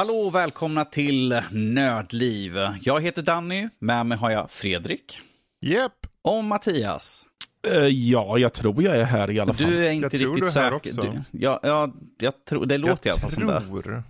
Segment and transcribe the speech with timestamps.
[0.00, 2.52] Hallå och välkomna till Nördliv.
[2.82, 5.20] Jag heter Danny, med mig har jag Fredrik.
[5.60, 6.06] Japp.
[6.22, 7.26] Och Mattias.
[7.68, 9.70] Uh, ja, jag tror jag är här i alla fall.
[9.70, 11.02] Du är inte jag riktigt säker.
[11.02, 13.60] Du, ja, ja, jag tror, det låter i alla fall som det.
[13.60, 14.02] tror.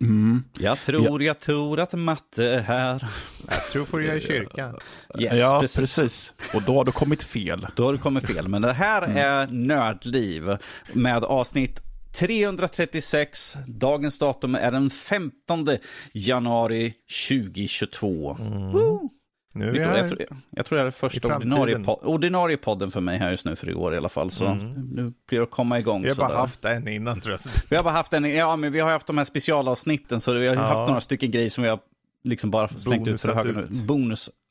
[0.00, 0.44] Mm.
[0.58, 3.08] Jag tror, jag tror att matte är här.
[3.48, 4.78] Jag tror får jag i kyrkan.
[5.18, 5.76] Yes, ja, precis.
[5.76, 6.32] precis.
[6.54, 7.66] Och då har du kommit fel.
[7.76, 8.48] Då har du kommit fel.
[8.48, 10.56] Men det här är Nördliv
[10.92, 11.80] med avsnitt
[12.14, 13.56] 336.
[13.66, 15.66] Dagens datum är den 15
[16.12, 16.94] januari
[17.28, 18.36] 2022.
[18.72, 19.10] Woo!
[19.54, 20.08] Nu är vi Jag, här.
[20.08, 23.44] tror, jag tror det här är första ordinarie, po ordinarie podden för mig här just
[23.44, 24.30] nu för i år i alla fall.
[24.30, 26.02] Så nu blir det att komma igång.
[26.02, 26.40] Vi har bara sådär.
[26.40, 27.40] haft en innan tror jag.
[27.70, 30.46] Vi har bara haft en, ja men vi har haft de här specialavsnitten så vi
[30.48, 30.60] har Ja.
[30.62, 31.78] haft några stycken grejer som vi har
[32.24, 33.60] liksom bara slängt ut för nu.
[33.60, 33.70] ut.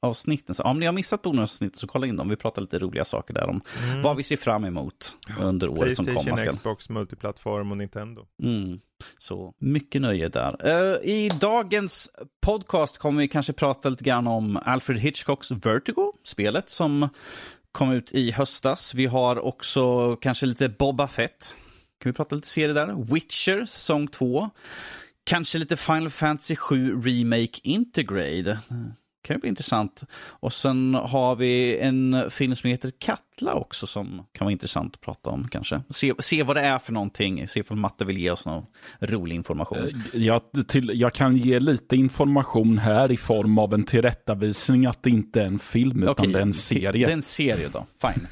[0.03, 0.55] Bonusavsnitten.
[0.55, 2.29] Så om ni har missat bonusavsnittet så kolla in dem.
[2.29, 3.61] Vi pratar lite roliga saker där om
[4.03, 6.57] vad vi ser fram emot under året som komma Playstation.
[6.57, 8.25] Xbox, multiplattform och Nintendo.
[8.43, 8.79] Mm.
[9.17, 10.55] Så mycket nöje där.
[10.65, 16.69] Eh, I dagens podcast kommer vi kanske prata lite grann om Alfred Hitchcocks Vertigo, spelet
[16.69, 17.09] som
[17.71, 18.93] kom ut i höstas.
[18.93, 21.53] Vi har också kanske lite Boba Fett.
[22.01, 23.13] Kan vi prata lite serie där?
[23.13, 24.49] Witcher, säsong 2.
[25.25, 28.59] Kanske lite Final Fantasy 7 Remake Intergrade.
[29.23, 30.03] Kan ju bli intressant.
[30.13, 32.91] Och sen har vi en film som heter
[33.33, 35.81] Katla också som kan vara intressant att prata om kanske.
[35.89, 37.47] Se, se vad det är för någonting.
[37.47, 38.63] Se om Matte vill ge oss någon
[38.99, 39.77] rolig information.
[39.77, 45.03] Eh, Jag, till, jag kan ge lite information här i form av en tillrättavisning att
[45.03, 47.05] det inte är en film utan Okej, det är en serie.
[47.05, 48.27] Det är en serie då, fine.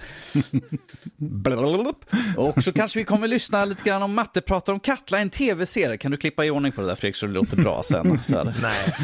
[2.37, 5.97] Och så kanske vi kommer lyssna lite grann om Matte pratar om Katla, en tv-serie.
[5.97, 8.19] Kan du klippa i ordning på det där Fredrik så det låter bra sen?
[8.23, 8.53] Så här.
[8.59, 8.95] Nej.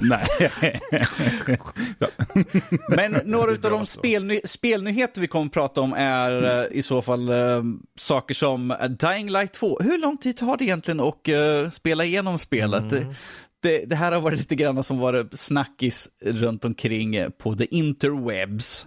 [0.02, 0.80] Nej.
[2.88, 7.02] Men några av de spelny spelnyheter vi kommer att prata om är eh, i så
[7.02, 7.62] fall eh,
[7.98, 9.78] saker som eh, Dying Light 2.
[9.80, 12.90] Hur lång tid tar det egentligen att eh, spela igenom spelet?
[12.90, 13.06] Det,
[13.62, 17.76] det, det här har varit lite grann som varit snackis runt omkring eh, på the
[17.76, 18.86] interwebs.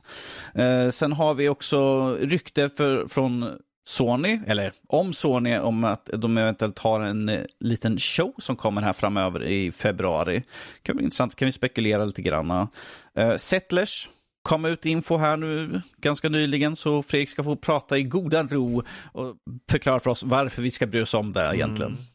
[0.56, 3.58] Eh, sen har vi också rykte för, från
[3.88, 8.82] Sony, eller om Sony, om att de eventuellt har en eh, liten show som kommer
[8.82, 10.44] här framöver i februari.
[10.82, 12.68] kan bli intressant, kan vi spekulera lite grann.
[13.20, 14.10] Uh, Settlers
[14.48, 18.84] kom ut info här nu ganska nyligen, så Fredrik ska få prata i godan ro
[19.12, 19.36] och
[19.72, 21.98] förklara för oss varför vi ska bry oss om det egentligen.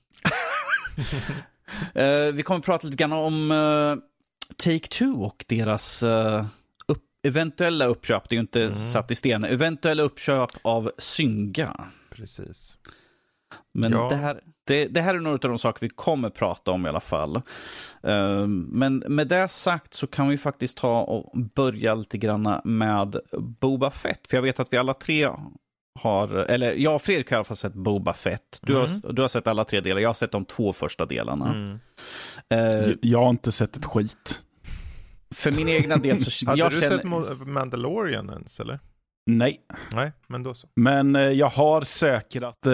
[1.94, 3.96] Eh, vi kommer prata lite grann om eh,
[4.64, 6.44] Take-Two och deras eh,
[6.86, 11.86] upp, eventuella uppköp, det är ju inte satt i sten, eventuella uppköp av Synga.
[12.10, 12.76] Precis.
[13.74, 14.08] Men Ja.
[14.08, 16.88] det, här, det, det här är några av de saker vi kommer prata om i
[16.88, 17.36] alla fall.
[18.02, 23.16] Eh, men med det sagt så kan vi faktiskt ta och börja lite grann med
[23.60, 24.28] Boba Fett.
[24.28, 25.28] För jag vet att vi alla tre
[26.00, 28.58] har, eller jag och Fredrik har i alla fall sett Boba Fett.
[28.62, 31.54] Du, har, du har sett alla tre delar, jag har sett de två första delarna.
[31.54, 31.78] Mm.
[32.48, 34.40] Eh, Jag har inte sett ett skit.
[35.34, 36.96] för min egna del så Hade jag du känner...
[37.36, 38.80] sett Mandalorian ens eller?
[39.26, 39.60] Nej.
[39.92, 40.68] Nej, men då så.
[40.76, 42.72] Men eh, jag har säkrat eh,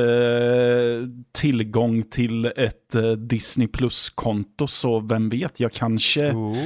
[1.32, 6.56] tillgång till ett eh, Disney Plus-konto, så vem vet, jag kanske Ooh.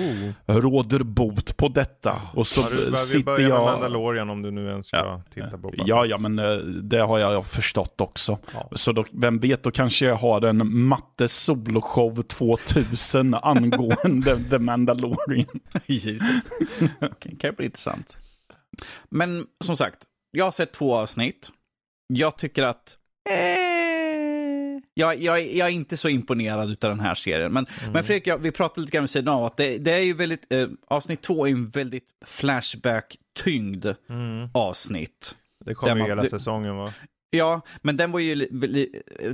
[0.47, 2.15] råder bot på detta.
[2.35, 3.65] Och så Ja, du, vi sitter börjar med jag...
[3.65, 5.23] Mandalorian om du nu ens ska Ja.
[5.35, 8.39] titta på Boba Ja, ja, men eh, det har jag förstått också.
[8.55, 8.69] Ja.
[8.73, 15.61] Så då, vem vet, då kanske jag har en matte soloshow 2000 angående The Mandalorian.
[15.87, 16.47] Jesus.
[17.01, 18.19] okay, kan bli intressant.
[19.09, 19.99] Men som sagt,
[20.31, 21.51] jag har sett två avsnitt.
[22.07, 22.97] Jag tycker att...
[23.31, 23.37] Eh,
[24.95, 27.53] jag, jag, jag är inte så imponerad av den här serien.
[27.53, 29.99] Men, men Fredrik, jag, vi pratade lite grann vid sidan av att det, det är
[29.99, 30.53] ju väldigt...
[30.53, 34.49] Eh, avsnitt två är en väldigt flashback-tyngd Mm.
[34.55, 35.37] avsnitt.
[35.65, 36.93] Det kommer ju hela det- säsongen va?
[37.35, 38.35] Ja, men den var ju,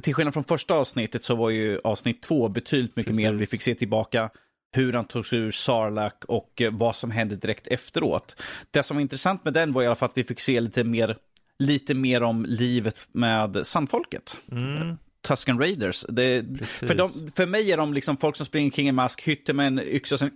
[0.02, 3.24] till skillnad från första avsnittet så var ju avsnitt två betydligt mycket Precis.
[3.24, 3.32] mer.
[3.32, 4.30] Vi fick se tillbaka
[4.76, 8.42] hur han tog sig ur Sarlacc och eh, vad som hände direkt efteråt.
[8.70, 10.84] Det som var intressant med den var i alla fall att vi fick se lite
[10.84, 11.16] mer,
[11.58, 14.38] lite mer om livet med sandfolket.
[14.52, 14.98] Mm.
[15.28, 16.04] Tusken Raiders.
[16.08, 19.54] Det, för, de, för mig är de liksom folk som springer kring en mask, hytter
[19.54, 20.30] med en yxa.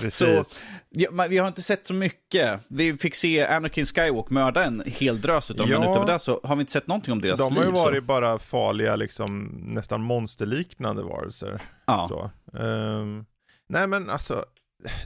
[0.00, 0.14] Precis.
[0.16, 0.44] Så,
[0.90, 2.60] ja, vi har inte sett så mycket.
[2.68, 5.80] Vi fick se Anakin Skywalker mörda en hel drös utav Ja.
[5.80, 7.58] men utöver det så har vi inte sett någonting om deras De liv.
[7.58, 8.06] har ju varit så.
[8.06, 11.62] bara farliga, liksom nästan monsterliknande varelser.
[11.86, 12.30] Ja.
[12.58, 13.24] Ehm,
[13.68, 14.44] nej men alltså,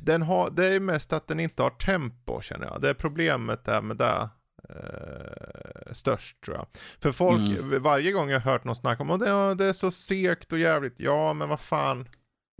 [0.02, 2.80] den har, det är mest att den inte har tempo känner jag.
[2.82, 4.28] Det är problemet där med det.
[4.76, 6.66] Eh, störst tror jag.
[7.00, 7.82] För folk, Mm.
[7.82, 11.00] varje gång jag hört någon snacka om att det, det är så segt och jävligt.
[11.00, 12.08] Ja, men vad fan.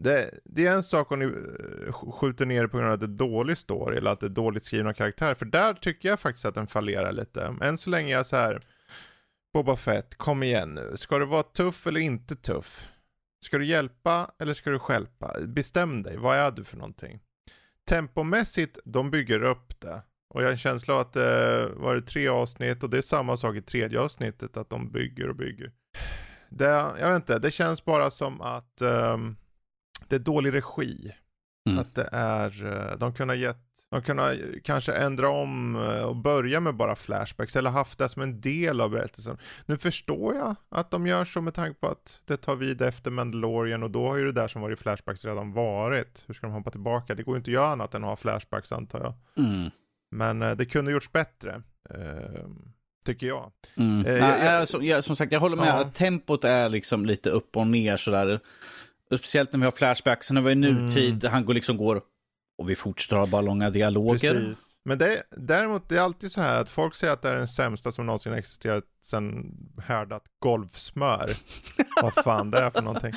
[0.03, 1.31] Det, det är en sak om ni eh,
[1.93, 4.27] sk- skjuter ner det på grund av att det är dålig story eller att det
[4.27, 5.35] är dåligt skrivna karaktärer.
[5.35, 7.57] För där tycker jag faktiskt att den fallerar lite.
[7.63, 8.67] Än så länge är jag så här.
[9.53, 10.93] Boba Fett, kom igen nu.
[10.97, 12.87] Ska du vara tuff eller inte tuff?
[13.45, 15.37] Ska du hjälpa eller ska du stjälpa?
[15.47, 17.21] Bestäm dig, vad är du för någonting?
[17.89, 20.03] Tempomässigt, de bygger upp det.
[20.31, 23.03] Och jag har en känsla av att det var det tre avsnitt och det är
[23.03, 25.73] samma sak i tredje avsnittet, att de bygger och bygger.
[26.49, 26.65] Det,
[27.01, 29.37] jag vet inte, det känns bara som att ehm,
[30.09, 31.13] det är dålig regi.
[31.69, 31.79] Mm.
[31.79, 34.35] Att det är, eh, de kunde ha gett, de kunde ha
[34.65, 38.81] kanske ändra om eh, och börja med bara flashbacks eller haft det som en del
[38.81, 39.39] av berättelsen.
[39.67, 43.11] Nu förstår jag att de gör så med tanke på att det tar vid efter
[43.11, 46.25] Mandalorian och då har ju det där som var i flashbacks redan varit.
[46.27, 47.15] Hur ska de hoppa tillbaka?
[47.15, 49.45] Det går ju inte att göra annat än att ha flashbacks antar jag.
[49.47, 49.71] Mm.
[50.11, 51.63] Men eh, det kunde gjorts bättre.
[51.91, 52.45] eh,
[53.05, 53.53] tycker jag.
[53.77, 54.07] Mm.
[54.07, 55.67] Eh, Nej, jag- eh, som, som sagt, jag håller med.
[55.69, 55.81] Ja.
[55.81, 58.41] att Tempot är liksom lite upp och ner sådär.
[59.19, 60.31] Speciellt när vi har flashbacks.
[60.31, 62.01] När vi är i nutid, han går liksom går
[62.59, 64.35] och vi fortsätter ha bara långa dialoger.
[64.35, 64.77] Precis.
[64.85, 67.49] Men det, däremot, det är alltid så här att folk säger att det är den
[67.49, 69.45] sämsta som någonsin existerat sedan
[69.87, 71.31] härdat golvsmör.
[72.03, 73.13] Vad fan det är för någonting.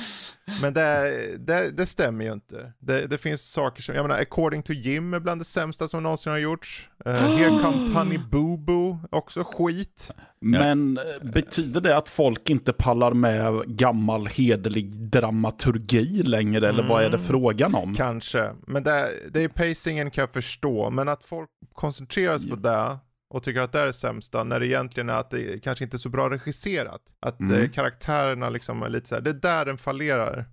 [0.62, 2.72] Men det, det, det stämmer ju inte.
[2.78, 6.02] Det, det finns saker som, jag menar, According to Jim är bland det sämsta som
[6.02, 6.88] någonsin har gjorts.
[7.06, 10.10] Uh, Here comes Honey Boo Boo, också skit.
[10.40, 16.68] Men eh, betyder det att folk inte pallar med gammal hederlig dramaturgi längre?
[16.68, 17.26] Eller vad är det Mm.
[17.26, 17.94] frågan om?
[17.94, 18.52] Kanske.
[18.66, 20.90] Men det, det är pacingen kan jag förstå.
[20.90, 22.98] Men att folk koncentrerar sig på det
[23.30, 25.96] och tycker att det är det sämsta när det egentligen är att det kanske inte
[25.96, 27.02] är så bra regisserat.
[27.20, 27.62] Att Mm.
[27.62, 30.46] eh, karaktärerna liksom är lite så här, det är där den fallerar.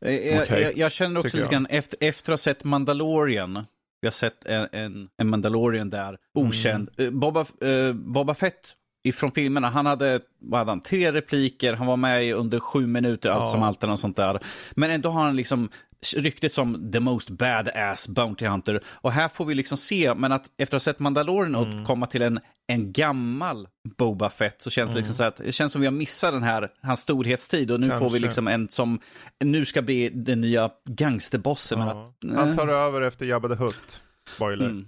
[0.00, 0.62] Eh, Jag, Okej.
[0.62, 3.66] jag, jag känner också lite grann, efter, efter att ha sett Mandalorian,
[4.00, 6.90] vi har sett en, en, en Mandalorian där, okänd.
[6.98, 7.14] Mm.
[7.14, 8.72] Eh, Boba, eh, Boba Fett
[9.06, 12.86] ifrån filmerna, han hade, vad hade han, tre repliker, han var med i under sju
[12.86, 13.52] minuter, allt Ja.
[13.52, 14.40] som allt eller något sånt där.
[14.76, 15.68] Men ändå har han liksom
[16.14, 18.80] ryktet som the most badass Bounty Hunter.
[18.86, 21.80] Och här får vi liksom se, men att efter att ha sett Mandalorian Mm.
[21.80, 23.68] och komma till en, en gammal
[23.98, 26.32] Boba Fett så känns det liksom så här att det känns som vi har missat
[26.32, 28.18] den här, hans storhetstid och nu får vi Kanske.
[28.18, 29.00] liksom en som
[29.44, 31.78] nu ska bli den nya gangsterbossen.
[31.78, 32.02] Men Ja.
[32.30, 34.02] att, Han eh, tar över efter Jabba the Hutt.
[34.28, 34.66] Spoiler.
[34.66, 34.86] mm.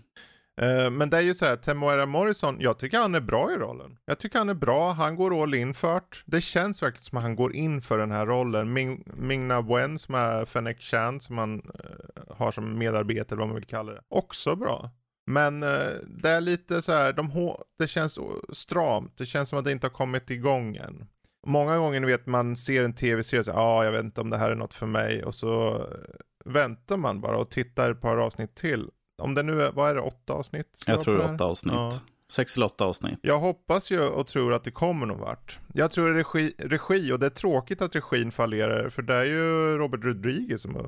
[0.61, 3.57] Eh, men det är ju så här, Temuera Morrison, jag tycker han är bra i
[3.57, 3.99] rollen.
[4.05, 6.41] Jag tycker han är bra, han går all in för det.
[6.41, 8.73] Känns verkligen som att han går in för den här rollen.
[8.73, 13.49] Ming, Ming Wen som är Fennec Chan som han uh, har som medarbetare, eller vad
[13.49, 14.01] man vill kalla det.
[14.09, 14.91] Också bra.
[15.27, 15.69] Men uh,
[16.07, 18.19] det är lite så här, de det känns
[18.53, 19.17] stramt.
[19.17, 21.07] Det känns som att det inte har kommit igång än.
[21.47, 24.31] Många gånger ni vet man ser en tv-serie och säger ja, jag vet inte om
[24.31, 25.25] det här är något för mig.
[25.25, 25.87] Och så
[26.45, 28.91] väntar man bara och tittar ett par avsnitt till.
[29.23, 30.83] Om det nu är, vad är det, åtta avsnitt?
[30.87, 31.75] Jag tror det är åtta avsnitt.
[31.75, 31.93] Ja.
[32.29, 33.19] Sex eller åtta avsnitt.
[33.23, 35.59] Jag hoppas ju och tror att det kommer någon vart.
[35.75, 39.79] Jag tror regi, regi och det är tråkigt att regin fallerar för det är ju
[39.79, 40.83] Robert Rodriguez som uh,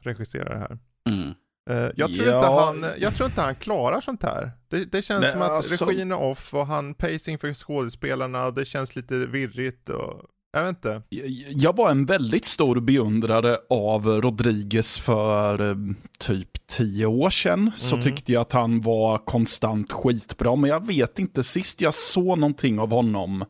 [0.00, 0.78] regisserar det här.
[1.10, 1.34] Mm.
[1.70, 2.36] Eh, jag, tror Ja.
[2.36, 4.50] inte han, jag tror inte han klarar sånt här.
[4.68, 8.46] Det, det känns Nej, som att alltså- regin är off och han pacing för skådespelarna
[8.46, 11.02] och det känns lite virrigt och jag vet inte.
[11.50, 15.76] Jag var en väldigt stor beundrare av Rodriguez för eh,
[16.18, 17.70] typ tio år sedan.
[17.76, 18.02] Så Mm.
[18.04, 20.56] tyckte jag att han var konstant skitbra.
[20.56, 23.44] Men jag vet inte, sist jag såg någonting av honom,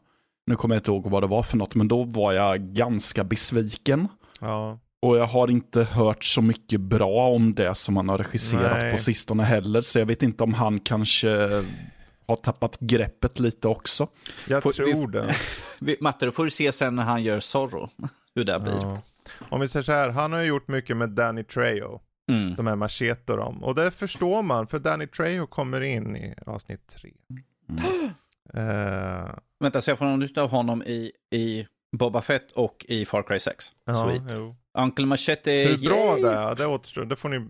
[0.47, 3.25] nu kommer jag inte ihåg vad det var för något, men då var jag ganska
[3.25, 4.09] besviken.
[4.41, 4.79] Ja.
[5.03, 8.93] Och jag har inte hört så mycket bra om det som han har regisserat Nej.
[8.93, 9.81] på sistone heller.
[9.81, 11.29] Så jag vet inte om han kanske
[12.33, 14.09] har tappat greppet lite också.
[14.49, 15.35] Jag Får- vi- tror det.
[15.81, 17.91] Vi- Matte, då får du se sen när han gör Zorro,
[18.35, 18.79] hur det blir.
[18.83, 18.99] Ja.
[19.51, 22.01] Om vi säger så här, han har ju gjort mycket med Danny Trejo.
[22.33, 22.55] Mm.
[22.55, 23.65] de här Machete och dem.
[23.65, 27.11] Och det förstår man, för Danny Trejo kommer in i avsnitt tre.
[28.55, 33.23] Eh, Vänta, så jag får någon av honom i, i Boba Fett och i Far
[33.23, 33.65] Cry 6?
[33.85, 34.23] ja, Sweet.
[34.37, 34.57] jo.
[34.79, 36.23] Uncle Machete, Hur bra yay!
[36.23, 37.05] det är, det återstår.
[37.05, 37.47] Det får ni,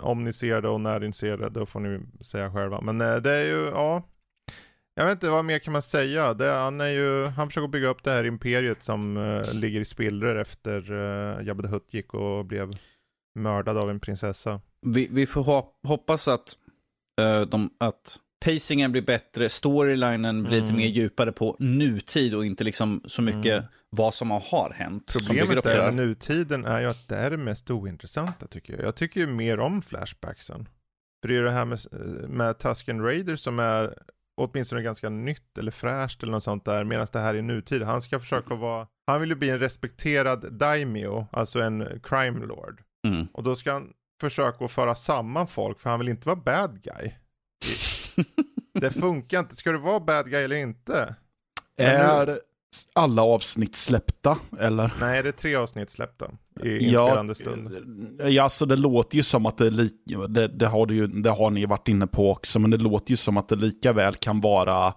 [0.00, 2.80] om ni ser det och när ni ser det, då får ni säga själva.
[2.80, 4.02] Men eh, det är ju, ja.
[4.98, 6.34] Jag vet inte, vad mer kan man säga?
[6.34, 9.84] Det, han, är ju, han försöker bygga upp det här imperiet som eh, ligger i
[9.84, 12.70] spillror efter uh, Jabba the Hutt gick och blev
[13.34, 14.60] mördad av en prinsessa.
[14.82, 16.56] Vi, vi får hop- hoppas att,
[17.20, 20.76] eh, de, att pacingen blir bättre, storylinen blir lite Mm.
[20.76, 23.64] mer djupare på nutid och inte liksom så mycket Mm.
[23.90, 25.12] vad som har hänt.
[25.28, 28.82] Problemet är med nutiden är ju att det är det mest ointressanta tycker jag.
[28.84, 30.68] Jag tycker ju mer om flashbacksen.
[31.22, 31.78] För det är det här med,
[32.28, 33.94] med Tusken Raider som är
[34.36, 36.84] åtminstone ganska nytt eller fräscht eller något sånt där.
[36.84, 37.82] Medan det här är nutid.
[37.82, 42.82] Han ska försöka vara, han vill ju bli en respekterad daimyo, alltså en crime lord.
[43.06, 43.26] Mm.
[43.32, 46.82] Och då ska han försök att föra samman folk för han vill inte vara bad
[46.82, 47.12] guy.
[48.80, 49.56] Det funkar inte.
[49.56, 51.14] Ska du vara bad guy eller inte?
[51.76, 52.38] Är
[52.92, 54.92] alla avsnitt släppta, eller?
[55.00, 56.30] Nej, det är tre avsnitt släppta
[56.62, 57.70] i inspelande stund.
[58.28, 59.90] Ja, alltså det låter ju som att det, li-
[60.28, 63.16] det, det, har ju, det har ni varit inne på också, men det låter ju
[63.16, 64.94] som att det lika väl kan vara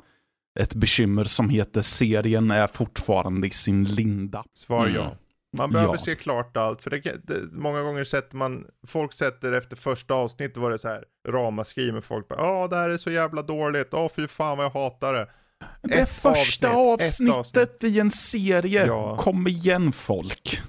[0.59, 4.43] ett bekymmer som heter serien är fortfarande i sin linda.
[4.53, 4.95] Svar Mm.
[4.95, 5.15] ja.
[5.57, 5.97] Man behöver Ja.
[5.97, 10.57] se klart allt, för det, det, många gånger sätter man, folk sätter efter första avsnittet
[10.57, 14.09] var det så här ramaskri med folk ja det här är så jävla dåligt, åh
[14.15, 15.27] fy fan vad jag hatar det.
[15.81, 18.85] Det Ett första avsnitt, avsnittet i en serie.
[18.85, 19.17] Ja.
[19.17, 20.61] Kom igen folk.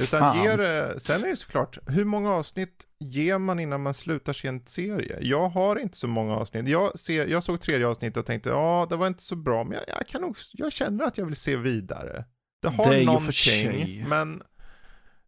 [0.00, 4.32] Utan ger det, sen är det såklart, hur många avsnitt ger man innan man slutar
[4.32, 5.18] se en serie?
[5.20, 6.68] Jag har inte så många avsnitt.
[6.68, 9.72] Jag, ser, jag såg tredje avsnittet och tänkte, ja det var inte så bra, men
[9.72, 12.24] jag, jag, kan nog, jag känner att jag vill se vidare.
[12.62, 14.42] Det har Det någonting, men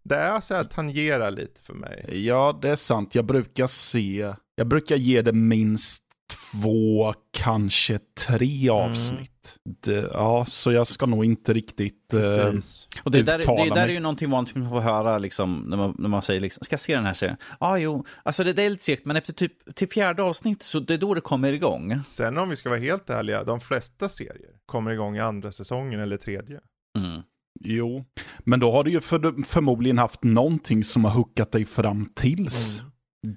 [0.03, 2.27] det är så här tangerar lite för mig.
[2.27, 3.15] Ja, det är sant.
[3.15, 6.04] Jag brukar se, jag brukar ge det minst
[6.63, 8.75] två, kanske tre Mm.
[8.91, 9.57] avsnitt.
[9.83, 12.15] Det, ja, så jag ska nog inte riktigt...
[12.15, 12.53] eh.
[13.03, 15.95] Och det där, det där är ju någonting vanligt man får höra liksom, när, man,
[15.99, 17.37] när man säger liksom, ska jag se den här serien?
[17.51, 20.63] Ja, ah, jo, alltså det, det är lite segt, men efter typ till fjärde avsnitt
[20.63, 22.01] så det är då det kommer igång.
[22.09, 26.01] Sen om vi ska vara helt ärliga, de flesta serier kommer igång i andra säsongen
[26.01, 26.61] eller tredje.
[26.99, 27.23] Mm.
[27.61, 28.05] Jo,
[28.39, 32.79] men då har du ju för, förmodligen haft någonting som har hookat dig fram tills
[32.79, 32.85] det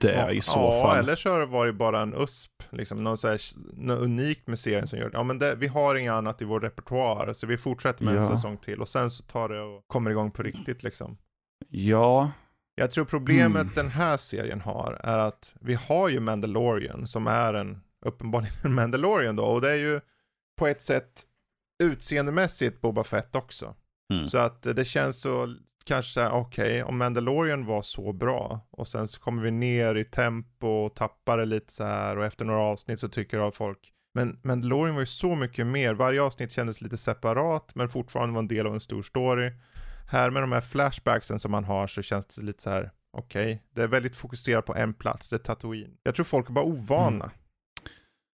[0.01, 0.97] Ja, i så ja, fall.
[0.99, 3.39] eller så har det bara en USP, liksom något, så här,
[3.73, 6.59] något unikt med serien som gör ja men det, vi har inget annat i vår
[6.59, 8.29] repertoar, så vi fortsätter med en Ja.
[8.29, 11.17] säsong till och sen så tar det och kommer igång på riktigt liksom.
[11.69, 12.31] Ja,
[12.75, 13.73] Jag tror problemet Mm.
[13.75, 18.73] den här serien har är att vi har ju Mandalorian som är en, uppenbarligen en
[18.73, 20.01] Mandalorian då, och det är ju
[20.59, 21.23] på ett sätt
[21.83, 23.75] utseendemässigt Boba Fett också.
[24.13, 24.27] Mm.
[24.27, 25.55] Så att det känns så,
[25.87, 30.03] kanske såhär, okej, om Mandalorian var så bra och sen så kommer vi ner i
[30.03, 33.93] tempo och tappar det lite så här och efter några avsnitt så tycker av folk
[34.17, 38.39] men Mandalorian var ju så mycket mer, varje avsnitt kändes lite separat men fortfarande var
[38.39, 39.51] en del av en stor story.
[40.09, 43.63] Här med de här flashbacksen som man har så känns det lite så här, okej,
[43.75, 45.97] det är väldigt fokuserat på en plats, det är Tatooine.
[46.03, 47.37] Jag tror folk är bara ovana, mm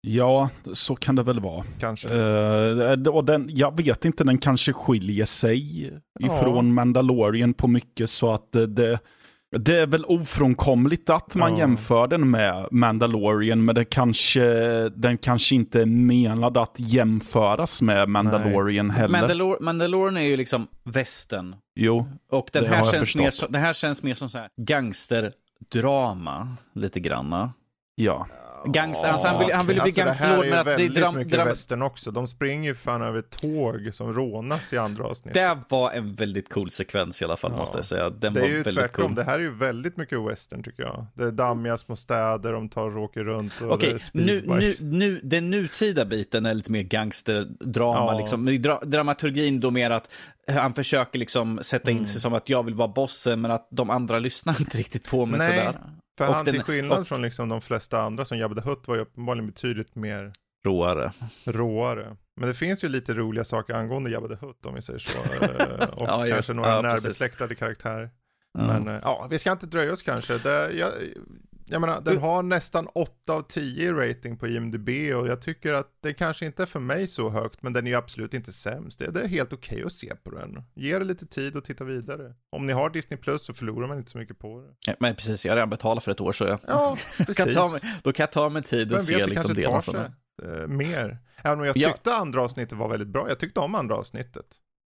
[0.07, 1.63] ja, så kan det väl vara.
[1.79, 2.15] kanske.
[2.15, 8.31] Eh, och den, jag vet inte, den kanske skiljer sig ifrån Mandalorian på mycket så
[8.31, 8.99] att det,
[9.57, 11.57] det, är väl ofrånkomligt att man Ja.
[11.59, 14.43] jämför den med Mandalorian, men det kanske,
[14.89, 19.19] den kanske inte är menad att jämföras med Mandalorian heller.
[19.19, 21.55] Mandalor Mandalorian är ju liksom västern.
[21.75, 24.37] jo, Och den Det här, har jag känns mer, den här känns mer som så
[24.37, 27.53] här gangsterdrama, lite granna.
[27.95, 28.27] ja.
[28.65, 31.15] Gangster, alltså han vill, han vill ju bli Alltså, gangsterlord, men att det är dram,
[31.15, 32.11] mycket dram, västern också.
[32.11, 35.33] De springer ju fan över tåg som rånas i andra avsnitt.
[35.33, 37.57] Det var en väldigt cool sekvens i alla fall, Ja.
[37.57, 38.09] måste jag säga.
[38.09, 39.15] Den Det var är ju tvärtom, cool.
[39.15, 41.05] det här är ju väldigt mycket western tycker jag.
[41.13, 45.19] Det är dammiga små städer, de tar och åker runt och Okej, nu, nu, nu,
[45.23, 48.13] den nutida biten är lite mer gangsterdrama.
[48.13, 48.17] Ja.
[48.19, 48.43] Liksom.
[48.43, 50.11] Men dra, dramaturgin då mer att
[50.51, 52.05] han försöker liksom sätta in Mm.
[52.05, 55.25] sig som att jag vill vara bossen, men att de andra lyssnar inte riktigt på
[55.25, 55.79] mig Nej, sådär.
[56.17, 58.69] För och han den- till skillnad och- från liksom de flesta andra som Jabba the
[58.69, 60.31] Hutt var ju uppenbarligen betydligt mer
[60.65, 61.11] Råare.
[61.45, 62.17] råare.
[62.39, 65.19] Men det finns ju lite roliga saker angående Jabba the Hutt om vi säger så.
[65.45, 68.09] Eh, och Ja, kanske några ja, närbesläktade karaktärer.
[68.57, 68.67] Ja.
[68.67, 70.37] Men eh, ja, vi ska inte dröja oss kanske.
[70.37, 70.91] Det, jag,
[71.65, 75.73] jag menar, den har nästan 8 av 10 i rating på IMDB och jag tycker
[75.73, 78.53] att det kanske inte är för mig så högt, men den är ju absolut inte
[78.53, 78.99] sämst.
[78.99, 80.63] Det, det är helt okej att se på den.
[80.73, 82.33] Ge det lite tid och titta vidare.
[82.49, 84.73] Om ni har Disney Plus så förlorar man inte så mycket på det.
[84.87, 86.97] Ja, Men precis, jag har redan betalat för ett år så jag Ja,
[87.35, 89.55] kan ta mig, då kan jag ta mig tid och Vem se vet, det liksom
[89.55, 89.99] tar sig
[90.43, 91.17] eh, mer.
[91.43, 91.89] Även om jag Ja.
[91.91, 93.29] tyckte andra avsnittet var väldigt bra.
[93.29, 94.45] Jag tyckte om andra avsnittet,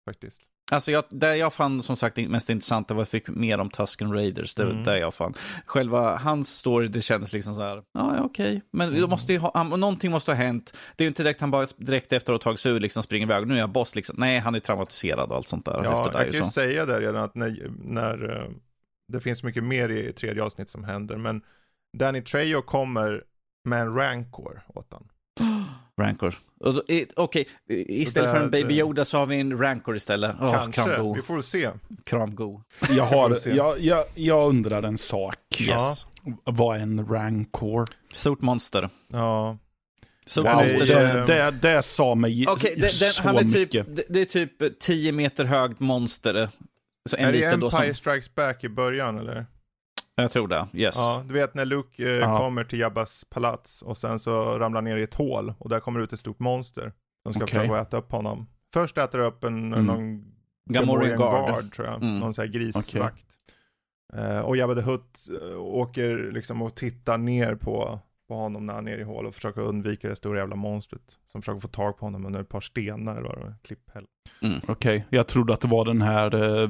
[0.10, 0.42] faktiskt.
[0.72, 3.70] Alltså jag, det jag fann som sagt mest intressant var att jag fick mer om
[3.70, 4.56] Tusken Raiders.
[4.56, 4.84] Det Mm.
[4.84, 5.34] det jag fann.
[5.66, 8.62] Själva hans story, det kändes liksom så här, ja, okej.
[8.72, 9.10] Men Mm.
[9.10, 10.78] måste ha, han, någonting måste ha hänt.
[10.96, 13.04] Det är ju inte direkt han bara direkt efter att ha tagit sig ur liksom
[13.04, 13.48] springer iväg.
[13.48, 14.16] Nu är jag boss liksom.
[14.20, 15.82] Nej, han är traumatiserad och allt sånt där.
[15.84, 16.50] Ja, efter det jag kan ju så.
[16.52, 18.50] säga det redan att när, när eh,
[19.14, 21.42] det finns mycket mer i tredje avsnitt som händer, men
[21.98, 23.24] Danny Trejo kommer
[23.70, 25.08] med en rancor åt han.
[26.02, 26.34] Rancor.
[26.60, 29.40] Och då- i- Okej, i- istället där- för en Baby det- Yoda så har vi
[29.40, 30.36] en Rancor istället.
[30.42, 31.14] Åh, Kanske, kramgo.
[31.16, 31.70] vi får väl se.
[32.04, 32.62] Kramgo.
[32.90, 35.36] Jag, har, jag, jag, jag undrar en sak.
[35.62, 36.08] Yes.
[36.44, 37.90] Vad är en rancor?
[38.12, 38.90] Stort monster.
[39.08, 39.58] Ja,
[40.38, 43.96] Wow, det- det, det, det sa mig Okej, det, så han är typ, mycket.
[43.96, 46.50] det, det är typ 10 meter högt monster.
[47.10, 49.46] Så en är det liten då Empire som, Strikes Back i början eller?
[50.16, 50.96] Jag tror det, yes.
[50.98, 54.98] Ja, du vet när Luke eh, kommer till Jabbas palats och sen så ramlar ner
[54.98, 56.94] i ett hål och där kommer ut ett stort monster.
[57.24, 57.60] Som ska Okej.
[57.60, 58.48] försöka äta upp honom.
[58.74, 59.86] Först äter det upp en, Mm.
[59.86, 60.26] någon
[60.70, 61.74] Gamorrean Guard.
[61.74, 61.96] tror jag.
[62.04, 62.20] Mm.
[62.20, 63.26] Någon sån här grisvakt.
[64.14, 68.74] Eh, och Jabba the Hutt eh, åker liksom och tittar ner på, på honom när
[68.74, 71.18] han är i hål och försöker undvika det stora jävla monstret.
[71.32, 74.06] Som försöker få tag på honom under ett par stenar eller vad det var, klipphäll.
[74.42, 74.62] Mm.
[74.68, 76.70] Okej, jag trodde att det var den här uh,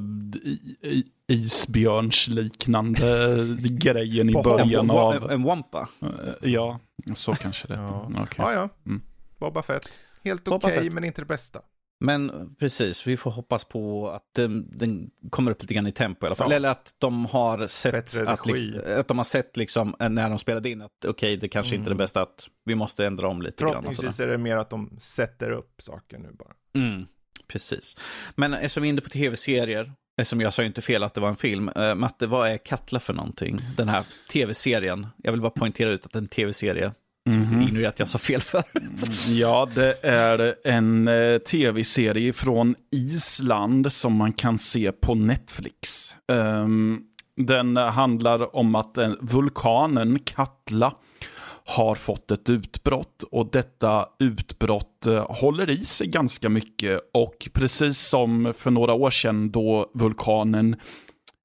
[1.28, 3.38] isbjörnsliknande
[3.70, 5.32] grejen i början En, av...
[5.32, 5.90] en wampa.
[6.02, 6.80] Eh, ja,
[7.16, 8.12] så kanske det Ja.
[8.14, 8.24] ja.
[8.24, 8.36] Okej.
[8.38, 8.70] Ja, ja.
[8.86, 9.02] Mm.
[9.40, 9.90] Boba Fett.
[10.24, 10.94] Helt okej, Fett.
[10.94, 11.62] men inte det bästa.
[12.00, 16.26] Men precis, vi får hoppas på att den, den kommer upp lite grann i tempo
[16.26, 16.52] i alla fall.
[16.52, 16.56] Ja.
[16.56, 17.96] Eller att de har sett,
[18.28, 21.48] att, liksom, att de har sett liksom, eh, när de spelade in att okej, det
[21.48, 21.98] kanske inte är Mm.
[21.98, 23.72] det bästa, att vi måste ändra om lite grann.
[23.74, 26.54] Förhoppningsvis är det mer att de sätter upp saker nu bara.
[26.76, 27.06] Mm,
[27.48, 27.98] precis.
[28.36, 31.22] Men eftersom vi är inne på tv-serier, eftersom jag sa ju inte fel att det
[31.22, 31.70] var en film.
[31.70, 33.60] Eh, Matte, vad är Katla för någonting?
[33.78, 35.08] Den här tv-serien.
[35.18, 36.92] Jag vill bara poängtera ut att det är en tv-serie.
[37.30, 37.62] Mhm.
[37.62, 37.90] Mm.
[37.90, 38.66] att jag sa fel förut.
[39.30, 46.16] Ja, det är en eh, tv-serie från Island som man kan se på Netflix.
[46.32, 47.02] Ehm,
[47.38, 50.94] den handlar om att eh, vulkanen Katla
[51.68, 58.00] har fått ett utbrott och detta utbrott eh, håller i sig ganska mycket och precis
[58.00, 60.76] som för några år sedan då vulkanen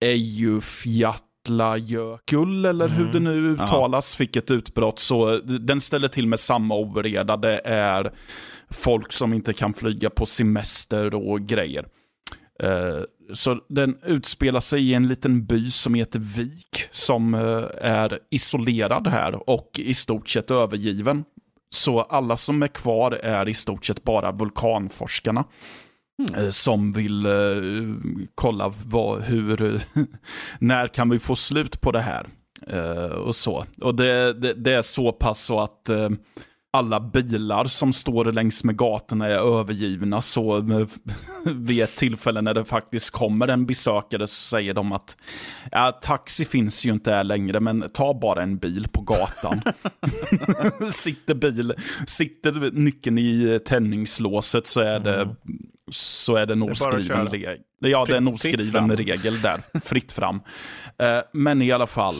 [0.04, 3.12] Eyjafjallajökull eller hur Mm.
[3.12, 7.36] det nu uttalas fick ett utbrott så den ställer till med samma oreda.
[7.36, 8.10] Det är
[8.70, 11.86] folk som inte kan flyga på semester och grejer.
[12.62, 13.00] Eh,
[13.32, 19.06] Så den utspelar sig i en liten by som heter Vik, som eh, är isolerad
[19.06, 21.24] här och i stort sett övergiven.
[21.74, 25.44] Så alla som är kvar är i stort sett bara vulkanforskarna.
[26.36, 27.32] Eh, Som vill eh,
[28.34, 29.80] kolla vad, hur,
[30.58, 32.26] när kan vi få slut på det här?
[32.66, 33.64] Eh, och så.
[33.80, 36.08] Och det, det, det är så pass så att eh,
[36.72, 40.20] alla bilar som står längs med gatorna är övergivna.
[40.20, 40.86] Så eh,
[41.54, 45.16] vid ett tillfälle när det faktiskt kommer en besökare så säger de att
[45.72, 49.62] ja, taxi finns ju inte här längre, men ta bara en bil på gatan.
[50.90, 51.74] sitter, bil,
[52.06, 55.36] sitter nyckeln i tändningslåset så är det,
[55.92, 57.58] så är det en oskriven regel.
[57.78, 59.80] Ja, det är en oskriven regel där.
[59.80, 60.40] Fritt fram.
[60.98, 62.16] Eh, men i alla fall,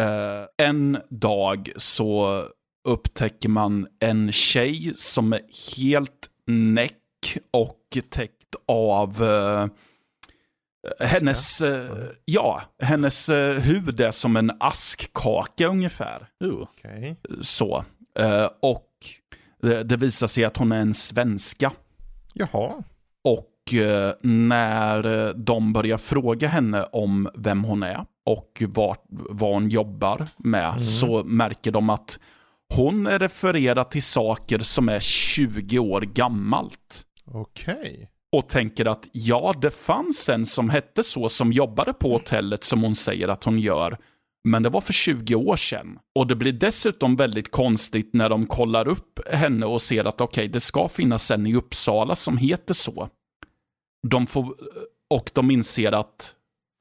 [0.00, 2.42] eh, en dag så
[2.84, 5.40] upptäcker man en tjej som är
[5.76, 9.66] helt näck och täckt av eh,
[11.00, 11.90] hennes, eh,
[12.24, 16.26] ja, hennes eh, hud är som en askkaka ungefär.
[16.44, 16.62] Uh.
[16.62, 17.16] Okej.
[17.40, 17.84] Så.
[18.18, 18.88] Eh, och
[19.62, 21.72] det, det visar sig att hon är en svenska.
[22.32, 22.82] Jaha.
[23.24, 29.52] Och eh, när eh, de börjar fråga henne om vem hon är och vad, vad
[29.52, 32.18] hon jobbar med så märker de att
[32.74, 37.02] hon är refererad till saker som är 20 år gammalt.
[37.24, 38.08] Okej.
[38.32, 42.82] Och tänker att ja, det fanns en som hette så som jobbade på hotellet som
[42.82, 43.98] hon säger att hon gör.
[44.44, 45.98] Men det var för 20 år sedan.
[46.14, 50.48] Och det blir dessutom väldigt konstigt när de kollar upp henne och ser att okej,
[50.48, 53.08] det ska finnas en i Uppsala som heter så.
[54.08, 54.54] De får,
[55.10, 56.34] och de inser att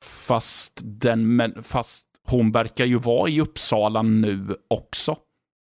[0.06, 5.18] fast, den, fast hon verkar ju vara i Uppsala nu också.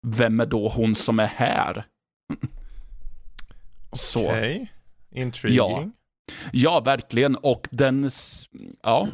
[0.06, 1.84] Vem är då hon som är här?
[4.16, 4.72] Okej.
[5.14, 5.92] Intriguing.
[6.52, 7.36] Ja, verkligen.
[7.36, 8.10] Och den...
[8.82, 9.08] Ja.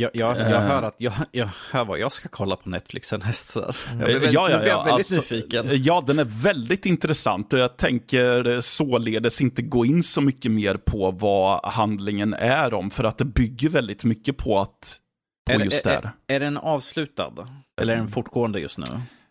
[0.00, 0.60] Jag, jag, jag, Eh.
[0.60, 3.48] hör att, jag, jag hör vad jag ska kolla på Netflix härnäst.
[3.48, 3.60] Så.
[3.60, 5.66] Jag Eh, blev väldigt, ja, ja, blev ja, väldigt alltså, nyfiken.
[5.70, 10.52] Ja, den är väldigt intressant och jag tänker eh, således inte gå in så mycket
[10.52, 14.98] mer på vad handlingen är om, för att det bygger väldigt mycket på att
[15.46, 17.32] på Är, just är, det är, är den avslutad?
[17.80, 18.84] Eller är den fortgående just nu?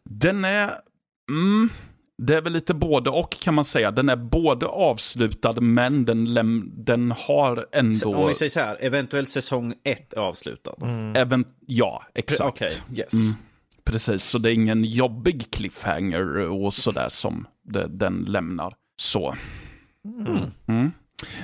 [0.10, 0.71] Den är...
[1.32, 1.69] Mm,
[2.17, 3.91] det är väl lite både och kan man säga.
[3.91, 8.15] Den är både avslutad, men den, läm, den har ändå...
[8.15, 10.75] Om vi säger så här, eventuellt säsong ett är avslutad.
[11.15, 12.49] Även, ja, exakt.
[12.49, 13.13] Okej, yes.
[13.13, 13.36] Mm.
[13.84, 18.73] Precis, så det är ingen jobbig cliffhanger och sådär som det, den lämnar.
[19.01, 19.36] Så.
[20.06, 20.51] Mm.
[20.67, 20.91] Mm.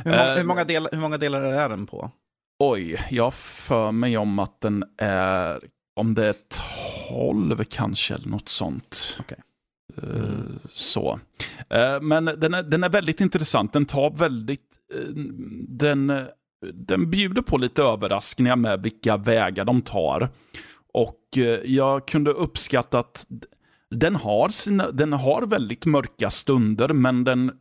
[0.04, 2.12] Hur, många, Eh, hur, många del, hur många delar är den på?
[2.60, 5.60] Oj, jag för mig om att den är,
[5.96, 6.36] om det är
[7.10, 9.18] 12 kanske eller något sånt.
[9.20, 9.38] Okej.
[10.04, 10.60] Mm.
[10.70, 11.20] Så.
[11.70, 13.74] Eh, men den är, den är väldigt intressant.
[13.74, 15.00] Den tar väldigt, eh,
[15.68, 16.22] den,
[16.74, 20.30] den bjuder på lite överraskningar med vilka vägar de tar.
[20.94, 21.20] Och
[21.66, 23.26] jag kunde uppskatta att
[23.94, 27.52] den har, sina, den har väldigt mörka stunder, men den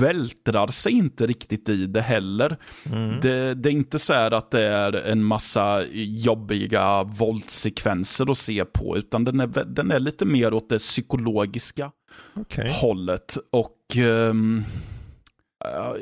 [0.00, 2.56] vältrar sig inte riktigt i det heller.
[2.92, 3.20] Mm.
[3.20, 8.64] Det, det är inte så här att det är en massa jobbiga våldssekvenser att se
[8.64, 11.90] på, utan den är, den är lite mer åt det psykologiska
[12.34, 12.70] Okej.
[12.80, 13.36] hållet.
[13.50, 14.34] Och eh,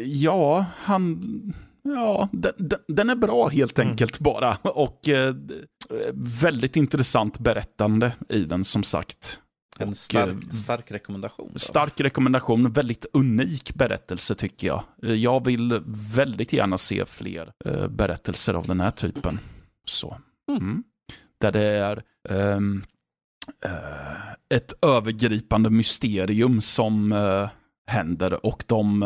[0.04, 1.22] ja, han...
[1.82, 2.52] Ja, den,
[2.88, 3.90] den, är bra helt Mm.
[3.90, 4.56] enkelt bara.
[4.62, 5.34] Och eh,
[6.42, 9.40] väldigt intressant berättande i den som sagt.
[9.78, 11.50] En stark, eh, stark rekommendation.
[11.52, 11.58] då.
[11.58, 14.82] Stark rekommendation, väldigt unik berättelse tycker jag.
[15.02, 15.82] Eh, Jag vill
[16.16, 19.38] väldigt gärna se fler eh, berättelser av den här typen.
[19.84, 20.16] Så.
[20.50, 20.82] Mm.
[21.40, 22.82] Där det är ehm,
[23.64, 27.48] eh, ett övergripande mysterium som eh,
[27.90, 29.02] händer och de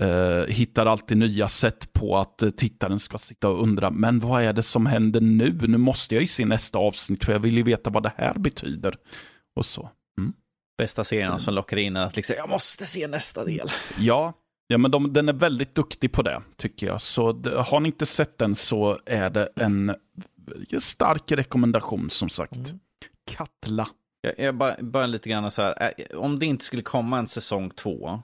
[0.00, 4.52] eh, hittar alltid nya sätt på att tittaren ska sitta och undra, men vad är
[4.52, 5.58] det som händer nu?
[5.66, 8.38] Nu måste jag ju se nästa avsnitt för jag vill ju veta vad det här
[8.38, 8.94] betyder.
[9.56, 9.90] Och så.
[10.78, 13.70] Bästa serien som lockar in att liksom, jag måste se nästa del.
[13.98, 14.32] Ja,
[14.66, 17.00] ja men de, den är väldigt duktig på det, tycker jag.
[17.00, 17.26] Så
[17.66, 19.94] har ni inte sett den så är det en
[20.78, 22.74] stark rekommendation, som sagt.
[23.30, 23.88] Katla.
[24.20, 27.26] Jag, jag bara, bara lite grann så här, eh, om det inte skulle komma en
[27.26, 28.22] säsong två,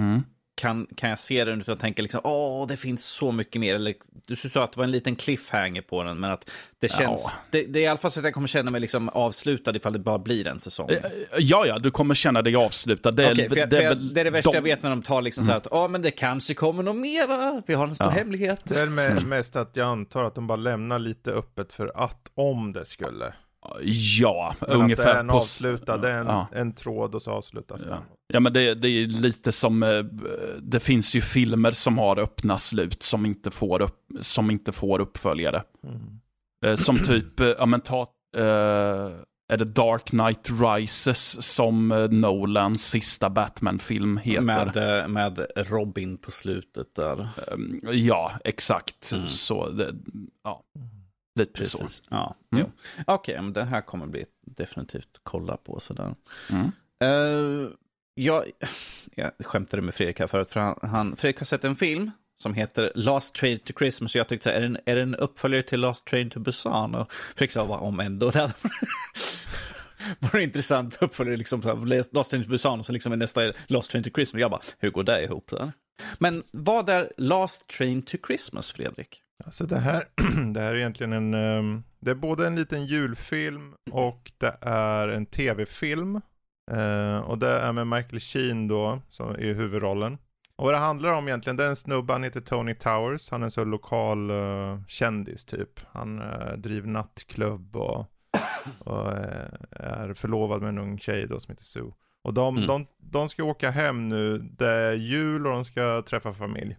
[0.00, 0.22] Mm.
[0.60, 3.74] Kan, kan jag se den utan att tänka liksom, åh, det finns så mycket mer.
[3.74, 3.94] Eller,
[4.26, 7.32] du sa att det var en liten cliffhanger på den, men att det känns, Ja.
[7.50, 9.92] det, det är i alla fall så att jag kommer känna mig liksom avslutad ifall
[9.92, 10.90] det bara blir en säsong.
[10.90, 10.98] Eh,
[11.38, 13.10] Ja, ja, du kommer känna dig avslutad.
[13.10, 14.82] Det, är- Okej, för jag, det för jag, det är det värsta de- jag vet
[14.82, 17.74] när de tar liksom så här att, ja men det kanske kommer något mera, vi
[17.74, 18.10] har en stor Ja.
[18.12, 18.60] hemlighet.
[18.64, 22.30] Det är med, mest att jag antar att de bara lämnar lite öppet för att
[22.34, 23.32] om det skulle.
[23.82, 25.36] Ja, Men att det ungefär är en på...
[25.36, 26.48] avslutad, det är en, Ja.
[26.52, 27.90] en tråd och så avslutas den.
[27.92, 27.98] Ja.
[28.32, 29.82] ja, men det, det är lite som...
[29.82, 30.04] eh,
[30.62, 35.00] Det finns ju filmer som har öppna slut som inte får, upp, som inte får
[35.00, 35.62] uppföljare.
[35.84, 36.00] Mm.
[36.66, 38.00] Eh, Som typ, eh, ja men ta...
[38.36, 39.10] eh,
[39.52, 45.08] Är det Dark Knight Rises som Nolans sista Batman-film heter?
[45.08, 47.28] Med, med Robin på slutet där.
[47.52, 49.12] Ehm, Ja, exakt.
[49.12, 49.28] Mm.
[49.28, 49.94] Så, det,
[50.44, 50.62] ja.
[51.34, 51.78] Lite så.
[51.78, 52.02] Precis.
[52.08, 52.66] Ja, Mm.
[53.06, 56.14] Okej, men den här kommer bli definitivt kolla på sådär.
[56.50, 56.72] Mm.
[57.04, 57.70] Uh,
[58.14, 58.44] jag,
[59.14, 62.54] jag skämtade med Fredrik här förut, för han, han, Fredrik har sett en film som
[62.54, 64.16] heter Last Train to Christmas.
[64.16, 66.40] Jag tyckte så här, är, det en, är det en uppföljare till Last Train to
[66.40, 66.94] Busan?
[66.94, 68.30] Och Fredrik sa, vad om ändå?
[68.30, 68.52] Det
[70.18, 73.52] varit en intressant uppföljare, liksom, så här, Last Train to Busan och så liksom nästa
[73.66, 74.40] Last Train to Christmas.
[74.40, 75.50] Jag bara, hur går det ihop?
[75.50, 75.72] Där?
[76.18, 79.22] Men vad är Last Train to Christmas, Fredrik?
[79.44, 80.04] Alltså det här,
[80.54, 85.08] det här är egentligen en, ehm, det är både en liten julfilm och det är
[85.08, 86.20] en tv-film.
[86.70, 90.18] Eh, och det är med Michael Sheen då, som är huvudrollen.
[90.56, 93.42] Och vad det handlar om egentligen, det är en snubbe, han heter Tony Towers, han
[93.42, 95.70] är en så lokal eh, kändis typ.
[95.92, 98.06] Han eh, driver nattklubb och,
[98.78, 99.12] och
[99.70, 101.92] är förlovad med en ung tjej då som heter Sue.
[102.24, 102.66] Och de, Mm.
[102.66, 106.76] de, de ska åka hem nu, det är jul och de ska träffa familj.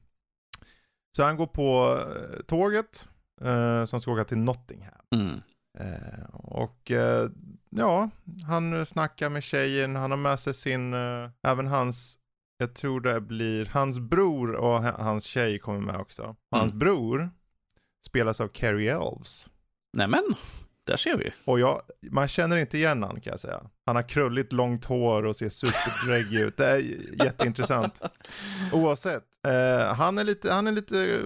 [1.15, 3.07] Så han går på eh, tåget
[3.41, 4.93] eh, som ska åka till Nottingham.
[5.15, 5.41] Mm.
[5.79, 7.29] Eh, och eh,
[7.69, 8.09] ja,
[8.47, 12.17] han snackar med tjejen, han har med sig sin, eh, även hans,
[12.57, 16.35] jag tror det blir, hans bror och ha- hans tjej kommer med också.
[16.51, 16.79] Hans Mm.
[16.79, 17.29] bror
[18.07, 19.47] spelas av Carrie Elves.
[19.97, 20.23] Nämen,
[20.91, 21.31] där ser vi.
[21.45, 23.61] Och jag, man känner inte igen han kan jag säga.
[23.85, 26.57] Han har krulligt långt hår och ser superdräggig ut.
[26.57, 26.79] Det är
[27.25, 28.01] jätteintressant.
[28.73, 31.19] Oavsett, eh, han är lite, han är lite,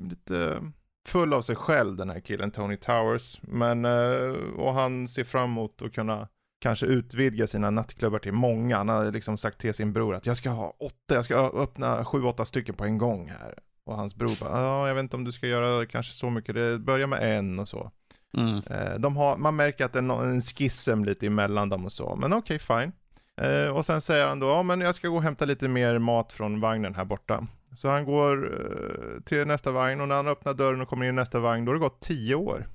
[0.00, 0.60] lite
[1.06, 3.40] full av sig själv den här killen Tony Towers.
[3.42, 6.28] Men, eh, och han ser fram emot att kunna
[6.60, 8.76] kanske utvidga sina nattklubbar till många.
[8.76, 12.04] Han har liksom sagt till sin bror att jag ska ha åtta, jag ska öppna
[12.04, 13.54] sju, åtta stycken på en gång här.
[13.84, 16.54] Och hans bror bara, ja, jag vet inte om du ska göra kanske så mycket,
[16.54, 17.90] det börjar med en och så.
[18.36, 18.62] Mm.
[18.70, 22.16] Eh, De har, man märker att det är en skissem lite emellan dem och så,
[22.16, 22.92] men okej, fine.
[23.40, 25.98] Eh, och sen säger han då, ja men jag ska gå och hämta lite mer
[25.98, 27.46] mat från vagnen här borta.
[27.74, 31.10] Så han går eh, till nästa vagn och när han öppnar dörren och kommer in
[31.14, 32.66] i nästa vagn, då har det gått tio år.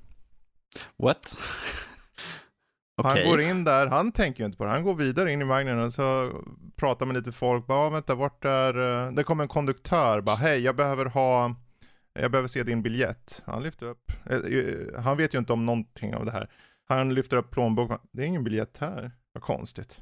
[0.97, 1.33] What?
[3.03, 5.45] Han går in där, han tänker ju inte på det, han går vidare in i
[5.45, 6.31] vagnen och så
[6.75, 10.35] pratar med lite folk, bara, "Ja, vänta, vart är, eh," det kommer en konduktör, bara,
[10.35, 11.55] hej, jag behöver ha,
[12.15, 13.43] jag behöver se din biljett.
[13.45, 16.49] Han lyfter upp, eh, eh, han vet ju inte om någonting av det här.
[16.87, 19.99] Han lyfter upp plånboken, det är ingen biljett här, vad konstigt.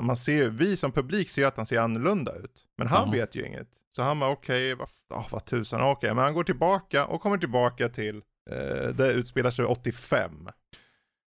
[0.00, 3.12] Man ser, vi som publik ser att han ser annorlunda ut, men han Ja.
[3.12, 3.68] vet ju inget.
[3.90, 7.38] Så han bara, okej, vad, oh, vad tusan, okej, men han går tillbaka och kommer
[7.38, 8.16] tillbaka till,
[8.50, 10.48] eh, det utspelar sig 85.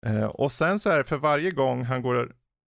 [0.05, 2.35] Eh, och sen så är det för varje gång han går,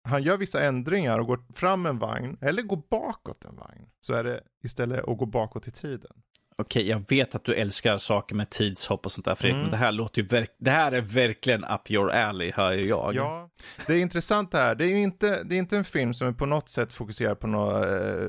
[0.08, 4.14] han gör vissa ändringar och går fram en vagn, eller går bakåt en vagn, så
[4.14, 6.12] är det istället att gå bakåt i tiden.
[6.61, 9.62] Okej, jag vet att du älskar saker med tidshopp och sånt där Fredrik, Mm.
[9.62, 12.85] men det här låter ju verk- det här är verkligen up your alley, hör ju
[12.88, 13.14] jag.
[13.14, 13.51] Ja,
[13.87, 14.75] det är intressant det här.
[14.75, 17.35] Det är ju inte, det är inte en film som är på något sätt fokuserar
[17.35, 18.29] på någon eh,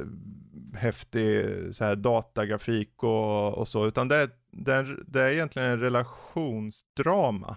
[0.79, 5.67] häftig så här, datagrafik och, och så, utan det är, det, är, det är egentligen
[5.69, 7.55] en relationsdrama.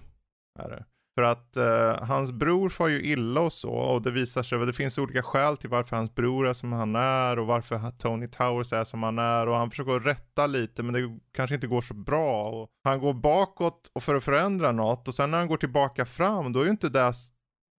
[0.59, 0.85] Är det.
[1.15, 4.67] För att eh, hans bror får ju illa och så och det visar sig att
[4.67, 8.29] det finns olika skäl till varför hans bror är som han är och varför Tony
[8.29, 11.81] Towers är som han är och han försöker rätta lite men det kanske inte går
[11.81, 15.49] så bra och han går bakåt och för att förändra något och sen när han
[15.49, 17.13] går tillbaka fram då är ju inte det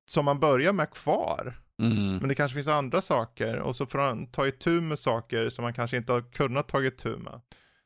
[0.10, 1.62] som man börjar med kvar.
[1.82, 2.18] Mm.
[2.18, 5.64] Men det kanske finns andra saker och så får han ta itu med saker som
[5.64, 7.42] man kanske inte har kunnat ta itu med.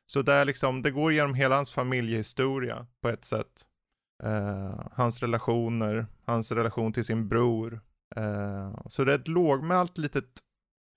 [0.06, 3.66] Så det är liksom, det går genom hela hans familjehistoria på ett sätt.
[4.22, 7.80] Eh, hans relationer, hans relation till sin bror.
[8.16, 10.38] Eh, så det är ett lågmält litet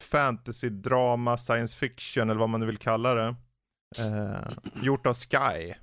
[0.03, 3.35] fantasy, drama, science fiction eller vad man nu vill kalla det.
[3.99, 4.51] Eh,
[4.83, 5.73] gjort av Sky,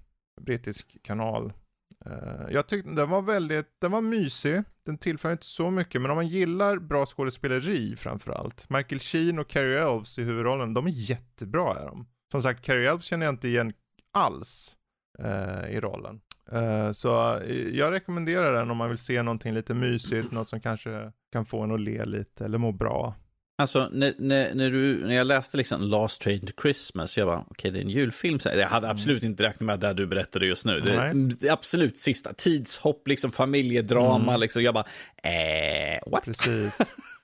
[0.41, 1.53] brittisk kanal.
[2.07, 4.63] Eh, jag tyckte den var väldigt, den var mysig.
[4.87, 8.71] Den tillför inte så mycket, men om man gillar bra skådespeleri framförallt.
[8.71, 12.07] Michael Sheen och Carrie Elves i huvudrollen, de är jättebra är de.
[12.33, 13.73] Som sagt, Carrie Elves känner jag inte igen
[14.13, 14.77] alls
[15.19, 16.21] eh, i rollen.
[16.53, 20.61] Uh, så uh, jag rekommenderar den om man vill se någonting lite mysigt, något som
[20.61, 23.15] kanske kan få en att le lite eller må bra.
[23.61, 27.39] Alltså, när, när, när, du, när jag läste liksom Last Train to Christmas, jag bara,
[27.39, 28.39] okej, okay, det är en julfilm.
[28.45, 30.81] Jag hade absolut inte räknat med det du berättade just nu.
[30.81, 34.41] Det absolut sista, tidshopp, liksom familjedrama, mm.
[34.41, 34.63] liksom.
[34.63, 34.87] Jag bara,
[35.23, 36.25] eh, what?
[36.25, 36.79] Precis.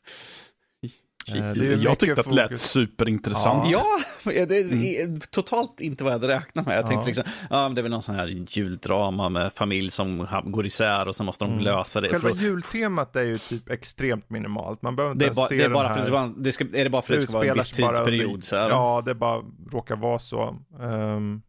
[1.29, 1.79] Jesus.
[1.79, 3.69] Jag tyckte att det lät superintressant.
[3.71, 3.83] Ja,
[4.25, 5.21] ja det är mm.
[5.31, 6.79] totalt inte vad jag hade räknat med.
[6.79, 7.07] Jag tänkte ja.
[7.07, 11.17] liksom, ja, det är väl någon sån här juldrama med familj som går isär och
[11.17, 11.65] så måste de mm.
[11.65, 12.09] lösa det.
[12.09, 12.37] Själva för...
[12.37, 14.83] jultemat är ju typ extremt minimalt.
[14.83, 16.05] Man behöver inte det är bara, se det är bara här...
[16.05, 18.45] för att det ska, är det bara för att det ska vara en viss tidsperiod?
[18.45, 18.71] Så här?
[18.71, 20.57] Ja, det bara råkar vara så.
[20.81, 21.43] Um,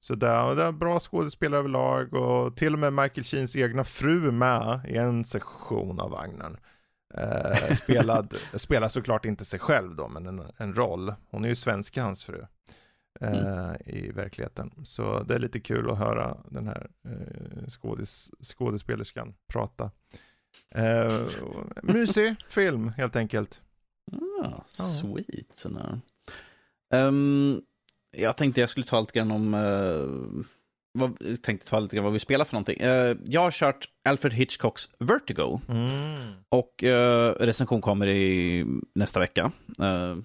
[0.00, 4.30] så det, det är bra skådespelare överlag och till och med Michael Sheens egna fru
[4.30, 6.56] med i en sektion av vagnen.
[7.16, 11.14] Eh, spelad, spelar såklart inte sig själv då, men en, en roll.
[11.30, 12.46] Hon är ju svenska, hans fru.
[13.20, 13.76] Eh, mm.
[13.86, 14.72] i verkligheten.
[14.84, 19.90] Så det är lite kul att höra den här eh, skådis, skådespelerskan prata.
[20.74, 21.22] Eh,
[21.82, 23.62] mysig film helt enkelt.
[24.42, 25.66] Ah, sweet.
[25.74, 25.98] Ja.
[27.08, 27.62] Um,
[28.16, 30.44] jag tänkte jag skulle ta lite grann om uh,
[30.98, 32.82] vad, tänkte ta lite grann vad vi spelar för någonting.
[32.82, 35.60] Uh, jag har kört Alfred Hitchcocks Vertigo.
[35.68, 36.32] Mm.
[36.48, 39.52] Och uh, recension kommer i nästa vecka.
[39.80, 40.16] Uh,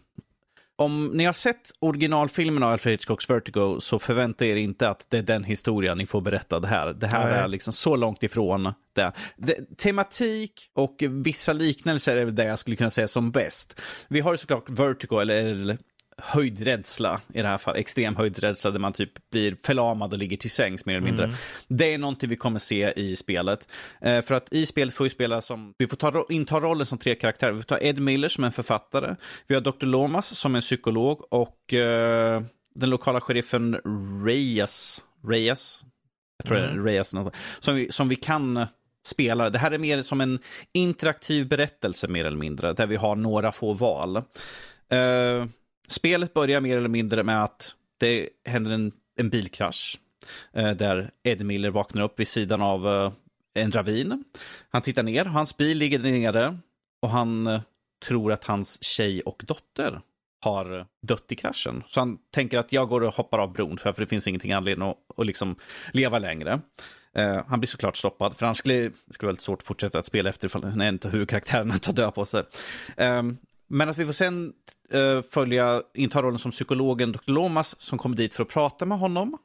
[0.81, 5.17] om ni har sett originalfilmen av Alfred Hitchcocks Vertigo så förvänta er inte att det
[5.17, 6.93] är den historien ni får berättad här.
[6.93, 7.39] Det här Nej.
[7.39, 9.11] är liksom så långt ifrån det.
[9.37, 9.77] det.
[9.77, 13.81] Tematik och vissa liknelser är det jag skulle kunna säga som bäst.
[14.07, 15.77] Vi har såklart Vertigo, eller
[16.23, 20.51] höjdrädsla i det här fallet, extrem höjdrädsla där man typ blir förlamad och ligger till
[20.51, 21.25] sängs mer eller mindre.
[21.25, 21.35] Mm.
[21.67, 23.67] Det är någonting vi kommer se i spelet.
[24.01, 26.97] Eh, för att i spelet får vi spela som, vi får ta, inta rollen som
[26.97, 27.51] tre karaktärer.
[27.51, 29.15] Vi får ta Ed Miller som en författare,
[29.47, 29.85] vi har Dr.
[29.85, 32.41] Lomas som en psykolog och eh,
[32.75, 33.77] den lokala sheriffen
[34.25, 35.85] Reyes, Reyes,
[36.37, 36.69] jag tror mm.
[36.69, 37.13] det är Reyes,
[37.59, 38.65] som vi, som vi kan
[39.05, 39.49] spela.
[39.49, 40.39] Det här är mer som en
[40.73, 44.17] interaktiv berättelse mer eller mindre, där vi har några få val.
[44.17, 45.45] Uh,
[45.91, 49.99] Spelet börjar mer eller mindre med att det händer en, en bilkrasch
[50.53, 53.11] eh, där Ed Miller vaknar upp vid sidan av eh,
[53.53, 54.23] en ravin.
[54.69, 56.57] Han tittar ner, hans bil ligger nere
[57.01, 57.61] och han eh,
[58.07, 60.01] tror att hans tjej och dotter
[60.43, 61.83] har dött i kraschen.
[61.87, 64.89] Så han tänker att jag går och hoppar av bron för, det finns ingenting anledning
[64.89, 65.55] att, att liksom
[65.93, 66.61] leva längre.
[67.17, 70.05] Uh, han blir såklart stoppad, för annars skulle det vara väldigt svårt att fortsätta att
[70.05, 72.43] spela efter när inte huvudkaraktärerna tar död på sig.
[72.97, 73.37] Um,
[73.71, 74.53] men att vi får sen
[74.93, 77.31] uh, följa, inta rollen som psykologen Dr.
[77.31, 79.37] Lomas som kommer dit för att prata med honom.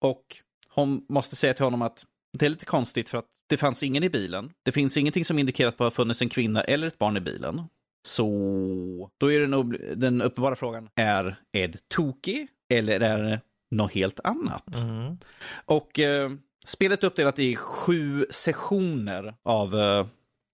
[0.00, 0.24] Och
[0.68, 2.06] hon måste säga till honom att
[2.38, 4.52] det är lite konstigt för att det fanns ingen i bilen.
[4.62, 7.20] Det finns ingenting som indikerar att det har funnits en kvinna eller ett barn i
[7.20, 7.62] bilen.
[8.02, 14.20] Så då är den, den uppenbara frågan, är Ed tokig eller är det något helt
[14.24, 14.76] annat?
[14.76, 15.18] Mm.
[15.64, 16.30] Och eh,
[16.64, 20.06] spelet är uppdelat i sju sessioner av eh,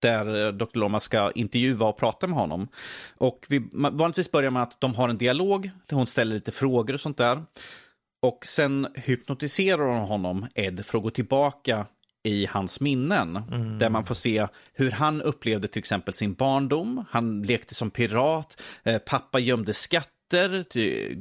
[0.04, 0.78] där eh, Dr.
[0.78, 2.68] Loma ska intervjua och prata med honom.
[3.16, 6.94] Och vi, vanligtvis börjar man att de har en dialog, där hon ställer lite frågor
[6.94, 7.42] och sånt där.
[8.22, 11.86] Och sen hypnotiserar hon honom, Ed, för att gå tillbaka
[12.24, 13.36] i hans minnen.
[13.36, 13.78] Mm.
[13.78, 17.04] Där man får se hur han upplevde till exempel sin barndom.
[17.10, 20.64] Han lekte som pirat, eh, pappa gömde skatter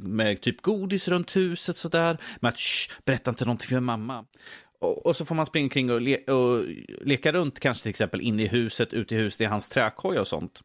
[0.06, 2.18] med typ godis runt huset sådär.
[2.40, 2.58] Med att
[3.04, 4.24] berätta inte någonting för mamma.
[4.84, 6.64] Och, så får man springa kring och, le och
[7.00, 10.26] leka runt, kanske till exempel inne i huset, ute i huset, i hans träkoj och
[10.26, 10.60] sånt.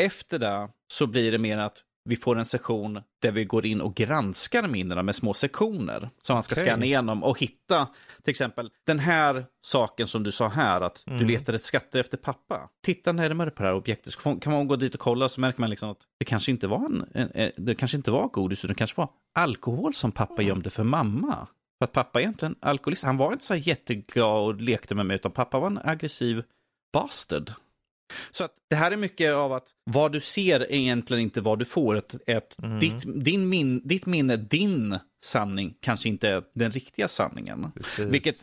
[0.00, 3.80] Efter det så blir det mer att vi får en session där vi går in
[3.80, 6.10] och granskar minnena med små sektioner.
[6.22, 6.64] Som man ska okay.
[6.64, 7.88] scanna igenom och hitta
[8.22, 11.18] till exempel den här saken som du sa här, att mm.
[11.18, 12.68] du letar ett skatter efter pappa.
[12.84, 15.60] Titta närmare på det här objektet, så kan man gå dit och kolla så märker
[15.60, 18.64] man liksom att det kanske inte var, en, en, en det kanske inte var godis,
[18.64, 20.46] utan det kanske var alkohol som pappa mm.
[20.48, 21.48] gömde för mamma.
[21.80, 23.04] För att pappa är egentligen alkoholist.
[23.04, 26.42] Han var inte så jätteglad och lekte med mig, utan pappa var en aggressiv
[26.92, 27.52] bastard.
[28.30, 31.58] Så att det här är mycket av att vad du ser är egentligen inte vad
[31.58, 31.96] du får.
[31.96, 32.78] Ett, ett, mm.
[32.78, 37.72] ditt, din min, ditt minne, din sanning, kanske inte är den riktiga sanningen.
[37.98, 38.36] Vilket,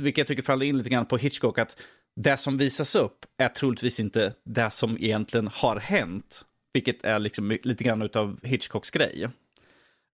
[0.00, 1.80] vilket jag tycker faller in lite grann på Hitchcock, att
[2.20, 6.44] det som visas upp är troligtvis inte det som egentligen har hänt.
[6.72, 9.28] Vilket är liksom lite grann av Hitchcocks grej.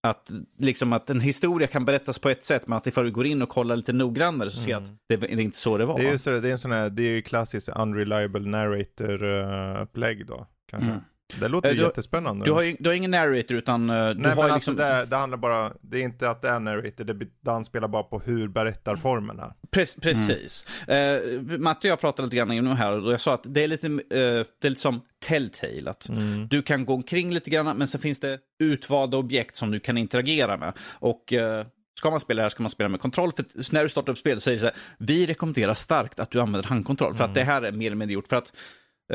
[0.02, 3.26] Att, liksom att en historia kan berättas på ett sätt, men att ifall du går
[3.26, 4.82] in och kollar lite noggrannare så ser mm.
[4.82, 5.98] att det, det, är inte så det var.
[5.98, 10.26] Det är ju så, det är en sån här, det är ju klassiskt unreliable narrator-upplägg
[10.26, 10.90] då, kanske.
[10.90, 11.02] Mm.
[11.40, 12.44] Det låter du, jättespännande.
[12.44, 14.50] Du har, du har ingen narrator utan uh, du Nej, men liksom...
[14.50, 17.88] alltså det, det, handlar bara, det är inte att det är narrator, det, det spelar
[17.88, 19.52] bara på hur berättarformen är.
[19.70, 20.66] Pre precis.
[20.86, 21.50] Mm.
[21.50, 23.68] Uh, Matte och jag pratade lite grann inom här och jag sa att det är
[23.68, 25.90] lite, uh, det är lite som Telltale.
[25.90, 26.48] Att mm.
[26.48, 29.98] Du kan gå omkring lite grann men sen finns det utvalda objekt som du kan
[29.98, 30.72] interagera med.
[30.98, 31.66] Och uh,
[32.00, 33.32] Ska man spela det här ska man spela med kontroll.
[33.32, 36.30] För när du startar upp spelet så säger det så här, vi rekommenderar starkt att
[36.30, 37.14] du använder handkontroll.
[37.14, 37.30] För mm.
[37.30, 38.52] att det här är mer eller mindre gjort för att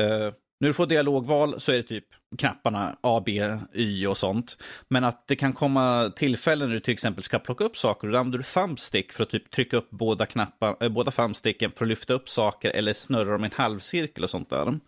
[0.00, 2.04] uh, när du får dialogval så är det typ
[2.38, 4.56] knapparna A, B, Y och sånt.
[4.88, 8.12] Men att det kan komma tillfällen när du till exempel ska plocka upp saker och
[8.12, 11.84] då använder du thumbstick för att typ trycka upp båda, knappar, äh, båda thumbsticken för
[11.84, 14.78] att lyfta upp saker eller snurra dem i en halvcirkel och sånt där.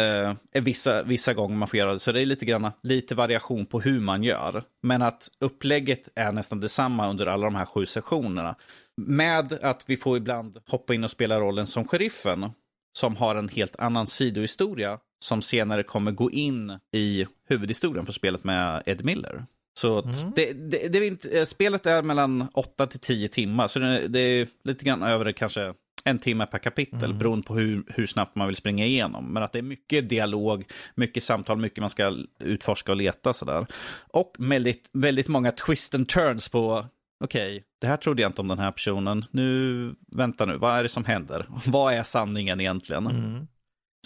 [0.00, 3.66] Uh, vissa, vissa gånger man får göra det, så det är lite grann lite variation
[3.66, 4.62] på hur man gör.
[4.82, 8.54] Men att upplägget är nästan detsamma under alla de här sju sessionerna.
[8.96, 12.50] Med att vi får ibland hoppa in och spela rollen som sheriffen
[12.96, 18.44] som har en helt annan sidohistoria som senare kommer gå in i huvudhistorien för spelet
[18.44, 19.46] med Ed Miller.
[19.78, 20.32] Så mm.
[20.36, 24.20] det, det, det, är inte, spelet är mellan 8 till 10 timmar, så det, det,
[24.20, 27.18] är lite grann över kanske en timme per kapitel, mm.
[27.18, 29.32] beroende på hur, hur snabbt man vill springa igenom.
[29.32, 33.66] Men att det är mycket dialog, mycket samtal, mycket man ska utforska och leta sådär.
[34.12, 36.86] Och väldigt, väldigt många twist and turns på
[37.20, 39.24] okej, okay, det här trodde jag inte om den här personen.
[39.30, 41.46] Nu, vänta nu, vad är det som händer?
[41.66, 43.06] Vad är sanningen egentligen?
[43.06, 43.46] Mm.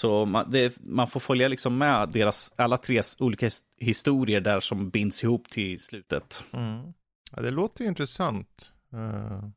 [0.01, 4.90] Så man, det, man, får följa liksom med deras, alla tre olika historier där som
[4.90, 6.44] binds ihop till slutet.
[6.53, 6.92] Mm.
[7.37, 9.49] Ja, det låter ju intressant, uh,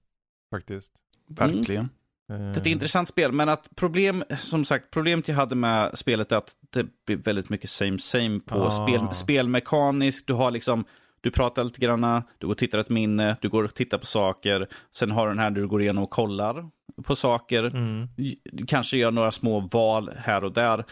[0.52, 0.94] faktiskt.
[1.28, 1.89] Verkligen.
[2.30, 2.52] Mm.
[2.54, 6.32] Det är ett intressant spel, men att problem, som sagt, problemet jag hade med spelet
[6.32, 8.72] är att det blir väldigt mycket same same på ah.
[8.72, 10.28] spel, spelmekaniskt.
[10.28, 10.86] Du har liksom
[11.24, 14.06] du pratar lite grann, du går och tittar ett minne, du går och tittar på
[14.06, 14.68] saker.
[14.96, 16.70] Sen har du den här där du går igenom och kollar
[17.04, 17.64] på saker.
[17.64, 18.08] Mm.
[18.68, 20.84] Kanske gör några små val här och där.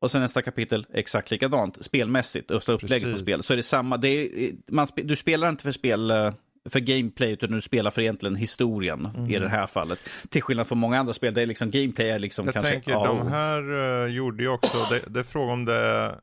[0.00, 3.42] Och sen nästa kapitel, exakt likadant, spelmässigt, och så upplägg på spel.
[3.42, 6.32] Så är det samma, det är, man, du spelar inte för spel eh,
[6.68, 9.30] för gameplay, utan du spelar för egentligen historien mm.
[9.30, 9.98] i det här fallet.
[10.28, 12.74] Till skillnad från många andra spel, där liksom gameplay är liksom jag kanske...
[12.74, 13.18] Jag tänker, oh.
[13.18, 16.14] de här uh, gjorde ju också, det, det är frågan om det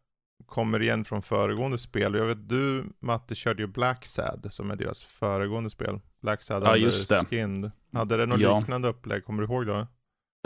[0.48, 2.14] kommer igen från föregående spel.
[2.14, 6.00] Jag vet du Matte körde ju Black Sad som är deras föregående spel.
[6.22, 7.26] Black Sad ja, just det.
[7.30, 7.72] Skinned.
[7.94, 8.60] Hade det något ja.
[8.60, 9.26] liknande upplägg?
[9.26, 9.88] Kommer du ihåg det?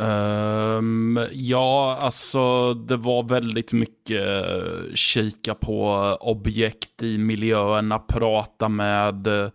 [0.01, 5.87] Um, ja, alltså det var väldigt mycket uh, kika på
[6.21, 9.49] objekt i miljöerna, prata med uh,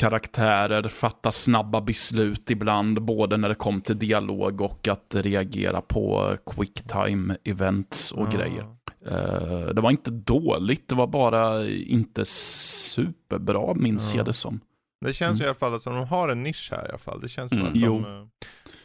[0.00, 6.36] karaktärer, fatta snabba beslut ibland, både när det kom till dialog och att reagera på
[6.46, 8.38] quick time events och ja.
[8.38, 8.66] grejer.
[9.06, 14.18] Uh, det var inte dåligt, det var bara inte superbra minns ja.
[14.18, 14.60] jag det som.
[15.04, 15.44] Det känns mm.
[15.44, 17.20] i alla fall som de har en nisch här i alla fall.
[17.20, 17.68] Det känns som mm.
[17.68, 17.80] att de...
[17.80, 17.98] Jo.
[17.98, 18.26] Eh,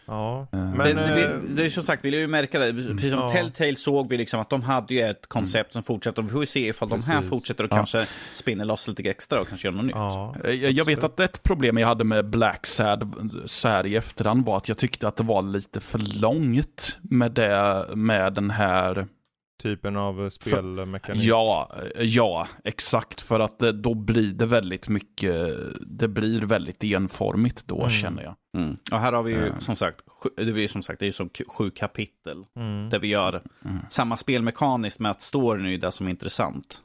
[0.06, 0.78] ja, uh, men...
[0.78, 2.74] Det, det, det, är som sagt, vi vill ju märka det.
[2.74, 3.30] Precis som ja.
[3.30, 5.84] Telltale såg vi liksom att de hade ju ett koncept mm.
[5.84, 6.22] som fortsätter.
[6.22, 7.08] Vi får ju se ifall Precis.
[7.08, 7.76] de här fortsätter och ja.
[7.76, 9.96] kanske spinner loss lite extra och kanske gör något nytt.
[9.96, 14.46] Ja, jag, jag vet att ett problem jag hade med Black Sad, Sad i efterhand
[14.46, 19.08] var att jag tyckte att det var lite för långt med, det, med den här
[19.58, 21.24] typen av spelmekanik.
[21.24, 23.22] Ja, ja, exakt.
[23.22, 25.48] För att då blir det väldigt mycket,
[25.82, 27.90] det blir väldigt enformigt då mm.
[27.90, 28.36] känner jag.
[28.58, 28.78] Mm.
[28.92, 29.62] Och här har vi ju mm.
[29.62, 30.00] som sagt,
[30.38, 32.46] det blir som sagt, det är som sju kapitel.
[32.56, 32.90] Mm.
[32.90, 33.78] Där vi gör mm.
[33.90, 36.82] samma spelmekaniskt med att storyn är det som är intressant.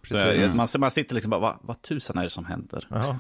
[0.55, 2.87] Man, man sitter liksom bara, vad, vad tusan är det som händer?
[2.91, 3.19] Ja.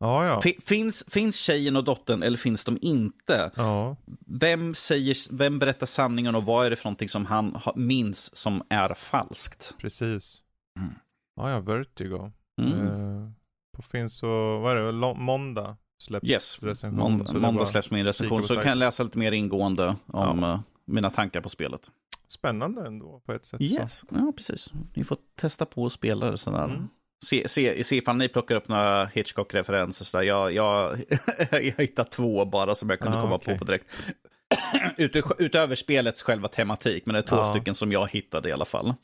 [0.00, 0.52] Ja, ja.
[0.60, 3.50] Finns, finns tjejen och dottern eller finns de inte?
[3.56, 3.96] Ja.
[4.26, 8.62] Vem, säger, vem berättar sanningen och vad är det för någonting som han minns som
[8.68, 9.76] är falskt?
[9.78, 10.42] Precis.
[10.78, 10.94] Mm.
[11.36, 12.32] Ja, ja, Vertigo.
[12.60, 12.72] Mm.
[12.72, 13.30] Uh,
[13.76, 16.62] på finns så, vad är det, måndag släpps yes.
[16.62, 16.98] recension.
[16.98, 20.52] Måndag, måndag släpps min recension, så kan jag läsa lite mer ingående om ja.
[20.52, 21.90] uh, mina tankar på spelet.
[22.28, 23.60] Spännande ändå på ett sätt.
[23.60, 24.06] Yes, så.
[24.10, 24.72] ja precis.
[24.94, 26.64] Ni får testa på och spela det sådär.
[26.64, 26.88] Mm.
[27.24, 30.22] Se, se, se ifall ni plockar upp några Hitchcock-referenser.
[30.22, 31.00] Jag, jag,
[31.50, 33.54] jag hittat två bara som jag kunde ah, komma okay.
[33.54, 33.86] på på direkt.
[34.96, 37.44] Ut, utöver spelets själva tematik, men det är två ah.
[37.44, 38.94] stycken som jag hittade i alla fall.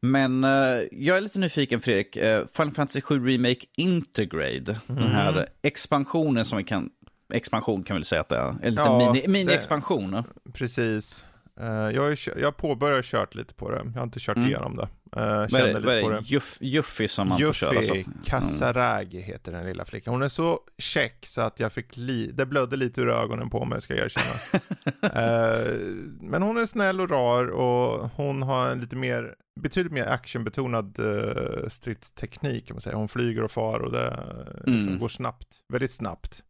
[0.00, 0.50] Men uh,
[0.92, 2.16] jag är lite nyfiken Fredrik.
[2.16, 5.02] Uh, Final Fantasy 7 Remake Intergrade, mm.
[5.02, 6.90] den här expansionen som vi kan,
[7.34, 10.10] expansion kan vi säga att det är, en liten ja, mini-expansion.
[10.10, 11.26] Mini precis.
[11.60, 14.48] Uh, jag har jag påbörjat kört lite på det, jag har inte kört mm.
[14.48, 14.88] igenom det.
[15.16, 16.20] Uh, vad är det, vad är det?
[16.22, 18.04] Juff, Juffy som man Juffy får köra?
[18.24, 19.26] Kasaragi mm.
[19.26, 20.14] heter den lilla flickan.
[20.14, 23.64] Hon är så check så att jag fick li det blödde lite ur ögonen på
[23.64, 24.62] mig ska jag erkänna.
[25.02, 25.78] uh,
[26.20, 30.98] men hon är snäll och rar och hon har en lite mer, betydligt mer actionbetonad
[31.00, 32.96] uh, stridsteknik kan man säga.
[32.96, 34.24] Hon flyger och far och det
[34.66, 34.98] liksom, mm.
[34.98, 36.42] går snabbt, väldigt snabbt.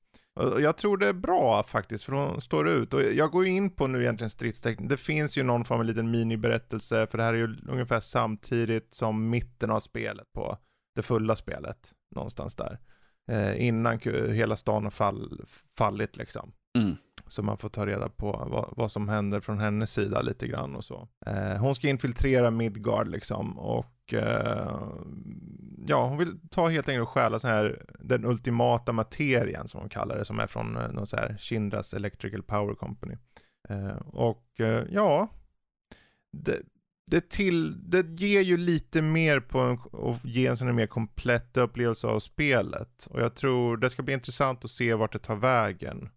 [0.60, 2.94] Jag tror det är bra faktiskt, för hon står ut.
[2.94, 4.88] Och jag går ju in på nu egentligen stridsteckning.
[4.88, 8.94] Det finns ju någon form av liten miniberättelse, för det här är ju ungefär samtidigt
[8.94, 10.58] som mitten av spelet på
[10.94, 11.92] det fulla spelet.
[12.14, 12.78] Någonstans där.
[13.30, 13.98] Eh, innan
[14.32, 15.44] hela stan har fall,
[15.78, 16.52] fallit liksom.
[16.78, 16.96] Mm.
[17.28, 20.76] Så man får ta reda på vad, vad, som händer från hennes sida lite grann
[20.76, 21.08] och så.
[21.26, 24.88] Eh, hon ska infiltrera Midgard liksom och eh,
[25.86, 29.88] ja, hon vill ta helt enkelt och stjäla så här den ultimata materien som hon
[29.88, 33.14] kallar det, som är från eh, någon så här Kindras Electrical Power Company.
[33.68, 35.28] Eh, och eh, ja,
[36.32, 36.62] det,
[37.10, 40.86] det, till, det ger ju lite mer på en, och ge en sån här mer
[40.86, 43.08] komplett upplevelse av spelet.
[43.10, 46.08] Och jag tror det ska bli intressant att se vart det tar vägen.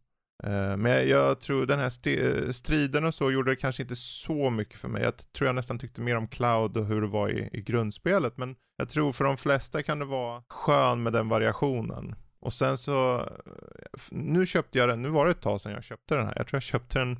[0.43, 4.49] Eh, men jag tror den här eh, striden och så gjorde det kanske inte så
[4.49, 5.03] mycket för mig.
[5.03, 8.37] Jag tror jag nästan tyckte mer om Cloud och hur det var i, i grundspelet.
[8.37, 12.15] Men jag tror för de flesta kan det vara skön med den variationen.
[12.39, 15.83] Och sen så, eh, nu köpte jag den, nu var det ett tag sedan jag
[15.83, 16.33] köpte den här.
[16.37, 17.19] Jag tror jag köpte den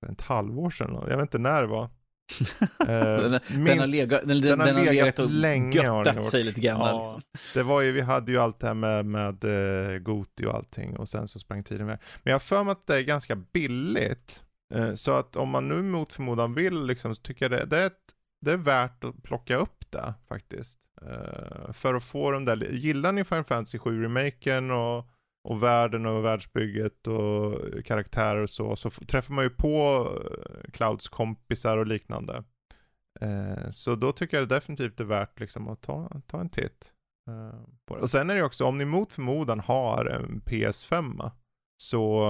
[0.00, 0.94] för ett halvår sedan.
[0.94, 1.90] Jag vet inte när det var.
[2.80, 6.60] Eh, den, den, har legat, den, den, den har legat och länge göttat sig lite
[6.60, 6.80] grann.
[6.80, 7.22] Ja, liksom.
[7.54, 10.96] Det var ju, vi hade ju allt det här med, med uh, Goti och allting
[10.96, 11.98] och sen så sprang tiden med.
[12.22, 14.42] Men jag har för mig att det är ganska billigt.
[14.74, 17.78] Uh, så att om man nu mot förmodan vill liksom, så tycker jag det, det,
[17.78, 18.02] är, ett,
[18.44, 20.78] det är värt att plocka upp det faktiskt.
[21.02, 25.11] Uh, för att få de där, gillar ni Final Fantasy 7-remaken och
[25.44, 31.08] och världen och världsbygget och karaktärer och så, så träffar man ju på eh, Clouds
[31.08, 32.44] kompisar och liknande.
[33.20, 36.92] Eh, så då tycker jag det definitivt är värt liksom att ta, ta en titt.
[37.28, 38.02] Eh, på det.
[38.02, 41.30] Och sen är det också, om ni mot förmodan har en PS5,
[41.76, 42.22] så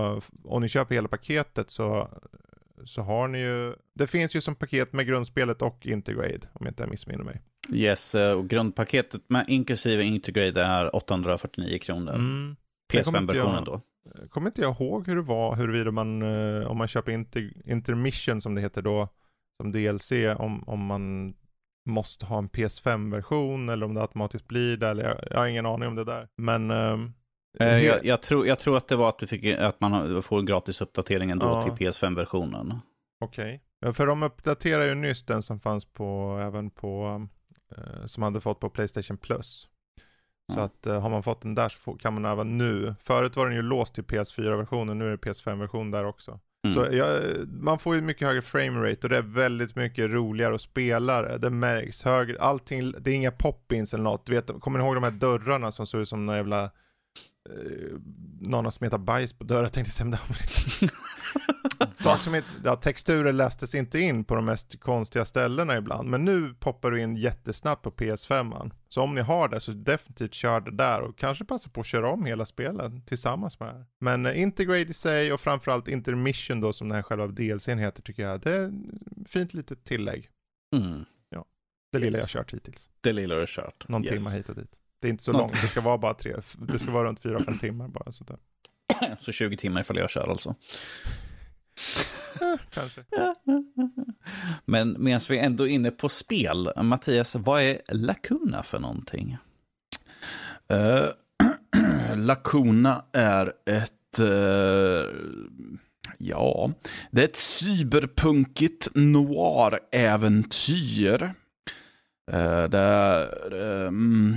[0.45, 2.09] om ni köper hela paketet så,
[2.85, 6.71] så har ni ju, det finns ju som paket med grundspelet och Integrade, om jag
[6.71, 7.43] inte missminner mig.
[7.73, 12.15] Yes, och grundpaketet med inklusive Integrade är 849 kronor.
[12.15, 12.57] Mm.
[12.93, 13.80] PS5-versionen då.
[14.30, 18.40] Kommer inte jag ihåg hur det var, huruvida man, eh, om man köper inter, intermission
[18.40, 19.09] som det heter då,
[19.62, 21.34] som DLC, om, om man
[21.86, 25.66] måste ha en PS5-version eller om det automatiskt blir det, eller jag, jag har ingen
[25.66, 26.28] aning om det där.
[26.36, 27.12] Men ehm,
[27.59, 30.38] eh, jag, jag, tror, jag tror att det var att, du fick, att man får
[30.38, 31.62] en gratis uppdatering ändå ja.
[31.62, 32.80] till PS5-versionen.
[33.20, 33.62] Okej.
[33.80, 33.93] Okay.
[33.93, 37.26] För de uppdaterar ju nyss den som fanns på, även på,
[37.76, 39.68] eh, som hade fått på Playstation Plus.
[40.55, 42.95] Så att uh, har man fått den där så kan man även nu.
[43.01, 46.40] Förut var den ju låst till PS4-versionen, nu är det PS5-version där också.
[46.66, 46.74] Mm.
[46.74, 50.61] Så ja, man får ju mycket högre framerate och det är väldigt mycket roligare att
[50.61, 51.51] spela det.
[51.51, 54.28] märks högre, allting, det är inga pop-ins eller något.
[54.28, 57.99] Vet, kommer ni ihåg de här dörrarna som såg ut som några jävla eh,
[58.40, 60.18] någon har smetat bajs på dörren, jag tänkte säga
[61.95, 66.24] Saker som inte, ja, texturer lästes inte in på de mest konstiga ställena ibland, men
[66.24, 68.70] nu poppar du in jättesnabbt på PS5.
[68.89, 71.87] Så om ni har det så definitivt kör det där och kanske passa på att
[71.87, 73.87] köra om hela spelet tillsammans med det.
[73.99, 78.03] Men uh, Integrate i sig och framförallt Intermission då som den här själva DLCn heter
[78.03, 78.72] tycker jag, det är
[79.26, 80.28] fint litet tillägg.
[80.76, 81.05] Mm.
[81.28, 81.45] Ja,
[81.93, 82.05] det yes.
[82.05, 82.89] lilla jag kört hittills.
[83.01, 83.89] Det lilla du har kört.
[83.89, 84.24] Någon yes.
[84.24, 84.78] timme hit och dit.
[85.01, 87.59] Det är inte så långt, det ska vara bara tre, det ska vara runt 4-5
[87.61, 88.37] timmar bara sådär.
[89.18, 90.55] Så 20 timmar ifall jag kör alltså.
[92.70, 93.05] Kanske.
[94.64, 99.37] Men medan vi ändå är inne på spel, Mattias, vad är Lacuna för någonting?
[100.73, 101.09] Uh,
[102.16, 104.20] Lacuna är ett...
[104.20, 105.07] Uh,
[106.18, 106.73] ja,
[107.11, 111.23] det är ett cyberpunkigt noir-äventyr.
[112.33, 114.37] Uh, där um,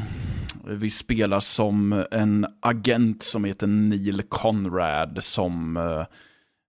[0.68, 5.78] vi spelar som en agent som heter Neil Conrad som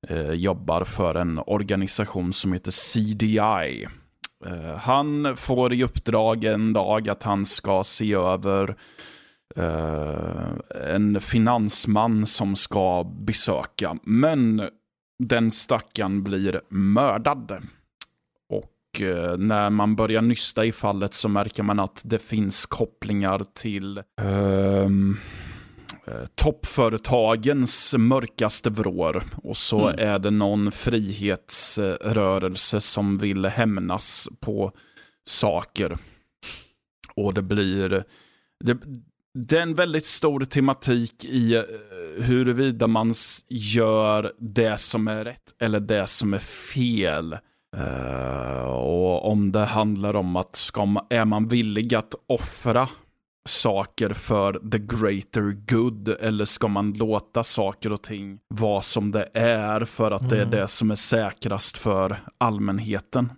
[0.08, 3.86] Eh, jobbar för en organisation som heter CDI.
[4.46, 8.76] Eh, han får i uppdrag en dag att han ska se över
[9.56, 10.48] eh,
[10.94, 13.98] en finansman som ska besöka.
[14.02, 14.68] Men
[15.18, 17.52] den stackaren blir mördad.
[18.48, 23.42] Och eh, när man börjar nysta i fallet så märker man att det finns kopplingar
[23.54, 25.45] till um, Eh,
[26.34, 29.22] toppföretagens mörkaste vrår.
[29.42, 30.10] Och så mm.
[30.10, 34.72] är det någon frihetsrörelse som vill hämnas på
[35.28, 35.98] saker.
[37.14, 38.04] Och det blir...
[38.64, 38.78] Det,
[39.34, 41.64] det är en väldigt stor tematik i
[42.18, 43.14] huruvida man
[43.48, 47.36] gör det som är rätt eller det som är fel.
[47.76, 52.88] Uh, och om det handlar om att ska man, är man villig att offra
[53.46, 59.28] saker för the greater good eller ska man låta saker och ting vara som det
[59.34, 60.30] är för att mm.
[60.30, 60.60] det är mm.
[60.60, 63.32] det som är säkrast för allmänheten.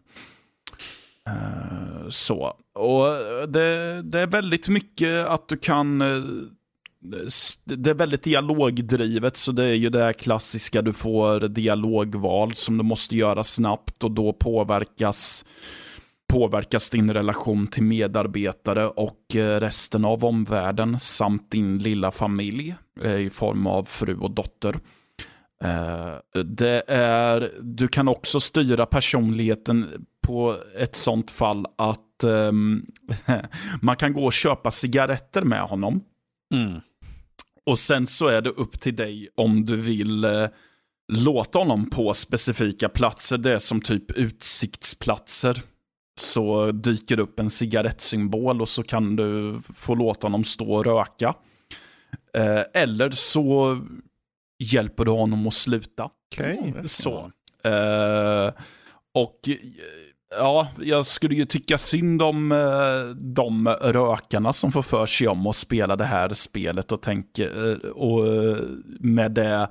[1.29, 3.07] Uh, så, och
[3.49, 6.25] det, det, är väldigt mycket att du kan uh,
[7.65, 12.85] det är väldigt dialogdrivet, så det är ju det klassiska, du får dialogval som du
[12.85, 15.45] måste göra snabbt och då påverkas,
[16.29, 23.21] påverkas din relation till medarbetare och eh, resten av omvärlden samt din lilla familj eh,
[23.21, 24.77] i form av fru och dotter.
[25.65, 32.87] Eh, det är, du kan också styra personligheten på ett sånt fall att um,
[33.81, 36.01] man kan gå och köpa cigaretter med honom.
[36.55, 36.81] Mm.
[37.67, 40.47] Och sen så är det upp till dig om du vill eh,
[41.13, 43.39] låta honom på specifika platser.
[43.39, 45.63] Det är som typ utsiktsplatser.
[46.19, 51.35] Så dyker upp en cigarettsymbol och så kan du få låta honom stå och röka.
[52.35, 53.79] Eh, eller så
[54.59, 56.11] hjälper du honom att sluta.
[56.33, 56.59] Okej.
[56.69, 56.89] Okay.
[56.89, 57.31] Så.
[57.65, 58.53] Eh,
[59.15, 59.49] och
[60.31, 65.47] Ja, jag skulle ju tycka synd om eh, de rökarna som får för sig om
[65.47, 68.57] att spela det här spelet och tänker, eh, och eh,
[69.01, 69.69] med det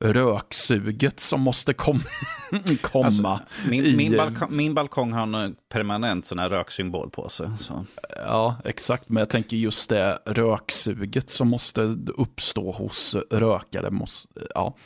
[0.00, 2.00] röksuget som måste kom
[2.82, 3.04] komma.
[3.04, 3.38] Alltså,
[3.68, 7.48] min, i, min, balkong, min, balkong, har en permanent sån här röksymbol på sig.
[7.58, 7.84] Så.
[8.16, 9.08] Ja, exakt.
[9.08, 11.82] Men jag tänker just det röksuget som måste
[12.16, 13.90] uppstå hos rökare.
[13.90, 14.76] Måste, ja.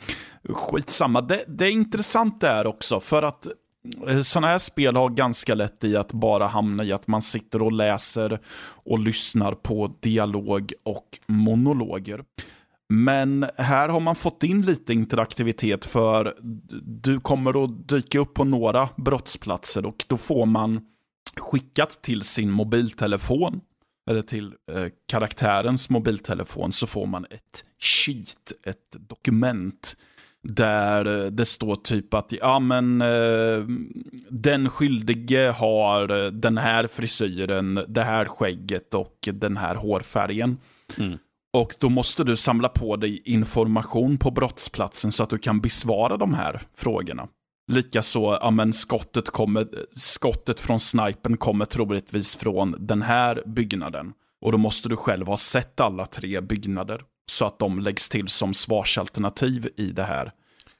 [0.49, 1.21] Skitsamma.
[1.21, 3.47] Det, det är intressant där också, för att
[4.07, 7.61] Eh, sådana här spel har ganska lätt i att bara hamna i att man sitter
[7.61, 8.39] och läser
[8.83, 12.23] och lyssnar på dialog och monologer.
[12.89, 16.33] Men här har man fått in lite interaktivitet för
[16.83, 20.81] du kommer att dyka upp på några brottsplatser och då får man
[21.37, 23.61] skickat till sin mobiltelefon
[24.09, 29.95] eller till eh, karaktärens mobiltelefon så får man ett sheet, ett dokument
[30.43, 33.63] där eh, det står typ att ja, men, eh,
[34.29, 40.57] den skyldige har eh, den här frisyren, det här skägget och den här hårfärgen.
[40.97, 41.17] Mm.
[41.53, 46.17] Och då måste du samla på dig information på brottsplatsen så att du kan besvara
[46.17, 47.27] de här frågorna.
[47.71, 54.13] Likaså, ja men skottet, kommer, skottet från snipen kommer troligtvis från den här byggnaden.
[54.45, 58.27] Och då måste du själv ha sett alla tre byggnader så att de läggs till
[58.27, 60.31] som svarsalternativ i det här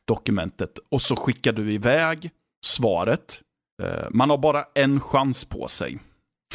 [0.08, 0.80] dokumentet.
[0.92, 2.30] Och så skickar du iväg
[2.66, 3.42] svaret.
[3.84, 6.00] Eh, man har bara en chans på sig.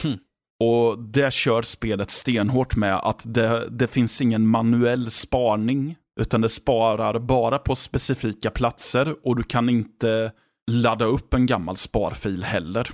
[0.02, 0.18] Hmm.
[0.60, 5.96] Och det kör spelet stenhårt med att det, det finns ingen manuell sparning.
[6.20, 10.32] Utan det sparar bara på specifika platser och du kan inte
[10.70, 12.88] ladda upp en gammal sparfil heller.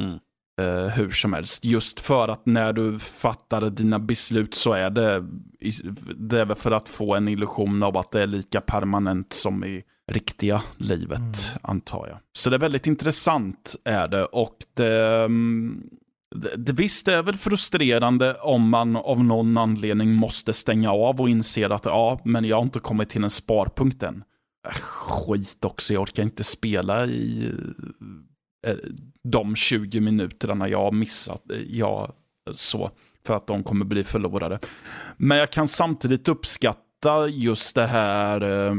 [0.00, 0.18] Mm
[0.58, 1.64] eh, hur som helst.
[1.64, 5.24] Just för att när du fattar dina beslut så är det,
[6.16, 9.82] det är för att få en illusion av att det är lika permanent som i
[10.10, 11.60] riktiga livet, mm.
[11.62, 12.18] antar jag.
[12.32, 15.82] Så det är väldigt intressant är det och det, mm,
[16.36, 21.28] det, visst, det är väl frustrerande om man av någon anledning måste stänga av och
[21.28, 24.24] inser att ja, men jag har inte kommit till en sparpunkt än.
[24.68, 27.52] Äh, skit också, jag orkar inte spela i
[28.66, 28.76] eh,
[29.24, 32.12] de 20 minuterna jag har missat, eh, jag,
[32.52, 32.90] så,
[33.26, 34.58] för att de kommer bli förlorade.
[35.16, 38.74] Men jag kan samtidigt uppskatta just det här eh,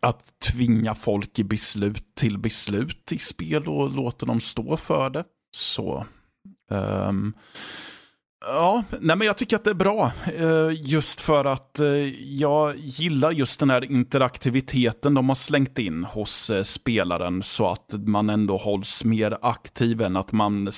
[0.00, 5.24] att tvinga folk i beslut till beslut i spel och låta dem stå för det.
[5.56, 6.06] Så.
[7.08, 7.34] Um,
[8.46, 10.12] Ja, nej men jag tycker att det är bra.
[10.40, 11.88] Uh, just för att uh,
[12.32, 17.94] jag gillar just den här interaktiviteten de har slängt in hos uh, spelaren så att
[18.06, 20.68] man ändå hålls mer aktiv än att man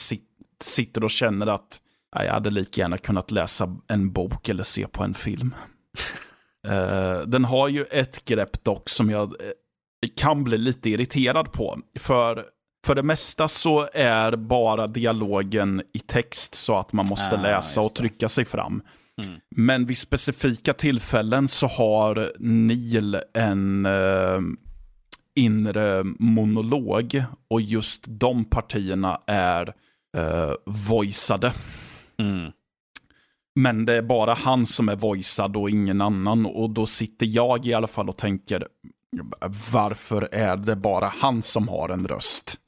[0.60, 1.80] sitter och känner att
[2.16, 5.54] jag hade lika gärna kunnat läsa en bok eller se på en film.
[7.26, 9.34] Den har ju ett grepp dock som jag
[10.16, 11.78] kan bli lite irriterad på.
[11.98, 12.44] För
[12.84, 17.80] för det mesta så är bara dialogen i text så att man måste ah, läsa
[17.80, 18.82] och trycka sig fram.
[19.22, 19.40] Mm.
[19.56, 24.40] Men vid specifika tillfällen så har Neil en uh,
[25.34, 29.66] inre monolog och just de partierna är
[30.16, 31.52] uh, voiceade.
[32.18, 32.52] Mm.
[33.54, 36.46] Men det är bara han som är voicead och ingen annan.
[36.46, 38.68] Och då sitter jag i alla fall och tänker,
[39.72, 42.60] varför är det bara han som har en röst?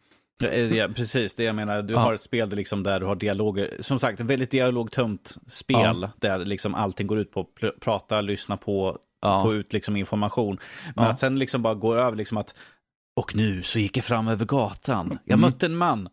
[0.76, 1.82] Ja, precis, det jag menar.
[1.82, 2.00] Du Ja.
[2.00, 3.76] har ett spel där, liksom där du har dialoger.
[3.80, 5.98] Som sagt, ett väldigt dialogtömt spel.
[6.02, 6.10] Ja.
[6.20, 8.98] Där liksom allting går ut på att pr- prata, lyssna på,
[9.42, 10.58] få ut liksom information.
[10.96, 12.54] Men att sen liksom bara gå över liksom att
[13.20, 15.18] och nu så gick jag fram över gatan.
[15.24, 15.40] Jag Mm.
[15.50, 16.08] mötte en man.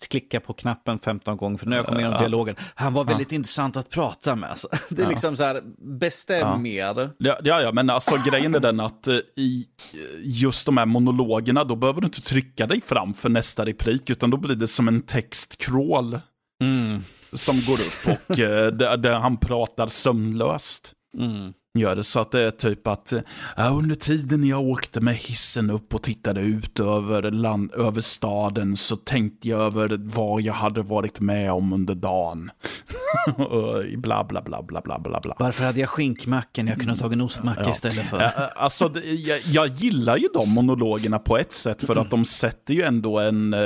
[0.00, 2.18] Klicka på knappen 15 gånger för när jag kom igenom Ja.
[2.20, 2.56] dialogen.
[2.74, 4.50] Han var väldigt intressant att prata med.
[4.50, 5.10] Alltså, det är Ja.
[5.10, 5.62] liksom så här,
[6.00, 6.94] bestäm Ja.
[7.18, 10.86] Ja, ja, ja, men alltså grejen är den att eh, i eh, just de här
[10.86, 14.68] monologerna, då behöver du inte trycka dig fram för nästa replik, utan då blir det
[14.68, 16.20] som en textcrawl
[16.62, 17.02] Mm.
[17.32, 20.92] som går upp och eh, där, där han pratar sömnlöst.
[21.18, 21.52] Mm.
[21.78, 23.12] Gör det så att det är typ att
[23.56, 28.76] ja, under tiden jag åkte med hissen upp och tittade ut över, land, över staden
[28.76, 32.50] så tänkte jag över vad jag hade varit med om under dagen.
[33.96, 35.34] bla bla bla bla bla bla bla.
[35.38, 36.66] Varför hade jag skinkmacken?
[36.66, 37.70] Jag kunde ha tagit en ostmacka Ja.
[37.70, 38.18] istället för.
[38.56, 42.74] Alltså, det- jag, jag gillar ju de monologerna på ett sätt för att de sätter
[42.74, 43.60] ju ändå en eh,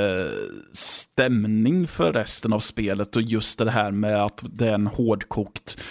[0.73, 5.81] stämning för resten av spelet och just det här med att det är en hårdkokt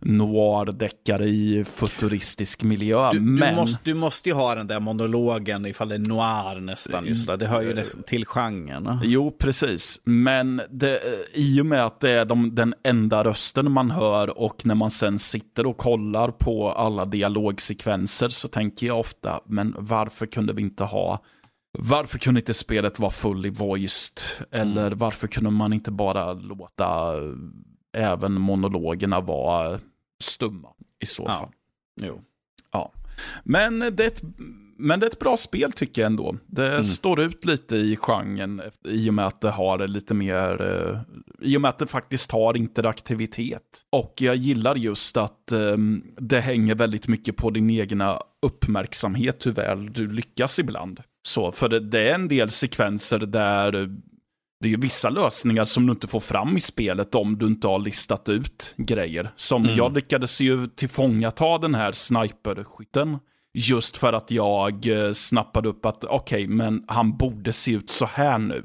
[0.00, 3.10] noir-deckare i futuristisk miljö.
[3.12, 3.54] Du, du, men...
[3.54, 7.06] måste, du måste ju ha den där monologen ifall det är noir nästan.
[7.06, 7.36] Just det.
[7.36, 9.00] det hör ju nästan till genren.
[9.02, 10.00] Jo, precis.
[10.04, 11.00] Men det,
[11.34, 14.90] i och med att det är de, den enda rösten man hör och när man
[14.90, 20.62] sen sitter och kollar på alla dialogsekvenser så tänker jag ofta, men varför kunde vi
[20.62, 21.24] inte ha
[21.78, 24.46] varför kunde inte spelet vara fully voiced?
[24.52, 27.14] Eller varför kunde man inte bara låta
[27.96, 29.78] även monologerna vara
[30.20, 30.68] stumma
[31.02, 31.32] i så Ja.
[31.38, 31.50] fall?
[32.02, 32.20] Jo.
[32.72, 32.92] Ja.
[33.44, 34.22] Men det, är ett,
[34.76, 36.36] men det är ett bra spel tycker jag ändå.
[36.46, 41.00] Det står ut lite i genren i och med att det har lite mer, eh,
[41.48, 43.80] i och med att det faktiskt har interaktivitet.
[43.90, 45.76] Och jag gillar just att eh,
[46.16, 51.00] det hänger väldigt mycket på din egna uppmärksamhet hur väl du lyckas ibland.
[51.28, 53.96] Så, för det, det är en del sekvenser där
[54.60, 57.68] det är ju vissa lösningar som du inte får fram i spelet om du inte
[57.68, 59.30] har listat ut grejer.
[59.36, 59.76] Som Mm.
[59.76, 63.18] jag lyckades ju tillfångata den här sniperskytten.
[63.54, 68.06] Just för att jag eh, snappade upp att okej, men han borde se ut så
[68.06, 68.64] här nu.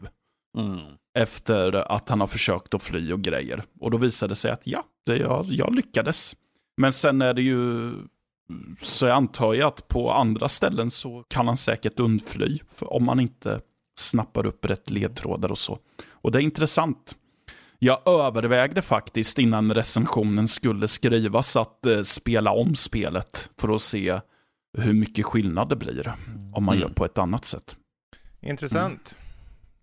[0.57, 0.79] Mm.
[1.17, 3.63] Efter att han har försökt att fly och grejer.
[3.79, 6.35] Och då visade det sig att ja, det, jag, jag lyckades.
[6.77, 7.91] Men sen är det ju,
[8.81, 12.59] så jag antar jag att på andra ställen så kan han säkert undfly.
[12.73, 13.61] För om man inte
[13.95, 15.79] snappar upp rätt ledtrådar och så.
[16.11, 17.15] Och det är intressant.
[17.79, 24.19] Jag övervägde faktiskt innan recensionen skulle skrivas att eh, spela om spelet för att se
[24.77, 26.13] hur mycket skillnad det blir
[26.53, 26.87] om man Mm.
[26.87, 27.77] gör på ett annat sätt.
[28.41, 29.17] Intressant.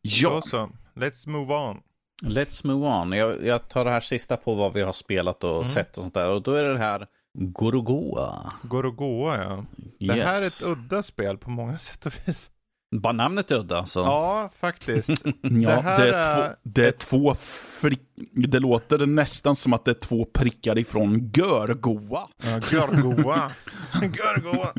[0.03, 0.71] Ja, Då så.
[0.95, 1.81] Let's move on.
[2.23, 3.13] Let's move on.
[3.13, 5.65] Jag, jag tar det här sista på vad vi har spelat och Mm.
[5.65, 6.29] sett och sånt där.
[6.29, 7.07] Och då är det här
[7.39, 8.53] Gorogoa.
[8.63, 9.65] Gorogoa ja.
[9.99, 10.17] Det Yes.
[10.27, 12.51] här är ett udda spel på många sätt och vis.
[12.93, 14.01] Bara namnet är udda alltså.
[14.01, 15.09] Ja, faktiskt.
[15.43, 18.01] ja Det här det, är är- två, det är två frick...
[18.35, 22.29] Det låter nästan som att det är två prickar ifrån Görgoa.
[22.45, 23.53] Ja, Görgoa.
[24.03, 24.73] Görgoa.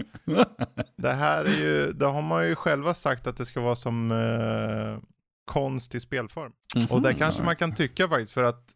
[0.96, 4.12] Det här är ju, det har man ju själva sagt att det ska vara som
[4.12, 5.04] eh,
[5.46, 6.52] konst i spelform.
[6.90, 8.74] Och det kanske man kan tycka faktiskt för att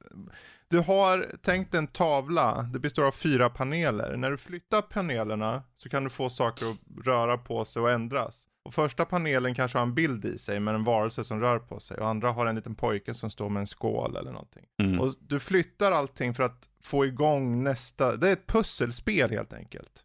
[0.70, 4.18] du har tänkt en tavla, det består av fyra paneler.
[4.18, 8.44] När du flyttar panelerna så kan du få saker att röra på sig och ändras.
[8.68, 11.80] Och första panelen kanske har en bild i sig med en varelse som rör på
[11.80, 14.66] sig och andra har en liten pojke som står med en skål eller någonting.
[14.82, 15.00] Mm.
[15.02, 20.04] Och du flyttar allting för att få igång nästa, det är ett pusselspel helt enkelt.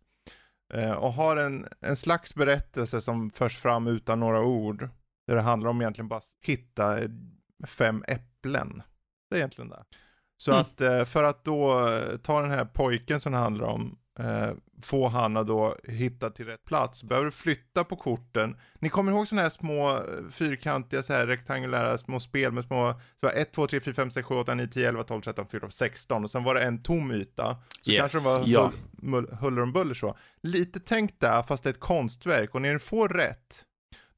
[0.75, 4.89] Eh, och har en, en slags berättelse som förs fram utan några ord.
[5.27, 7.11] Där det handlar om egentligen bara att hitta eh,
[7.67, 8.83] fem äpplen.
[9.31, 9.85] Det är egentligen det.
[10.37, 10.61] Så Mm.
[10.61, 14.51] att eh, för att då eh, ta den här pojken som det handlar om, eh,
[14.83, 18.57] få han att då hitta till rätt plats, behöver du flytta på korten.
[18.79, 22.95] Ni kommer ihåg sådana här små eh, fyrkantiga så här rektangulära små spel med små,
[23.21, 25.71] så 1, 2, 3, 4, 5, 6, 7, 8, 9, 10, 11, 12, 13, 14,
[25.71, 27.57] 16 och sen var det en tom yta.
[27.81, 27.99] Så Yes.
[28.01, 28.73] kanske det var Ja.
[29.41, 30.17] huller om buller så.
[30.43, 33.65] Lite tänkt där fast det är ett konstverk och när ni får rätt,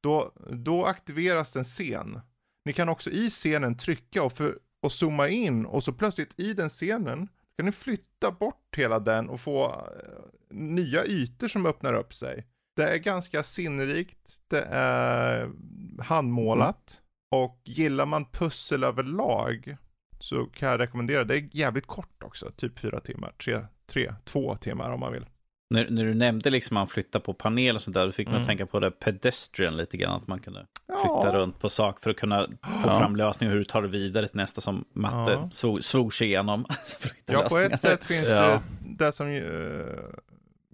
[0.00, 2.20] då, då aktiveras en scen.
[2.64, 6.52] Ni kan också i scenen trycka och, för, och zooma in och så plötsligt i
[6.54, 11.94] den scenen kan du flytta bort hela den och få eh, nya ytor som öppnar
[11.94, 12.46] upp sig.
[12.76, 15.50] Det är ganska sinnrikt, det är
[15.98, 17.00] handmålat
[17.30, 19.76] och gillar man pussel överlag
[20.20, 24.56] så kan jag rekommendera, det är jävligt kort också, typ fyra timmar, tre, tre, två
[24.56, 25.26] timmar om man vill.
[25.70, 28.26] När, när du nämnde liksom att man flyttar på panel och sånt där, då fick
[28.26, 28.46] man Mm.
[28.46, 30.20] tänka på det pedestrian lite grann.
[30.22, 30.96] Att man kunde Ja.
[31.00, 32.42] flytta runt på sak för att kunna
[32.82, 32.98] få Ja.
[32.98, 35.48] fram lösningar hur du tar det vidare till nästa som matte Ja.
[35.80, 36.64] svor, sig igenom.
[36.98, 38.62] För att hitta Ja, på ett sätt finns Ja.
[38.86, 39.86] det det som uh,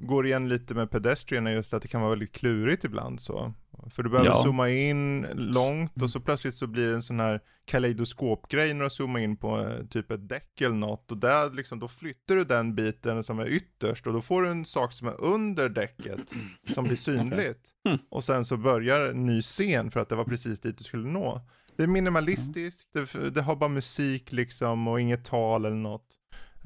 [0.02, 3.52] går igen lite med Pedestrian är just att det kan vara väldigt klurigt ibland så.
[3.90, 4.42] För du behöver Ja.
[4.44, 8.90] zooma in långt och så plötsligt så blir det en sån här kaleidoskopgrej när du
[8.90, 12.44] zoomar in på eh, typ ett däck eller något och där liksom, då flyttar du
[12.44, 16.32] den biten som är ytterst och då får du en sak som är under däcket
[16.74, 17.68] som blir synligt.
[17.88, 17.98] Mm.
[18.10, 21.08] Och sen så börjar en ny scen för att det var precis dit du skulle
[21.08, 21.40] nå.
[21.76, 26.06] Det är minimalistiskt, det, det har bara musik liksom och inget tal eller något.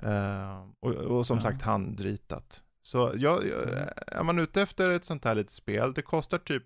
[0.02, 1.42] Eh, och, och som Ja.
[1.42, 2.62] sagt handritat.
[2.86, 3.54] Så jag, jag,
[4.06, 6.62] är man ute efter ett sånt här litet spel, det kostar typ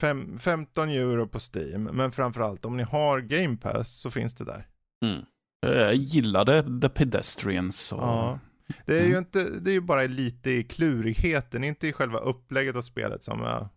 [0.00, 1.82] fem, 15 euro på Steam.
[1.82, 4.66] Men framförallt om ni har Game Pass så finns det där.
[5.04, 5.24] Mm.
[5.60, 7.92] Jag gillade The Pedestrians.
[7.92, 8.02] Och...
[8.02, 8.38] Ja.
[8.86, 9.18] Det är ju Mm.
[9.18, 13.40] inte, det är ju bara lite i klurigheten, inte i själva upplägget av spelet som
[13.42, 13.68] är uh,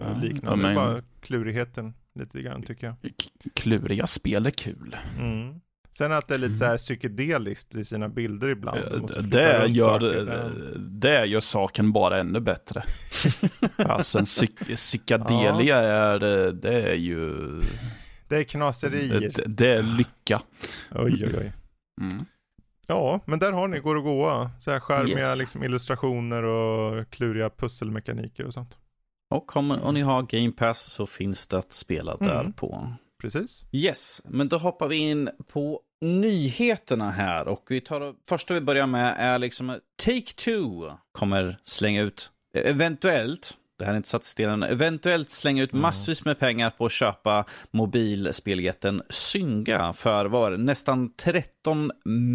[0.00, 0.62] Ja, liknande.
[0.62, 2.96] men- Bara klurigheten lite grann tycker jag.
[3.54, 4.96] Kluriga spel är kul.
[5.18, 5.60] Mm.
[5.92, 8.80] Sen att det är lite så här psykedeliskt i sina bilder ibland.
[9.22, 12.82] Det gör, saker det gör saken bara ännu bättre.
[13.88, 16.18] alltså en psyk- psykedelia är,
[16.52, 17.34] det är ju,
[18.28, 19.32] Det är knaserier.
[19.34, 20.42] det, det är lycka.
[20.90, 21.52] Oj, oj, oj.
[22.00, 22.24] Mm.
[22.86, 24.50] Ja, men där har ni Går och Goa.
[24.60, 25.38] Så här skärmiga Yes.
[25.40, 28.76] liksom, illustrationer och kluriga pusselmekaniker och sånt.
[29.30, 32.52] Och om, om ni har Game Pass så finns det att spela där Mm.
[32.52, 32.92] på.
[33.20, 33.64] Precis.
[33.72, 37.48] Yes, men då hoppar vi in på nyheterna här.
[37.48, 43.54] Och vi tar, det första vi börjar med är liksom Take-Two kommer slänga ut, eventuellt,
[43.78, 46.92] det här är inte satt i stenen, eventuellt slänga ut massvis med pengar på att
[46.92, 51.90] köpa mobilspeljetten Synga för var nästan 13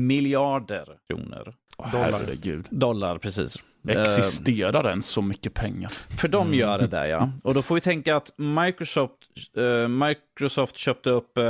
[0.08, 1.54] miljarder kronor.
[1.78, 2.12] Dollar.
[2.12, 2.68] Herregud.
[2.70, 3.58] Dollar, precis.
[3.90, 5.90] Eh, Existerar den så mycket pengar?
[6.18, 6.60] För de Mm.
[6.60, 7.30] gör det där ja.
[7.44, 9.14] Och då får vi tänka att Microsoft,
[9.58, 11.44] eh, Microsoft köpte upp eh,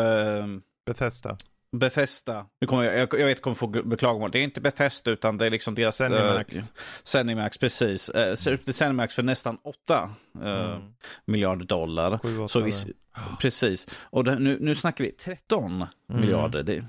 [0.85, 1.37] Bethesda.
[1.71, 2.45] Bethesda.
[2.61, 4.31] Nu kommer jag, jag, jag vet kommer få beklagomål.
[4.31, 5.95] Det är inte Bethesda utan det är liksom deras...
[5.97, 6.55] Zenimax.
[6.55, 6.63] Eh,
[7.03, 8.09] Zenimax, precis.
[8.09, 10.09] Eh, köpte Zenimax för nästan 8
[10.43, 10.81] eh, Mm.
[11.25, 12.17] miljarder dollar.
[12.17, 12.71] Sju, åtta Så vi,
[13.41, 13.87] precis.
[14.03, 15.75] Och det, nu, nu snackar vi 13
[16.09, 16.21] Mm.
[16.21, 16.63] miljarder.
[16.63, 16.85] Det,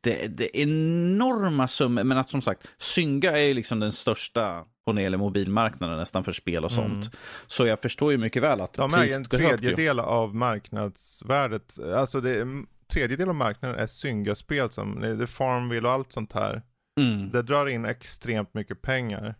[0.00, 2.04] det, det är enorma summor.
[2.04, 5.96] Men att som sagt, Synga är ju liksom den största på när det gäller mobilmarknaden
[5.98, 6.92] nästan för spel och sånt.
[6.92, 7.08] Mm.
[7.46, 9.24] Så jag förstår ju mycket väl att De en är ju.
[9.24, 11.78] tredjedel av marknadsvärdet.
[11.96, 16.12] Alltså det är, en tredjedel av marknaden är Synga-spel som, det är Farmville och allt
[16.12, 16.62] sånt här.
[17.00, 17.30] Mm.
[17.30, 19.34] Det drar in extremt mycket pengar.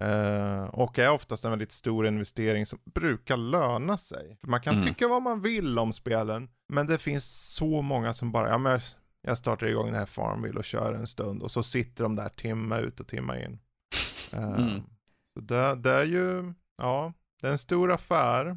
[0.00, 4.38] Eh, och är oftast en väldigt stor investering som brukar löna sig.
[4.40, 4.86] För man kan Mm.
[4.86, 8.80] tycka vad man vill om spelen, men det finns så många som bara, ja men
[9.24, 12.28] jag startar igång det här Farmville och kör en stund och så sitter de där
[12.28, 13.58] timme ut och timme in.
[14.32, 14.80] Eh, Mm.
[15.34, 18.56] så det, det är ju, ja, det är en stor affär.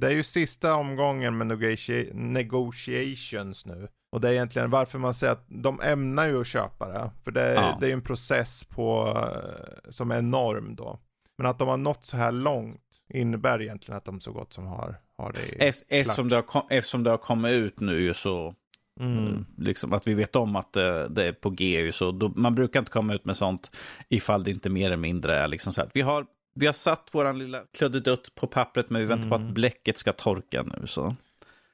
[0.00, 3.88] Det är ju sista omgången med negotia- negotiations nu.
[4.12, 7.10] Och det är egentligen varför man säger att de ämnar ju att köpa det.
[7.24, 7.76] För det, är- Ja.
[7.80, 10.98] det är ju en process på, eh, som är enorm då.
[11.38, 12.80] Men att de har nått så här långt
[13.14, 16.42] innebär egentligen att de så gott som har, har det i Ef- Eftersom det, har,
[16.42, 18.54] kom- eftersom det har kommit ut nu så,
[19.00, 19.46] mm.
[19.58, 22.80] liksom att vi vet om att det, det är på G så, då, man brukar
[22.80, 23.76] inte komma ut med sånt
[24.08, 25.90] ifall det inte mer eller mindre är liksom så här.
[25.94, 29.48] Vi har, vi har satt våran lilla kluddedutt på pappret men vi väntar på Mm.
[29.48, 31.16] att bläcket ska torka nu så.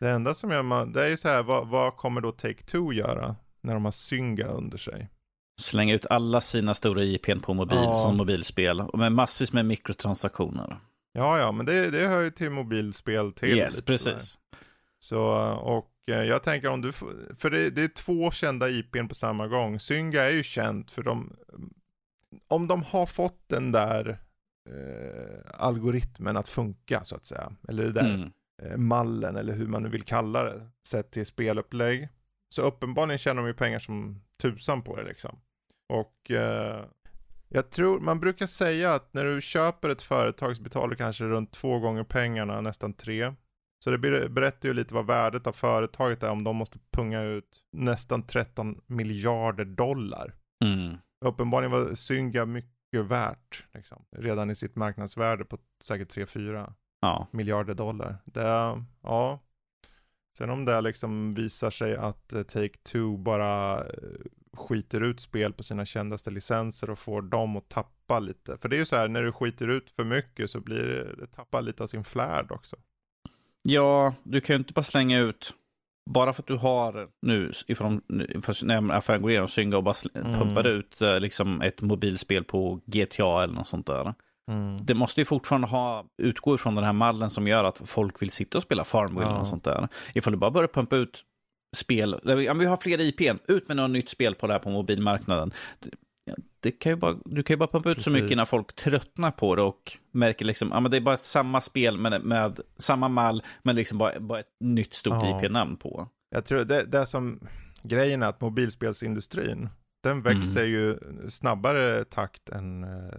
[0.01, 2.93] Det enda som gör man, det är ju så här, vad, vad kommer då Take-Two
[2.93, 5.09] göra när de har Synga under sig?
[5.61, 7.95] Slänga ut alla sina stora IPn på mobil Ja.
[7.97, 10.79] som mobilspel och med massvis med mikrotransaktioner.
[11.13, 13.57] Ja, ja, men det, det hör ju till mobilspel till.
[13.59, 14.39] yes, precis.
[14.99, 15.21] Så,
[15.63, 19.47] och eh, jag tänker om du, för det, det är två kända IPn på samma
[19.49, 19.81] gång.
[19.81, 21.37] Synga är ju känt för de,
[22.49, 24.19] om de har fått den där
[24.71, 28.33] eh, algoritmen att funka så att säga, eller det där Mm.
[28.63, 32.09] eh, mallen eller hur man nu vill kalla det, sett till spelupplägg.
[32.49, 35.39] Så uppenbarligen tjänar de ju pengar som tusan på det liksom.
[35.89, 36.85] Och eh,
[37.49, 41.25] jag tror, man brukar säga att när du köper ett företag så betalar du kanske
[41.25, 43.35] runt två gånger pengarna, nästan tre.
[43.85, 47.23] Så det ber- berättar ju lite vad värdet av företaget är om de måste punga
[47.23, 50.35] ut nästan 13 miljarder dollar.
[50.65, 50.97] Mm.
[51.25, 57.29] Uppenbarligen var Synga mycket värt, liksom, redan i sitt marknadsvärde på säkert 3-4 Ja.
[57.33, 58.17] miljarder dollar.
[58.25, 58.43] Det,
[59.03, 59.41] ja.
[60.39, 63.85] Sen om det liksom visar sig att eh, Take-Two bara eh,
[64.57, 68.57] skiter ut spel på sina kändaste licenser och får dem att tappa lite.
[68.59, 71.17] För det är ju så här, när du skiter ut för mycket så blir det,
[71.17, 72.77] det tappar lite av sin flärd också.
[73.69, 75.55] Ja, du kan ju inte bara slänga ut,
[76.11, 78.01] bara för att du har nu, ifrån,
[78.63, 80.33] när affären går igenom, synga och bara Mm.
[80.39, 84.15] pumpar ut eh, liksom ett mobilspel på GTA eller något sånt där.
[84.83, 88.31] Det måste ju fortfarande ha, utgå ifrån den här mallen som gör att folk vill
[88.31, 89.39] sitta och spela Farmville Ja.
[89.39, 89.89] något sånt där.
[90.15, 91.25] Ifall du bara börjar pumpa ut
[91.77, 94.71] spel, ja, vi har fler IPn, ut med något nytt spel på det här på
[94.71, 95.51] mobilmarknaden.
[96.61, 98.13] Det kan ju bara, du kan ju bara pumpa ut så Precis.
[98.13, 101.61] mycket innan folk tröttnar på det och märker liksom, ja men det är bara samma
[101.61, 105.39] spel med, med samma mall, men liksom bara, bara ett nytt stort Ja.
[105.45, 106.09] IP-namn på.
[106.31, 107.41] Jag tror det, det som
[107.83, 109.69] grejen är att mobilspelsindustrin,
[110.03, 110.73] den växer Mm.
[110.73, 110.99] ju
[111.29, 113.19] snabbare takt än eh,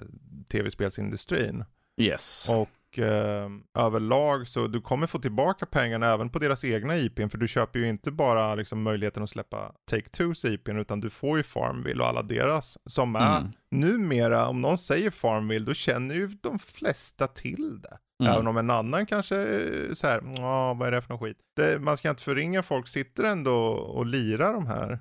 [0.52, 1.64] tv-spelsindustrin.
[2.02, 2.50] Yes.
[2.50, 7.38] Och eh, överlag så du kommer få tillbaka pengarna även på deras egna IPn, för
[7.38, 11.44] du köper ju inte bara liksom, möjligheten att släppa Take-Twos IPn, utan du får ju
[11.44, 13.52] Farmville och alla deras, som är Mm.
[13.72, 17.98] numera, om någon säger Farmville, då känner ju de flesta till det.
[18.24, 18.34] Mm.
[18.34, 21.38] Även om en annan kanske är så här, ja vad är det för någon skit?
[21.56, 25.00] Det, man ska inte förringa, folk sitter ändå och lirar de här eh,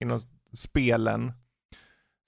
[0.00, 0.20] inom
[0.56, 1.32] spelen.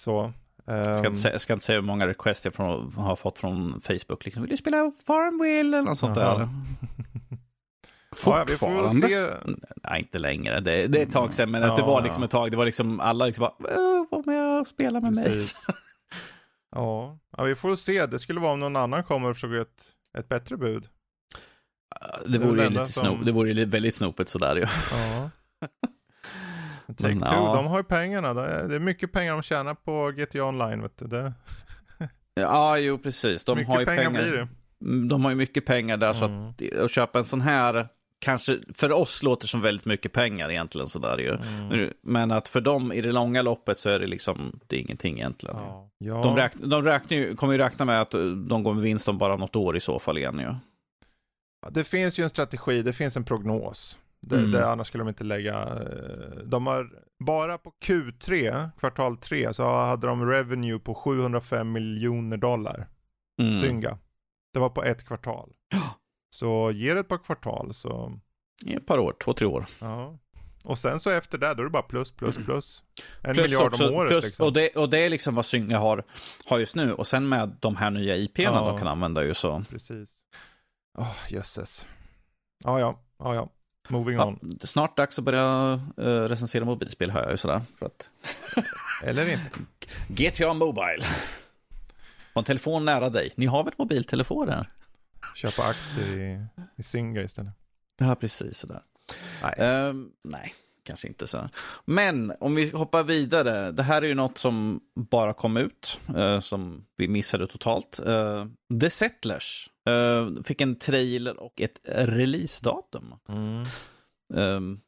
[0.01, 0.33] Så.
[0.67, 3.17] Jag ska, ehm, inte säga, jag ska inte säga hur många requests jag från, har
[3.17, 4.25] fått från Facebook.
[4.25, 6.23] Liksom, Vill du spela Farmville eller något sånt där?
[6.49, 6.49] ja,
[8.17, 8.91] Fortfarande?
[9.09, 9.27] se.
[9.85, 10.61] Nej, inte längre.
[10.61, 12.05] Det, det är ett tag sedan, men att det Ja, var ja.
[12.05, 12.51] liksom ett tag.
[12.51, 15.25] Det var liksom alla liksom bara, "Åh, var med och spela med mig.
[15.25, 15.67] Precis.
[16.71, 17.19] Ja.
[17.37, 18.07] ja, vi får se.
[18.07, 19.85] Det skulle vara om någon annan kommer och försöker ett,
[20.19, 20.89] ett bättre bud.
[22.27, 24.57] Det Det vore väl ju det lite som- snop, det vore ju väldigt snopet sådär
[24.57, 24.67] ju.
[24.93, 25.31] Ja.
[26.97, 27.55] Take Men, Two, ja.
[27.55, 28.35] de har ju pengarna.
[28.35, 30.83] Det är, mycket pengar de tjänar på GTA Online.
[30.83, 31.07] Vet du.
[31.07, 31.33] Det,
[32.35, 33.45] Ja, jo precis.
[33.45, 34.23] De mycket har ju pengar, pengar.
[34.23, 34.49] blir det.
[34.81, 36.49] Mm, De har ju mycket pengar där, så Mm.
[36.49, 40.87] att, att köpa en sån här kanske för oss låter som väldigt mycket pengar egentligen
[40.87, 41.35] sådär ju.
[41.71, 41.93] Mm.
[42.03, 45.17] Men att för dem i det långa loppet så är det liksom, det är ingenting
[45.19, 45.57] egentligen.
[45.57, 45.91] Ja.
[45.99, 46.15] Ja.
[46.23, 48.11] De, räkn, de räknar ju, kommer ju räkna med att
[48.49, 50.55] de går med vinst om bara något år i så fall igen ju.
[51.63, 53.99] Ja, Det finns ju en strategi, det finns en prognos.
[54.21, 54.51] Det, Mm.
[54.51, 55.63] det, annars skulle de inte lägga...
[55.63, 56.91] eh, De har,
[57.25, 62.89] bara på Q3, kvartal 3, så hade de revenue på 705 miljoner dollar.
[63.43, 63.55] Mm.
[63.55, 63.99] Synga.
[64.53, 65.53] Det var på ett kvartal.
[66.31, 68.19] Så ge det ett par kvartal så,
[68.65, 69.67] I ett par år, två, tre år.
[69.81, 70.19] ja.
[70.65, 72.83] Och sen så efter det, då är det bara plus, plus, plus.
[73.23, 74.47] En Plus miljard också- om året plus, liksom.
[74.47, 76.05] och, det, och det är liksom vad Synga har,
[76.47, 76.93] har just nu.
[76.93, 78.69] Och sen med de här nya IP'na Ja.
[78.69, 79.63] de kan använda ju så.
[79.71, 80.21] Precis.
[80.99, 81.87] Åh, jösses.
[82.65, 83.49] Ja, ja, ja, ja.
[83.89, 84.59] Moving Ja, on.
[84.63, 87.63] snart dags att börja uh, recensera mobilspel hör jag ju sådär.
[87.79, 88.09] För att
[89.05, 89.51] Eller inte.
[90.09, 91.05] GTA Mobile.
[92.33, 93.33] Och en telefon nära dig.
[93.37, 94.69] Ni har väl mobiltelefoner?
[95.35, 97.53] Köpa aktier i, i Synga istället.
[97.99, 98.83] Ja, precis sådär.
[99.43, 99.55] Nej.
[99.59, 101.49] Ehm, nej, kanske inte så.
[101.85, 103.73] Men om vi hoppar vidare.
[103.73, 108.01] Det här är ju något som bara kom ut, eh, som vi missade totalt.
[108.07, 108.47] Eh,
[108.81, 113.15] The Settlers eh, fick en trailer och ett releasedatum.
[113.29, 113.65] Mm.
[114.35, 114.81] Ehm,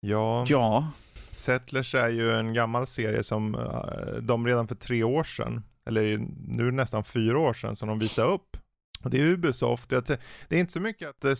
[0.00, 0.90] Ja, ja,
[1.34, 6.18] Settlers är ju en gammal serie som eh, de redan för tre år sedan, eller
[6.48, 8.56] nu nästan fyra år sedan, som de visade upp.
[9.04, 9.88] Och det är Ubisoft.
[9.88, 10.06] Det,
[10.48, 11.36] det är inte så mycket att det,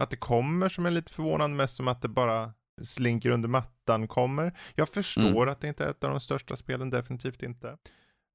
[0.00, 4.08] att det kommer som är lite förvånande, mest som att det bara slinker under mattan
[4.08, 4.58] kommer.
[4.74, 7.76] Jag förstår att det inte är ett av de största spelen, definitivt inte.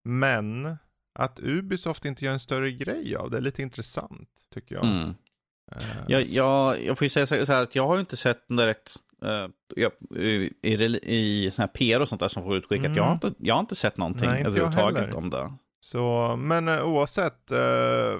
[0.03, 0.77] Men
[1.15, 4.85] att Ubisoft inte gör en större grej av det är lite intressant, tycker jag.
[4.85, 5.15] mm.
[5.71, 8.47] Eh, jag, jag, jag får ju säga så här att jag har ju inte sett
[8.47, 8.95] direkt
[9.75, 12.85] jag, i, i, i sån här PR och sånt där som får utskickat.
[12.85, 12.97] Mm.
[12.97, 15.53] Jag, har inte, jag har inte sett någonting Nej, inte överhuvudtaget om det.
[15.79, 17.49] Så, men eh, oavsett,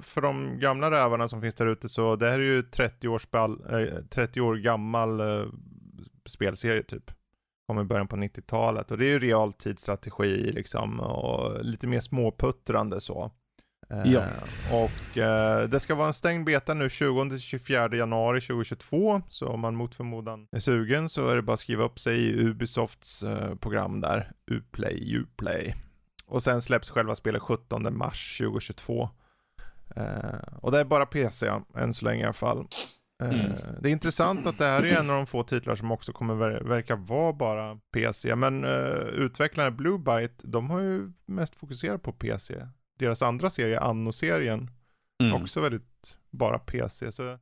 [0.02, 3.22] för de gamla rävarna som finns där ute så det här är ju 30, års
[3.22, 5.22] spel, eh, 30 år gammal
[6.26, 7.12] spelserie typ.
[7.68, 13.02] Kom i början på 90-talet och det är ju realtidsstrategi liksom och lite mer småputtrande
[13.02, 13.32] så.
[13.90, 14.24] Eh, Ja.
[14.72, 19.76] Och eh, det ska vara en stängd beta nu 20-24 januari 2022 så om man
[19.76, 23.56] mot förmodan är sugen så är det bara att skriva upp sig i Ubisofts eh,
[23.56, 25.76] program där, Uplay, Uplay.
[26.28, 29.10] Och sen släpps själva spelet 17 mars 2022.
[29.96, 32.68] Eh, och det är bara PC än så länge i alla fall.
[33.24, 33.52] Eh, Mm.
[33.82, 36.34] Det är intressant att det här är en av de få titlar som också kommer
[36.36, 38.36] ver- verka vara bara PC.
[38.36, 42.68] Men uh, utvecklarna Blue Byte, de har ju mest fokuserat på PC.
[43.00, 44.70] Deras andra serie, Anno-serien,
[45.24, 45.44] Mm.
[45.44, 47.12] också väldigt bara PC.
[47.12, 47.40] Så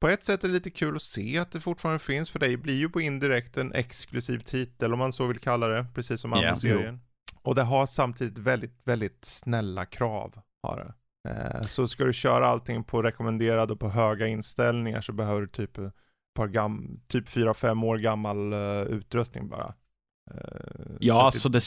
[0.00, 2.56] på ett sätt är det lite kul att se att det fortfarande finns, för det
[2.56, 6.32] blir ju på indirekt en exklusiv titel, om man så vill kalla det, precis som
[6.50, 7.00] Anno-serien.
[7.42, 10.94] Och det har samtidigt väldigt, väldigt snälla krav, har det.
[11.28, 15.48] Eh, Så ska du köra allting på rekommenderad och på höga inställningar så behöver du
[15.48, 15.76] typ
[16.34, 19.74] par gam- typ 4-5 år gammal eh, utrustning bara.
[20.30, 20.36] Eh,
[21.00, 21.60] Ja, så alltså det,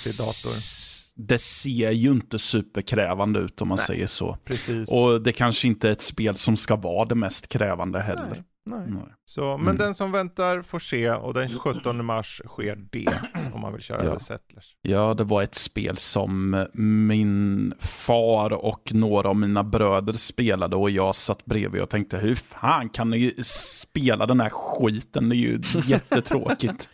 [1.15, 3.85] det ser ju inte superkrävande ut om man Nej.
[3.87, 4.37] säger så.
[4.43, 4.89] Precis.
[4.91, 8.29] Och det kanske inte är ett spel som ska vara det mest krävande heller.
[8.31, 8.85] Nej, nej.
[8.87, 9.13] Nej.
[9.25, 9.77] Så, men Mm.
[9.77, 13.07] den som väntar får se och den 17 mars sker det
[13.53, 14.13] om man vill köra Ja.
[14.15, 14.75] The Settlers.
[14.81, 20.89] Ja, det var ett spel som min far och några av mina bröder spelade och
[20.89, 25.29] jag satt bredvid och tänkte hur fan kan ni spela den här skiten?
[25.29, 26.89] Det är ju jättetråkigt.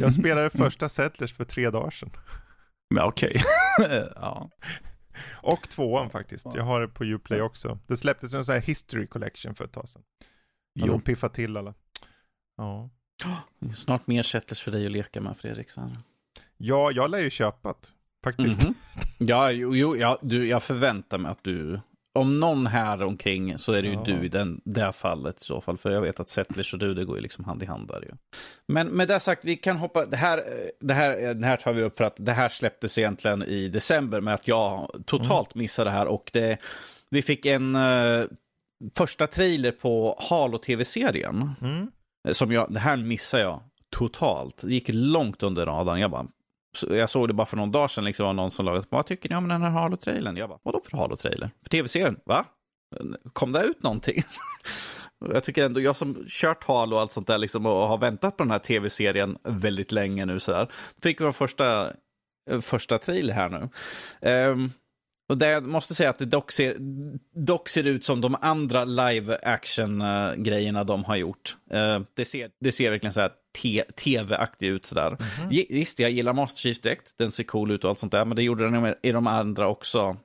[0.00, 2.10] Jag spelade första Settlers för tre dagar sedan.
[2.94, 3.42] Men okej.
[4.14, 4.50] ja.
[5.42, 6.46] Och tvåan faktiskt.
[6.54, 7.78] Jag har det på Uplay också.
[7.86, 10.02] Det släpptes en sån här History Collection för ett tag sedan.
[10.84, 10.92] Jo.
[10.92, 11.74] de piffar till alla.
[12.56, 12.90] Ja.
[13.76, 15.68] Snart mer Settlers för dig att leka med, Fredrik.
[16.56, 17.88] Ja, jag lär ju köpa det.
[18.24, 18.64] Faktiskt.
[18.64, 18.74] Mhm.
[19.18, 21.80] Ja, jo, jo ja, du, jag förväntar mig att du...
[22.14, 24.02] Om någon här omkring så är det ju Ja.
[24.04, 25.76] du i den, det fallet i så fall.
[25.78, 28.00] För jag vet att Settlers och du, det går ju liksom hand i hand där
[28.00, 28.10] ju.
[28.68, 30.06] Men med det sagt, vi kan hoppa...
[30.06, 30.42] Det här,
[30.80, 34.20] det här, det här tar vi upp för att det här släpptes egentligen i december
[34.20, 36.06] med att jag totalt missade det här.
[36.06, 36.58] Och det,
[37.10, 38.24] vi fick en eh,
[38.96, 41.50] första trailer på Halo-tv-serien.
[41.60, 41.90] Mm.
[42.32, 43.60] Som jag, det här missade jag
[43.96, 44.62] totalt.
[44.62, 46.00] Det gick långt under radarn.
[46.00, 46.26] Jag bara,
[46.88, 49.28] jag såg det bara för någon dag sedan, liksom, var någon som lagade, vad tycker
[49.28, 50.36] ni om den här Halo-trailern?
[50.36, 51.50] Jag bara, vadå för Halo-trailer?
[51.62, 52.16] För tv-serien?
[52.24, 52.44] Va?
[53.32, 54.22] Kom det ut någonting?
[55.32, 58.36] jag tycker ändå, jag som kört Halo och allt sånt där liksom, och har väntat
[58.36, 60.68] på den här tv-serien väldigt länge nu så här,
[61.02, 61.92] fick vi vår första,
[62.50, 63.68] eh, första trailer här nu.
[64.20, 64.70] Ehm,
[65.28, 66.76] och det jag måste säga att det dock ser,
[67.46, 71.56] dock ser ut som de andra live action-grejerna de har gjort.
[71.70, 73.30] Eh, det, ser, det ser verkligen så här
[74.04, 75.16] tv-aktigt ut sådär.
[75.50, 77.18] Gi- Visst, jag gillar Master Chief direkt.
[77.18, 78.24] Den ser cool ut och allt sånt där.
[78.24, 80.16] Men det gjorde den i de andra också.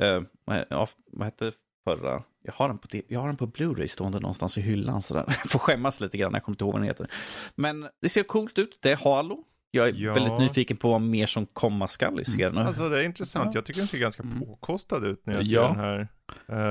[0.00, 1.52] Eh, vad- vad hette
[1.84, 2.22] förra?
[2.44, 5.02] Jag har den på, jag har den på Blu-ray stående någonstans i hyllan.
[5.02, 5.24] Sådär.
[5.28, 7.06] Jag får skämmas lite grann, jag kommer inte ihåg vad den heter.
[7.54, 8.78] Men det ser coolt ut.
[8.82, 9.44] Det är Halo.
[9.74, 10.12] Jag är Ja.
[10.12, 12.58] väldigt nyfiken på vad mer som komma skall i serien.
[12.58, 13.54] Alltså det är intressant.
[13.54, 14.40] Jag tycker den ser ganska Mm.
[14.40, 15.62] påkostad ut när jag ser Ja.
[15.68, 16.08] den här.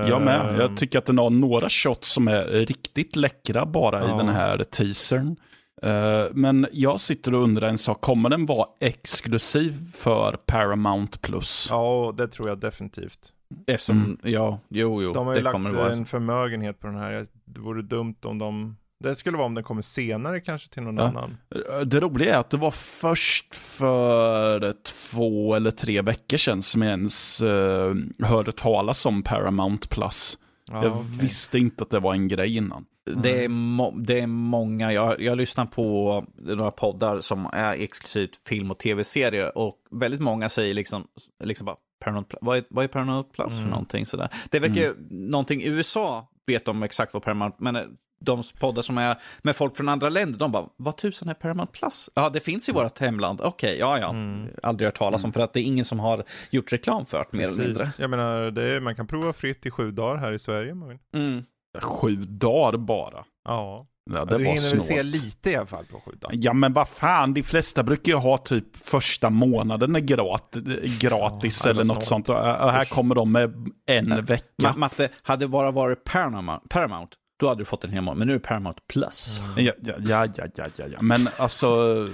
[0.07, 0.49] Jag med.
[0.49, 4.15] Ehm, Jag tycker att den har några shots som är riktigt läckra bara Ja.
[4.15, 5.35] i den här teasern.
[5.83, 8.01] Eh, Men jag sitter och undrar en sak.
[8.01, 11.67] Kommer den vara exklusiv för Paramount Plus?
[11.69, 13.19] Ja, det tror jag definitivt.
[13.67, 14.17] Eftersom, Mm.
[14.23, 17.25] ja, jo, jo, De har ju det lagt en förmögenhet på den här.
[17.45, 18.77] Det vore dumt om de...
[19.01, 21.03] Det skulle vara om den kommer senare kanske till någon Ja.
[21.03, 21.37] annan.
[21.55, 26.81] Eh, Det roliga är att det var först för två eller tre veckor sedan som
[26.81, 30.37] jag ens uh, hörde talas om Paramount Plus.
[30.65, 31.05] Ja, jag okej.
[31.21, 32.85] visste inte att det var en grej innan.
[33.23, 38.71] Det är, det är många, jag, jag lyssnar på några poddar som är exklusivt film
[38.71, 41.07] och tv-serier och väldigt många säger liksom,
[41.43, 43.69] liksom bara, Paramount, vad, är, vad är Paramount Plus för Mm.
[43.69, 44.29] någonting sådär.
[44.49, 47.81] Det verkar ju, någonting i USA vet de exakt vad Paramount, men eh,
[48.21, 51.71] de poddar som är med folk från andra länder, de bara, vad tusan är Paramount
[51.71, 52.09] Plus?
[52.15, 54.49] Ja, det finns i vårt hemland, okej, ja, ja, Mm.
[54.63, 57.37] aldrig hört talas om, för att det är ingen som har gjort reklam för det,
[57.37, 57.85] mer eller mindre.
[57.97, 60.79] Jag menar, det är, man kan prova fritt i sju dagar här i Sverige om
[60.79, 60.97] man vill.
[61.15, 61.43] Mm.
[61.81, 63.23] Sju dagar bara.
[63.47, 65.03] Ja, Ja, du det var hinner väl se snålt.
[65.03, 66.35] lite i alla fall på sju dagar.
[66.41, 70.55] Ja men vad fan, de flesta brukar ju ha typ första månaden är grat,
[70.99, 72.27] gratis Ja, eller något snålt.
[72.27, 72.29] sånt.
[72.29, 73.53] Och här kommer de med
[73.87, 74.43] en vecka.
[74.63, 78.17] Ma- Matte, hade det bara varit Paramount, Paramount, då hade du fått en hel månad,
[78.17, 79.41] men nu är det Paramount Plus.
[79.57, 80.97] Ja, ja, ja, ja, ja, ja.
[81.01, 82.07] Men alltså...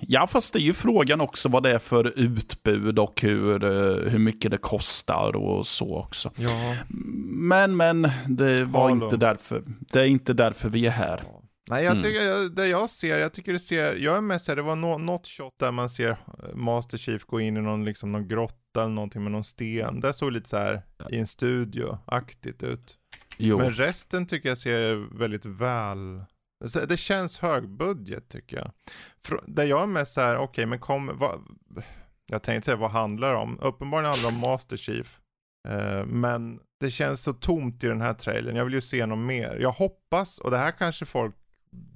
[0.00, 4.10] Ja, fast det är ju frågan också vad det är för utbud och hur, eh,
[4.10, 6.30] hur mycket det kostar och så också.
[6.36, 6.74] Ja.
[7.28, 9.04] Men, men, det var Halo.
[9.04, 9.62] inte därför.
[9.92, 11.22] Det är inte därför vi är här.
[11.70, 12.02] Nej, jag Mm.
[12.04, 14.98] tycker, det jag ser, jag tycker det ser, jag är mest såhär, det var nå-
[14.98, 16.16] något shot där man ser eh,
[16.54, 20.00] Master Chief gå in i någon, liksom, någon grotta eller någonting med någon sten.
[20.00, 22.94] Det såg lite så här i en studio-aktigt ut.
[23.44, 23.58] Jo.
[23.58, 26.24] Men resten tycker jag ser väldigt väl,
[26.64, 28.72] alltså, det känns högbudget tycker jag.
[29.26, 31.40] Frå- där jag är mest såhär, okej men kom, vad,
[32.26, 33.58] jag tänkte säga vad handlar det om?
[33.60, 35.20] Uppenbarligen handlar det om Master Chief.
[35.68, 39.18] Eh, men det känns så tomt i den här trailern, jag vill ju se något
[39.18, 39.56] mer.
[39.60, 41.34] Jag hoppas, och det här kanske folk,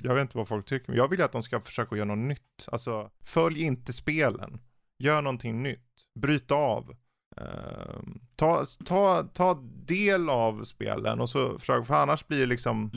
[0.02, 2.06] jag vet inte vad folk tycker, men jag vill ju att de ska försöka göra
[2.06, 2.68] något nytt.
[2.72, 4.60] Alltså, följ inte spelen.
[4.98, 5.92] Gör någonting nytt.
[6.20, 6.96] Bryt av.
[7.40, 8.00] Eh,
[8.36, 12.90] ta, ta, ta del av spelen och så försök, för annars blir det liksom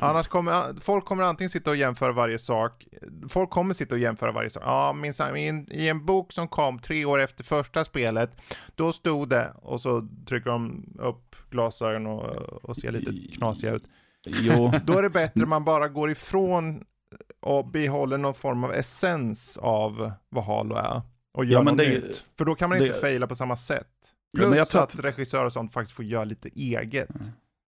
[0.00, 2.86] Annars kommer, folk kommer antingen sitta och jämföra varje sak.
[3.28, 4.62] Folk kommer sitta och jämföra varje sak.
[4.66, 8.30] Ja, minsann, i, en, i en bok som kom tre år efter första spelet,
[8.74, 12.24] då stod det, och så trycker de upp glasögon och,
[12.64, 13.84] och ser lite knasiga ut.
[14.26, 14.72] Jo.
[14.84, 16.84] Då är det bättre om man bara går ifrån
[17.40, 21.00] och behåller någon form av essens av vad Halo är.
[21.34, 22.24] Och gör Ja, men något det- nytt.
[22.38, 23.86] För då kan man det- inte faila på samma sätt.
[24.36, 27.08] Plus men jag tror att, att- regissörer och sånt faktiskt får göra lite eget.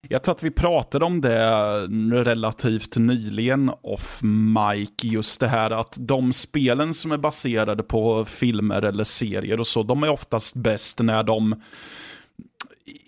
[0.08, 1.50] Jag tror att vi pratade om det
[2.24, 8.82] relativt nyligen off mic, just det här att de spelen som är baserade på filmer
[8.82, 11.62] eller serier och så, de är oftast bäst när de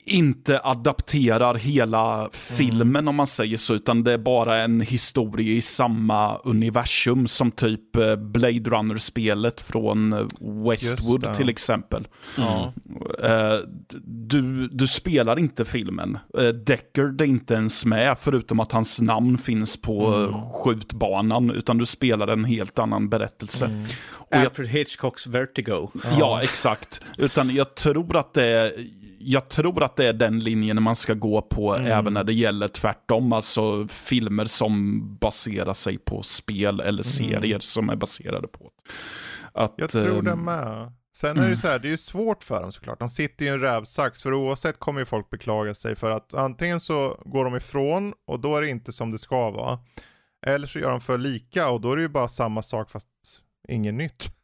[0.05, 3.07] inte adapterar hela filmen Mm.
[3.07, 7.95] om man säger så, utan det är bara en historia i samma universum som typ
[7.95, 10.19] eh, Blade Runner-spelet från eh,
[10.69, 12.07] Westwood till exempel.
[12.37, 12.73] Ja.
[13.23, 13.57] Eh,
[14.27, 16.17] Du, du spelar inte filmen.
[16.65, 20.33] Deckard är inte ens med, förutom att hans namn finns på Mm.
[20.51, 23.65] skjutbanan, utan du spelar en helt annan berättelse.
[23.65, 23.83] Mm.
[24.11, 25.89] Och jag Alfred Hitchcocks Vertigo.
[26.19, 27.01] Ja, exakt.
[27.17, 28.73] Utan jag tror att det är,
[29.25, 31.91] jag tror att det är den linjen man ska gå på Mm.
[31.91, 33.33] även när det gäller tvärtom.
[33.33, 38.71] Alltså filmer som baserar sig på spel eller serier som är baserade på.
[39.53, 39.73] Att, Mm.
[39.77, 40.91] Jag tror det ehm, med.
[41.15, 42.99] Sen är det så här, det är ju svårt för dem såklart.
[42.99, 46.79] De sitter i en rävsax, för oavsett kommer ju folk beklaga sig för att antingen
[46.79, 49.79] så går de ifrån och då är det inte som det ska vara.
[50.45, 53.07] Eller så gör de för lika och då är det ju bara samma sak fast
[53.67, 54.34] inget nytt.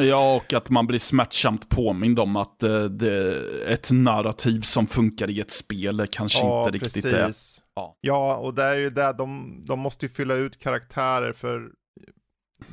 [0.00, 5.30] Ja, och att man blir smärtsamt påmind om att eh, det, ett narrativ som funkar
[5.30, 7.32] i ett spel kanske inte riktigt är...
[7.74, 7.96] Ja.
[8.00, 11.68] Ja, och där är ju där de, de måste ju fylla ut karaktärer för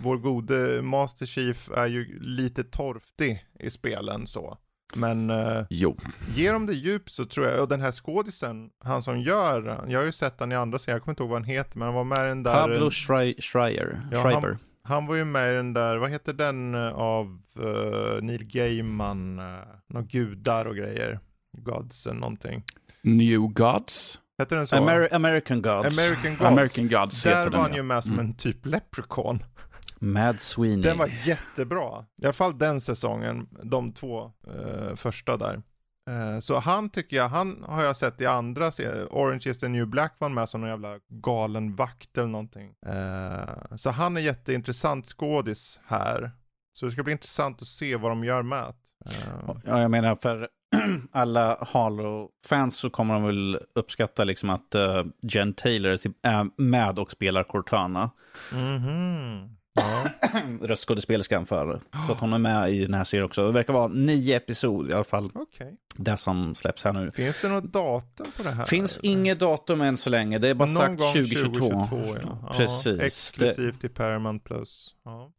[0.02, 4.58] vår gode Master Chief är ju lite torftig i spelen så.
[4.96, 5.98] Men eh, Jo.
[6.36, 10.00] ger de det djup så tror jag, och den här skådisen, han som gör, jag
[10.00, 11.86] har ju sett han i andra serier, jag kommer inte ihåg vad han heter, men
[11.86, 14.02] han var med i den där, Pablo Schrei- Schreier.
[14.12, 14.48] Ja, Schreiber.
[14.50, 14.60] han
[15.08, 19.46] var ju med i den där, vad heter den eh, av uh, Neil Gaiman, uh,
[19.90, 21.20] några gudar och grejer,
[21.58, 22.64] Gods eller någonting.
[23.02, 24.20] New Gods?
[24.38, 24.76] Heter den så?
[24.76, 26.00] Amer- American Gods.
[26.00, 26.42] American Gods.
[26.52, 27.74] American Gods Där heter var han den.
[27.76, 27.84] ju ja.
[27.84, 28.26] med som Mm.
[28.26, 29.44] en typ leprechaun.
[30.00, 30.82] Mad Sweeney.
[30.84, 32.06] Den var jättebra.
[32.22, 35.62] I alla fall den säsongen, de två eh, första där.
[36.08, 39.08] Eh, så han tycker jag, han har jag sett i andra serier.
[39.12, 42.74] Orange is the new black var med som någon jävla galen vakt eller någonting.
[42.86, 46.32] Eh, så han är jätteintressant skådis här.
[46.74, 48.74] Så det ska bli intressant att se vad de gör med
[49.06, 49.12] det.
[49.12, 50.48] Eh, Ja, jag menar för
[51.12, 54.76] alla Halo-fans så kommer de väl uppskatta liksom att
[55.22, 58.12] Jen Taylor är med och spelar Cortana.
[58.54, 59.50] mhm.
[59.67, 59.67] Ja.
[60.62, 61.82] Röstskådespelerskan för.
[62.06, 63.46] Så att hon är med i den här serien också.
[63.46, 65.32] Det verkar vara nio episoder i alla fall.
[65.34, 65.74] Okej.
[65.98, 67.12] Det som släpps här nu.
[67.12, 68.66] Finns det något datum på det här?
[68.66, 69.10] Finns eller?
[69.10, 70.40] inget datum än så länge.
[70.40, 71.70] Det är bara Någon sagt gång 2022.
[71.70, 72.40] 2022 ja.
[72.42, 72.84] Ja, Precis.
[72.84, 74.96] Det, Exklusivt till Paramount Plus.
[75.06, 75.32] Ja.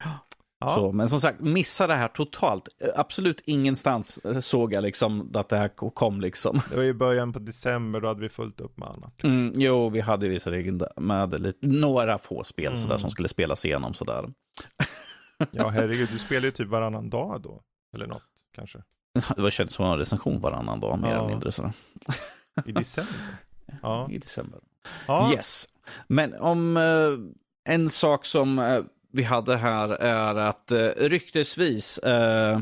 [0.60, 0.68] Ja.
[0.74, 2.68] så, men som sagt, missa det här totalt.
[2.96, 6.60] Absolut ingenstans såg jag liksom att det här kom liksom.
[6.70, 9.24] Det var ju början på december, då hade vi fullt upp med annat.
[9.24, 12.78] Mm, jo, vi hade visserligen med lite, några få spel Mm.
[12.78, 14.24] sådär, som skulle spelas igenom sådär.
[15.50, 17.62] Ja herregud, du spelar ju typ varannan dag då.
[17.94, 18.22] Eller något
[18.54, 18.78] kanske.
[19.36, 21.18] Det var känns som en recension varannan dag, mer Ja.
[21.18, 21.52] eller mindre.
[21.52, 21.72] Så.
[22.66, 23.14] I december.
[23.82, 24.08] Ja.
[24.10, 24.60] I december.
[25.06, 25.32] ja.
[25.32, 25.68] Yes.
[26.06, 28.80] Men om eh, en sak som eh,
[29.12, 32.60] vi hade här är att eh, ryktesvis, eh,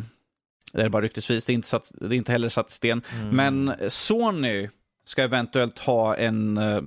[0.72, 3.02] det är bara ryktesvis, det är inte, satt, det är inte heller satt i sten,
[3.20, 3.36] Mm.
[3.36, 4.68] men Sony
[5.04, 6.80] ska eventuellt ha en, eh,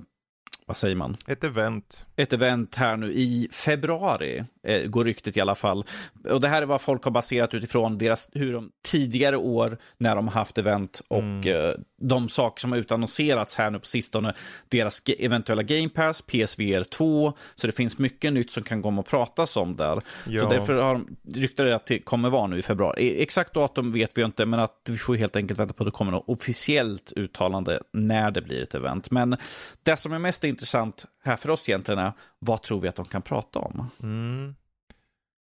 [0.66, 1.16] vad säger man?
[1.26, 2.06] Ett event.
[2.22, 5.84] Ett event här nu i februari, eh, går ryktet i alla fall.
[6.30, 10.16] Och det här är vad folk har baserat utifrån deras, hur de tidigare år när
[10.16, 11.48] de har haft event och Mm.
[11.68, 14.34] eh, de saker som har utannonserats här nu på sistone,
[14.68, 19.06] deras eventuella Game Pass, PSVR 2, så det finns mycket nytt som kan komma och
[19.06, 20.00] pratas om där.
[20.26, 20.40] Ja.
[20.42, 23.04] Så därför har de ryktat att det kommer vara nu i februari.
[23.08, 25.86] E- Exakt datum vet vi inte, men att vi får helt enkelt vänta på att
[25.86, 29.10] det kommer något officiellt uttalande när det blir ett event.
[29.10, 29.36] Men
[29.82, 33.04] det som är mest intressant här för oss egentligen är, vad tror vi att de
[33.04, 33.90] kan prata om?
[34.02, 34.54] Mm.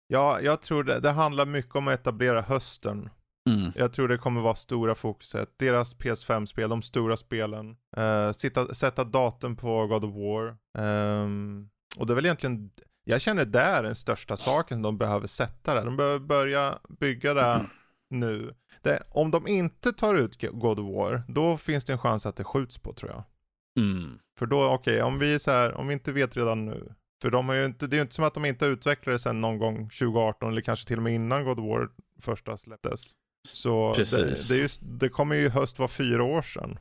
[0.07, 3.09] Ja, jag tror det, det handlar mycket om att etablera hösten.
[3.49, 3.71] Mm.
[3.75, 5.49] Jag tror det kommer vara stora fokuset.
[5.57, 7.77] Deras PS5-spel, de stora spelen.
[7.97, 10.57] Uh, sitta, sätta datum på God of War.
[10.77, 12.71] Ehm, och det är väl egentligen,
[13.03, 15.85] jag känner det är den största saken de behöver sätta där.
[15.85, 17.65] De behöver börja bygga det
[18.09, 18.55] nu.
[18.81, 22.35] Det, om de inte tar ut God of War, då finns det en chans att
[22.35, 23.23] det skjuts på tror jag.
[23.79, 24.19] Mm.
[24.39, 26.93] För då, okej, om vi så här, om vi inte vet redan nu.
[27.21, 29.19] För de har ju inte, det är ju inte som att de inte utvecklade det
[29.19, 31.89] sen någon gång 2018 eller kanske till och med innan God of War
[32.21, 33.11] första släpptes.
[33.47, 34.49] Så det, Precis.
[34.49, 36.79] det, är just, det kommer ju i höst vara fyra år sedan.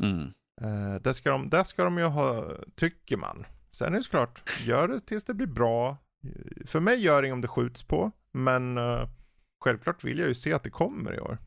[0.00, 0.32] Mm.
[0.60, 3.46] Eh, det, ska de, det ska de ju ha, tycker man.
[3.70, 5.96] Sen är det såklart, gör det tills det blir bra.
[6.66, 9.08] För mig gör det om det skjuts på, men eh,
[9.64, 11.38] självklart vill jag ju se att det kommer i år.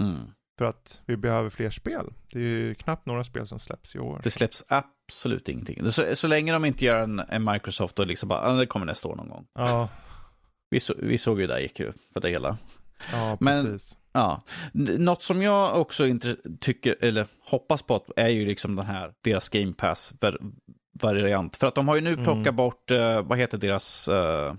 [0.00, 0.30] Mm.
[0.58, 2.06] För att vi behöver fler spel.
[2.32, 4.20] Det är ju knappt några spel som släpps i år.
[4.22, 5.90] Det släpps absolut ingenting.
[5.92, 8.86] Så, så länge de inte gör en, en Microsoft och liksom bara, "Ah, det kommer
[8.86, 9.46] nästa år någon gång.
[9.54, 9.88] Ja,
[10.70, 12.56] Vi, så, vi såg ju där gick ju för det hela.
[13.12, 13.96] ja Men- precis.
[14.12, 14.40] Ja,
[14.74, 19.12] N- något som jag också inte tycker, eller hoppas på, är ju liksom den här,
[19.24, 21.56] deras Game Pass-variant.
[21.56, 22.24] För att de har ju nu Mm.
[22.24, 24.54] plockat bort, eh, vad heter deras, eh,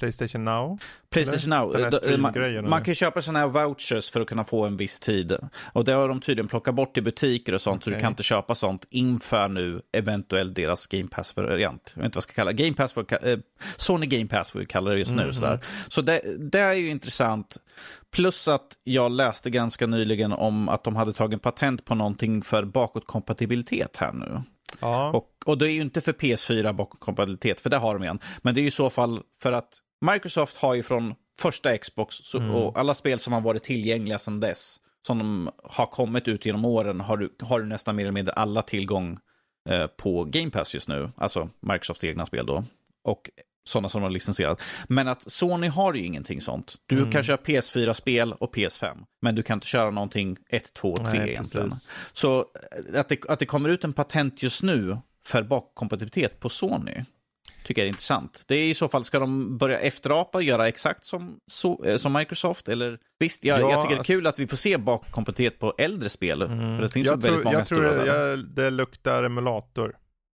[0.00, 0.78] Playstation Now?
[1.10, 2.84] Playstation Now, eh, streamgrejen, man, man eller?
[2.84, 5.36] kan köpa sådana här vouchers för att kunna få en viss tid.
[5.72, 8.22] Och det har de tydligen plockat bort i butiker och sånt, så du kan inte
[8.22, 11.92] köpa sånt inför nu eventuellt deras Game Pass-variant.
[11.94, 12.62] Jag vet inte vad jag ska kalla det.
[12.62, 13.38] Game Pass får, eh,
[13.76, 15.24] Sony Game Pass får vi kalla det just nu.
[15.24, 15.32] Mhm.
[15.32, 15.60] Sådär.
[15.88, 17.56] Så det, det är ju intressant.
[18.10, 22.64] Plus att jag läste ganska nyligen om att de hade tagit patent på någonting för
[22.64, 24.42] bakåtkompatibilitet här nu.
[24.80, 25.10] Ja.
[25.10, 28.18] Och, och det är ju inte för PS4 bakåtkompatibilitet, för det har de igen.
[28.42, 32.16] Men det är ju i så fall för att Microsoft har ju från första Xbox
[32.16, 32.50] så, Mm.
[32.50, 36.64] och alla spel som har varit tillgängliga sedan dess, som de har kommit ut genom
[36.64, 39.18] åren, har du, har du nästan mer eller mindre alla tillgång
[39.68, 41.10] eh, på Game Pass just nu.
[41.16, 42.64] Alltså Microsofts egna spel då.
[43.04, 43.30] Och
[43.68, 44.62] sådana som de har licensierat.
[44.88, 46.74] Men att Sony har ju ingenting sånt.
[46.86, 47.10] Du Mm.
[47.12, 51.30] kan köra PS4-spel och PS5, men du kan inte köra någonting 1, 2, 3 Nej,
[51.30, 51.68] egentligen.
[51.70, 51.88] precis.
[52.12, 52.38] Så
[52.94, 57.04] eh, att det, att det kommer ut en patent just nu för bakkompatibilitet på Sony
[57.70, 58.44] tycker jag är intressant.
[58.48, 61.96] Det är i så fall, ska de börja efterapa och göra exakt som, så, eh,
[61.96, 62.68] som Microsoft?
[62.68, 65.58] Eller visst, jag, Ja, jag tycker det är alltså- kul att vi får se bakkompatibilitet
[65.60, 66.38] på äldre spel.
[66.48, 68.28] För det finns ju jag väldigt tror, många jag tror stora det, där.
[68.30, 69.96] jag, det luktar emulator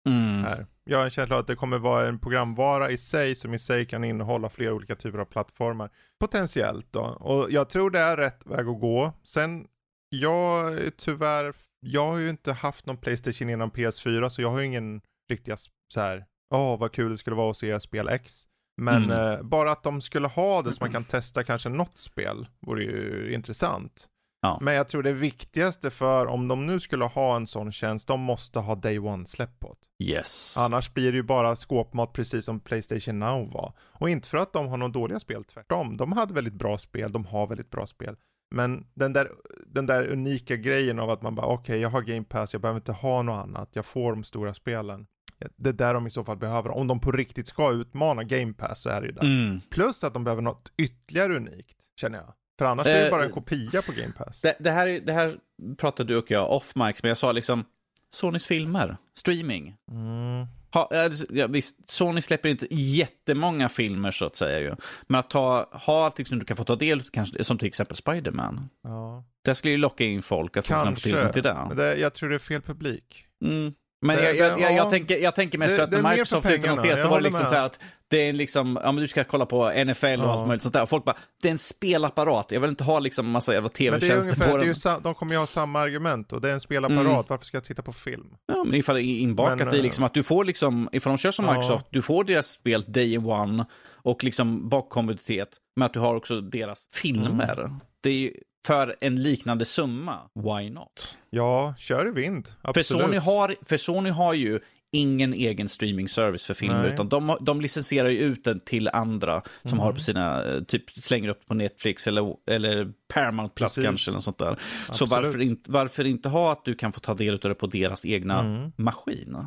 [0.10, 0.44] Mm.
[0.44, 0.66] här.
[0.86, 3.86] Jag har en känsla att det kommer vara en programvara i sig som i sig
[3.86, 5.90] kan innehålla flera olika typer av plattformar.
[6.20, 7.02] Potentiellt då.
[7.02, 9.14] Och jag tror det är rätt väg att gå.
[9.24, 9.66] Sen,
[10.10, 14.60] jag är tyvärr, jag har ju inte haft någon Playstation innan PS4 så jag har
[14.60, 15.58] ju ingen riktiga
[15.94, 18.44] så här, åh vad kul det skulle vara att se spel X.
[18.82, 19.32] Men Mm.
[19.34, 22.84] eh, bara att de skulle ha det så man kan testa kanske något spel vore
[22.84, 24.08] ju intressant.
[24.42, 24.58] Ja.
[24.62, 28.20] Men jag tror det viktigaste för om de nu skulle ha en sån tjänst, de
[28.20, 29.76] måste ha Day One-släpp på.
[30.04, 30.58] Yes.
[30.58, 33.74] Annars blir det ju bara skåpmat precis som Playstation Now var.
[33.82, 35.98] Och inte för att de har några dåliga spel, tvärtom.
[35.98, 38.16] De hade väldigt bra spel, de har väldigt bra spel.
[38.56, 39.30] Men den där,
[39.68, 42.80] den där unika grejen av att man bara, okej, jag har Game Pass, jag behöver
[42.80, 45.08] inte ha något annat, jag får de stora spelen.
[45.56, 46.70] Det är där de i så fall behöver.
[46.72, 49.22] Om de på riktigt ska utmana Game Pass så är det ju där.
[49.24, 49.62] Mm.
[49.72, 52.34] Plus att de behöver något ytterligare unikt, känner jag.
[52.60, 54.42] För annars är det Eh, bara en kopia på Game Pass.
[54.42, 55.36] Det, det, här, är- det här
[55.78, 57.66] pratade du och jag off mic, men jag sa liksom
[58.12, 59.76] Sonys filmer, streaming.
[59.92, 60.46] Mm.
[60.74, 60.90] Ha,
[61.30, 64.76] ja, visst, Sony släpper inte jättemånga filmer så att säga ju.
[65.08, 67.68] Men att ta, ha allt liksom, du kan få ta del av, kanske, som till
[67.68, 68.70] exempel Spider-Man.
[68.84, 69.24] Ja.
[69.42, 71.42] Det skulle ju locka in folk att kunna få tillgång Kanske.
[71.42, 71.84] till Men det.
[71.84, 73.26] det, jag tror det är fel publik.
[73.46, 73.74] Mm.
[74.04, 74.76] Men Det- jag, jag, jag, ja.
[74.78, 77.18] jag, tänker, jag tänker mest Det- för att när Microsoft utannonserades, pengarna, då jag var
[77.18, 77.50] det liksom med.
[77.50, 80.34] så här att det är liksom, ja men du ska kolla på NFL och Ja.
[80.34, 80.82] allt möjligt sånt där.
[80.82, 84.50] Och folk bara, det är en spelapparat, jag vill inte ha liksom massa jävla tv-tjänster
[84.50, 85.02] på det är ju den.
[85.04, 87.24] de kommer ju ha samma argument och det är en spelapparat, Mm.
[87.28, 88.26] varför ska jag titta på film?
[88.48, 91.12] Ja, men ifall det är inbakat Men, i eh, liksom att du får liksom, ifall
[91.12, 91.52] de kör som Ja.
[91.54, 96.42] Microsoft, du får deras spel day one och liksom bakkompatibilitet, men att du har också
[96.42, 97.60] deras filmer.
[97.60, 97.80] Mm.
[98.04, 98.32] Det är ju
[98.68, 101.18] för en liknande summa, why not?
[101.30, 102.48] Ja, kör i vind.
[102.48, 103.04] För Absolut.
[103.06, 104.60] Sony, har, för Sony har ju
[104.96, 106.94] ingen egen streaming-service för filmer, Nej.
[106.94, 109.80] utan de, de licensierar ju ut den till andra som Mm.
[109.80, 113.84] har på sina, eh, typ slänger upp på Netflix eller, eller Paramount Plus Precis.
[113.86, 114.56] kanske, eller sånt där.
[114.86, 115.12] Så Absolut.
[115.12, 118.06] varför inte, varför inte ha att du kan få ta del av det på deras
[118.06, 118.72] egna Mm.
[118.78, 119.38] maskin?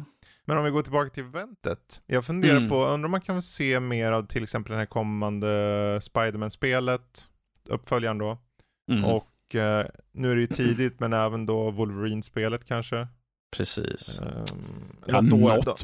[0.44, 2.00] Men om vi går tillbaka till eventet.
[2.06, 2.68] Jag funderar Mm.
[2.68, 7.28] på, undrar om man kan se mer av till exempel det här kommande Spiderman-spelet,
[7.68, 8.38] uppföljaren då.
[8.92, 9.04] Mm.
[9.04, 13.08] Och eh, nu är det ju tidigt, men även då Wolverine-spelet kanske.
[13.56, 14.20] Precis.
[14.20, 14.54] Um,
[15.06, 15.82] Ja, något,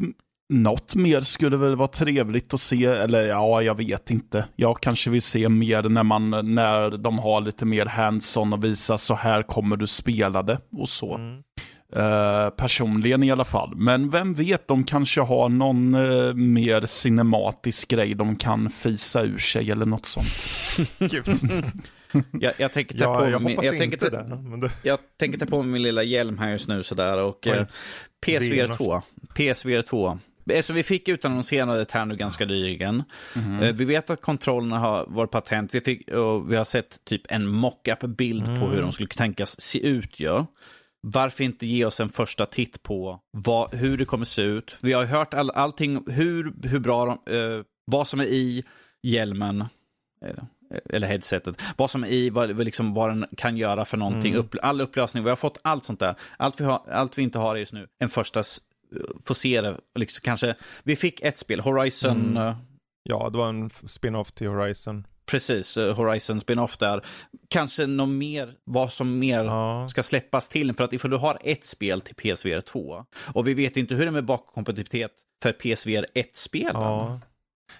[0.52, 4.48] något mer skulle väl vara trevligt att se, eller ja, jag vet inte.
[4.56, 8.96] Jag kanske vill se mer när, man, när de har lite mer hands-on och visar
[8.96, 11.14] så här kommer du spela det och så.
[11.14, 11.42] Mm.
[11.96, 13.72] Eh, personligen i alla fall.
[13.76, 19.38] Men vem vet, de kanske har någon eh, mer cinematisk grej de kan fisa ur
[19.38, 20.48] sig eller något sånt.
[22.40, 24.38] Jag, jag tänker ta ja, på jag min, jag tänker ta, det.
[24.42, 27.66] Men det jag tänker ta på min lilla hjälm här just nu sådär och eh,
[28.26, 29.02] PSVR Det 2.
[29.34, 30.18] PSVR 2.
[30.62, 33.02] Så vi fick utannonserat här nu ganska nyligen.
[33.62, 35.74] Eh, Vi vet att kontrollerna har varit patent.
[35.74, 39.60] Vi, fick, och vi har sett typ en mock-up bild på hur de skulle tänkas
[39.60, 40.20] se ut.
[40.20, 40.46] Ja.
[41.06, 44.76] Varför inte ge oss en första titt på vad, hur det kommer se ut?
[44.80, 48.64] Vi har hört all, allting, hur, hur bra de, eh, vad som är i
[49.02, 49.60] hjälmen,
[50.24, 50.44] eh,
[50.90, 54.54] eller headsetet, vad som är i, vad, liksom, vad den kan göra för någonting, upp,
[54.62, 55.24] all upplösning.
[55.24, 56.14] Vi har fått allt sånt där.
[56.38, 58.58] Allt vi, har, allt vi inte har just nu, en första, s-
[59.24, 62.36] få se det, liksom, kanske, vi fick ett spel, Horizon, Mm.
[62.48, 62.56] eh,
[63.04, 65.06] Ja, det var en spin-off till Horizon.
[65.32, 67.04] Precis, eh, Horizon spin-off där.
[67.48, 69.88] Kanske något mer, vad som mer Ja.
[69.88, 70.74] ska släppas till.
[70.74, 73.04] För att ifall du har ett spel till PSVR 2
[73.34, 75.10] och vi vet inte hur det är med bakkompatibilitet
[75.42, 76.72] för PSVR 1-spelen.
[76.82, 77.20] ja.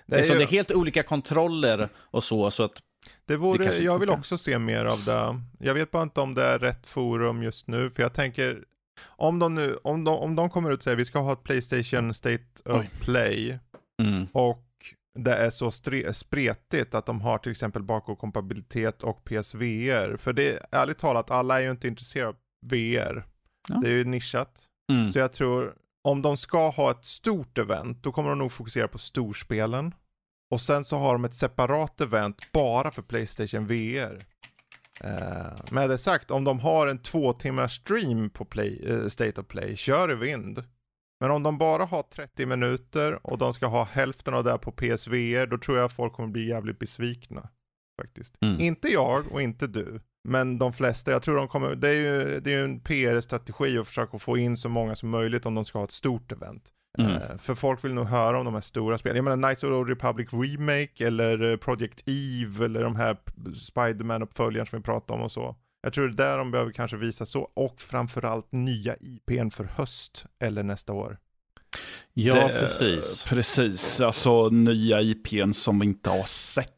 [0.06, 2.80] Det är, ju- det är helt olika kontroller och så, så att Det
[3.26, 5.40] Det vore, kanske jag vill också se mer av det.
[5.66, 8.64] Jag vet bara inte om det är rätt forum just nu, för jag tänker
[9.06, 11.42] om de nu, om de, om de kommer ut och säger vi ska ha ett
[11.42, 12.90] Playstation State of Oj.
[13.00, 13.58] Play
[14.02, 14.58] mm, och
[15.18, 15.70] det är så
[16.12, 20.16] spretigt att de har till exempel bakåtkompatibilitet och PSVR.
[20.16, 23.26] För det är ärligt talat, alla är ju inte intresserade av VR.
[23.68, 23.74] Ja.
[23.82, 24.66] Det är ju nischat.
[24.92, 25.12] Mm.
[25.12, 25.74] Så jag tror,
[26.04, 29.94] om de ska ha ett stort event, då kommer de nog fokusera på storspelen.
[30.50, 34.18] Och sen så har de ett separat event bara för Playstation VR.
[35.00, 39.40] Eh, med det sagt, om de har en två timmars stream på play, eh, State
[39.40, 40.64] of Play, kör i vind.
[41.22, 44.72] Men om de bara har 30 minuter och de ska ha hälften av det på
[44.72, 47.48] PSVR, då tror jag folk kommer bli jävligt besvikna.
[48.00, 48.36] Faktiskt.
[48.40, 48.60] Mm.
[48.60, 50.00] Inte jag och inte du.
[50.28, 53.78] Men de flesta, jag tror de kommer, det är ju, det är ju en PR-strategi
[53.78, 56.72] att försöka få in så många som möjligt om de ska ha ett stort event.
[56.98, 57.12] Mm.
[57.12, 59.16] Eh, för folk vill nog höra om de här stora spelen.
[59.16, 63.16] Jag menar Knights of the Republic Remake eller eh, Project Eve eller de här
[63.54, 65.56] Spiderman-uppföljaren som vi pratade om och så.
[65.82, 69.64] Jag tror det är där de behöver kanske visa så och framförallt nya IPn för
[69.64, 71.18] höst eller nästa år.
[72.14, 73.24] Ja, Det- precis.
[73.28, 76.68] Precis, alltså nya IPn som vi inte har sett.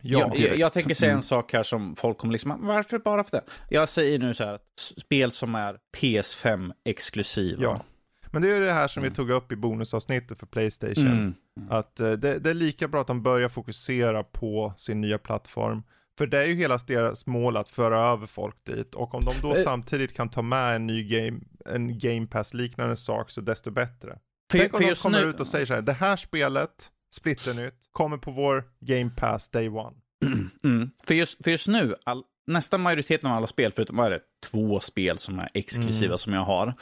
[0.00, 1.22] jag, jag, jag tänker säga en Mm.
[1.22, 3.42] sak här som folk kommer liksom, varför bara för det?
[3.70, 4.58] Jag säger nu så här,
[5.00, 7.62] spel som är PS5 exklusiva.
[7.62, 7.84] Ja.
[8.32, 11.06] Men det är det här som vi tog upp i bonusavsnittet för Playstation.
[11.06, 11.34] Mm.
[11.70, 15.82] Att eh, det, det är lika bra att de börjar fokusera på sin nya plattform.
[16.20, 18.94] För det är ju hela deras mål att föra över folk dit.
[18.94, 19.62] Och om de då Eh.
[19.62, 24.18] samtidigt kan ta med en ny game, en game pass liknande sak så desto bättre.
[24.52, 26.70] För, Tänk om de kommer nu, ut och säger så här, det här spelet,
[27.14, 29.96] splitternytt, kommer på vår game pass day one.
[30.64, 34.10] mm, för, just, för just nu, all, nästan majoriteten av alla spel, förutom vad är
[34.10, 34.20] det,
[34.50, 36.18] två spel som är exklusiva Mm.
[36.18, 36.74] som jag har.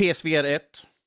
[0.00, 0.62] PSVR 1,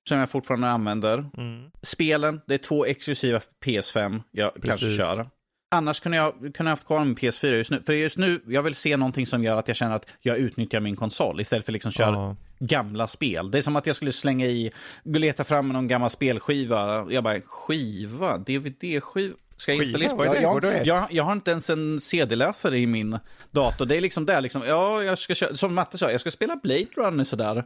[0.09, 1.25] som jag fortfarande använder.
[1.38, 1.71] Mm.
[1.81, 4.97] Spelen, det är två exklusiva för PS5 jag kanske Precis.
[4.97, 5.25] kör.
[5.73, 7.81] Annars kunde jag kunde haft kvar min PS4 just nu.
[7.85, 10.80] För just nu, jag vill se någonting som gör att jag känner att jag utnyttjar
[10.80, 12.35] min konsol istället för liksom köra Ja.
[12.60, 13.52] gamla spel.
[13.52, 14.72] Det är som att jag skulle slänga i,
[15.03, 17.06] leta fram någon gammal spelskiva.
[17.10, 18.38] Jag bara, skiva?
[18.38, 19.35] DVD-skiva?
[19.57, 20.03] Ska jag Skiva?
[20.03, 20.34] installera?
[20.34, 20.41] Det?
[20.41, 23.18] Jag, jag, jag, jag har inte ens en CD-läsare i min
[23.52, 23.85] dator.
[23.85, 26.56] Det är liksom där, liksom, ja, jag ska köra, som Matte sa, jag ska spela
[26.56, 27.64] Blade Runner sådär.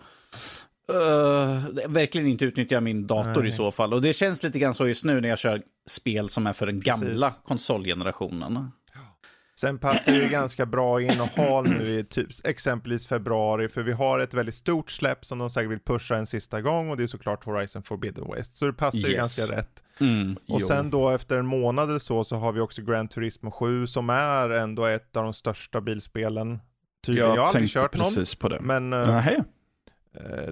[0.92, 3.48] Uh, verkligen inte utnyttja min dator Nej.
[3.48, 3.94] i så fall.
[3.94, 6.66] Och det känns lite grann så just nu när jag kör spel som är för
[6.66, 7.42] den gamla Precis.
[7.46, 8.72] konsolgenerationen.
[9.60, 13.84] Sen passar det ju ganska bra in och ha nu i typ exempelvis februari, för
[13.84, 16.98] vi har ett väldigt stort släpp som de säkert vill pusha en sista gång och
[16.98, 18.58] det är såklart Horizon Forbidden West.
[18.58, 19.38] Så det passar ju Yes.
[19.38, 19.84] ganska rätt.
[20.00, 20.68] Mm, Och jo.
[20.68, 24.10] sen då efter en månad eller så, så har vi också Gran Turismo 7 som
[24.10, 26.60] är ändå ett av de största bilspelen.
[27.06, 27.30] Tydligen.
[27.30, 29.24] Jag, Jag har aldrig kört någon, men eh,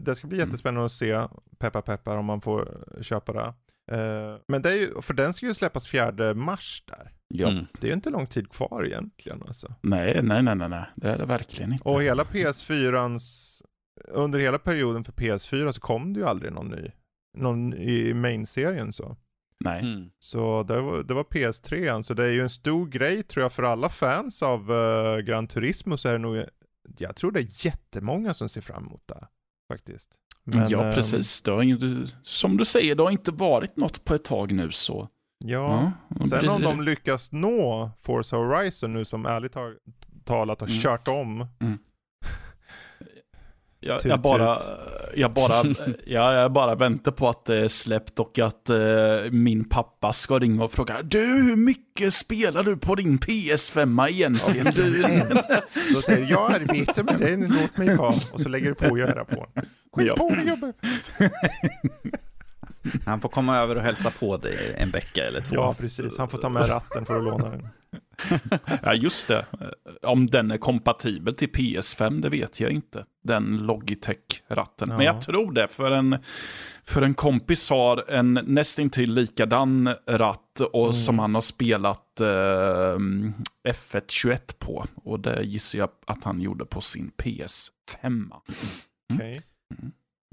[0.02, 1.28] det ska bli jättespännande att se,
[1.58, 3.54] peppar peppar om man får eh, köpa det.
[3.92, 7.12] Eh, men det är ju, för den ska ju släppas 4 mars där.
[7.28, 7.48] Ja.
[7.48, 7.66] Mm.
[7.80, 9.74] Det är ju inte lång tid kvar egentligen alltså.
[9.82, 11.90] Nej, nej, nej, nej, nej, det är det verkligen inte.
[11.90, 13.62] Och hela PS4ans,
[14.08, 16.92] under hela perioden för PS4 så kom det ju aldrig någon ny,
[17.38, 19.18] någon i main-serien så.
[19.60, 19.82] Nej.
[19.82, 20.10] Mm.
[20.20, 23.54] Så det var, det var PS3, så det är ju en stor grej tror jag
[23.54, 26.44] för alla fans av uh, Gran Turismo så är det nog,
[26.98, 29.28] jag tror det är jättemånga som ser fram emot det
[29.68, 30.10] faktiskt.
[30.46, 31.42] Men, ja, ehm, precis.
[31.42, 34.72] Det har inte, som du säger, det har inte varit något på ett tag nu
[34.72, 35.08] så.
[35.46, 36.64] Ja, Ja, sen om precis.
[36.64, 39.74] de lyckas nå Forza Horizon nu som ärligt ta-
[40.26, 40.80] talat har Mm.
[40.80, 41.48] kört om.
[43.86, 44.68] Jag, Tut, jag bara, tut.
[45.16, 45.64] jag bara,
[46.06, 48.78] jag, jag bara väntar på att det är släppt och att eh,
[49.32, 54.68] min pappa ska ringa och fråga Du, hur mycket spelar du på din PS5 egentligen?
[54.76, 55.04] Du?
[55.94, 58.16] Så säger jag arbetar med den, låt mig vara.
[58.32, 59.46] Och så lägger du på och göra på.
[59.96, 60.16] Skit Ja.
[60.16, 60.74] på dig gubbe.
[63.06, 65.56] Han får komma över och hälsa på dig en vecka eller två.
[65.56, 66.18] Ja, precis.
[66.18, 67.68] Han får ta med ratten för att låna den.
[68.84, 69.46] ja, just det.
[70.02, 73.06] Om den är kompatibel till PS5, det vet jag inte.
[73.24, 74.88] Den Logitech-ratten.
[74.90, 75.04] Men Ja.
[75.04, 76.18] jag tror det, för en,
[76.86, 80.94] för en kompis har en nästintill likadan ratt och Mm.
[80.94, 82.98] som han har spelat eh,
[83.70, 84.86] F1 21 på.
[84.96, 88.30] Och det gissar jag att han gjorde på sin PS5.
[89.14, 89.42] Okej.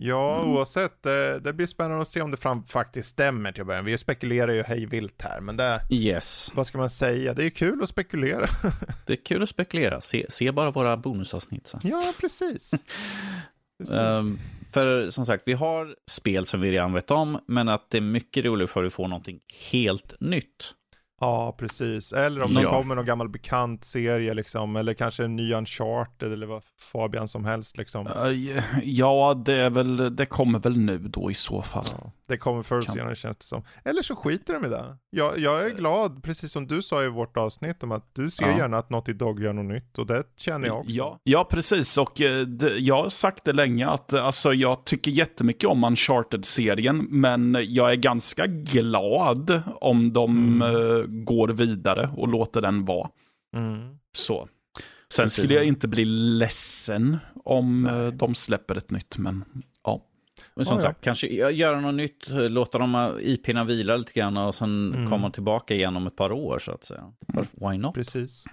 [0.02, 1.02] Ja, oavsett.
[1.02, 3.93] Det, det blir spännande att se om det fram, faktiskt stämmer till att börja med.
[3.93, 6.52] Vi spekulerar ju hej vilt här, men det, Yes.
[6.55, 7.35] vad ska man säga?
[7.35, 8.47] Det är ju kul att spekulera.
[9.06, 10.01] Det är kul att spekulera.
[10.01, 11.66] Se, se bara våra bonusavsnitt.
[11.66, 11.78] Så.
[11.82, 12.70] ja, precis.
[13.78, 13.97] precis.
[13.97, 14.39] Ehm,
[14.72, 18.02] för som sagt, vi har spel som vi redan vet om, men att det är
[18.02, 19.40] mycket roligt för att vi får någonting
[19.72, 20.74] helt nytt.
[21.21, 22.13] Ja, precis.
[22.13, 22.71] Eller om de Ja.
[22.71, 27.45] kommer någon gammal bekant serie liksom, eller kanske en ny Uncharted eller vad Fabian som
[27.45, 28.07] helst liksom.
[28.07, 31.87] Eh, Ja, det, är väl, det kommer väl nu då i så fall.
[32.01, 32.13] Ja.
[32.31, 33.62] Det kommer förr Kan- senare känns det som.
[33.85, 34.97] Eller så skiter de i det.
[35.11, 38.44] Jag, jag är glad, precis som du sa i vårt avsnitt, om att du ser
[38.51, 38.59] Ja.
[38.59, 39.98] gärna att Naughty Dog gör något nytt.
[39.98, 40.90] Och det känner jag också.
[40.93, 41.98] Ja, ja precis.
[41.98, 45.85] Och eh, det, jag har sagt det länge att eh, alltså, jag tycker jättemycket om
[45.85, 50.31] Uncharted-serien, men jag är ganska glad om de
[50.62, 50.62] Mm.
[50.62, 53.09] eh, går vidare och låter den vara.
[53.57, 53.98] Mm.
[54.16, 54.48] Så.
[55.12, 55.36] Sen Precis.
[55.44, 59.44] skulle jag inte bli ledsen om eh, de släpper ett nytt, men.
[60.61, 60.82] Men som ja.
[60.82, 65.11] sagt, kanske göra något nytt, låta de IP'na vila lite grann och sen Mm.
[65.11, 67.12] komma tillbaka igen om ett par år så att säga.
[67.53, 67.95] Why not?
[67.95, 68.45] Precis.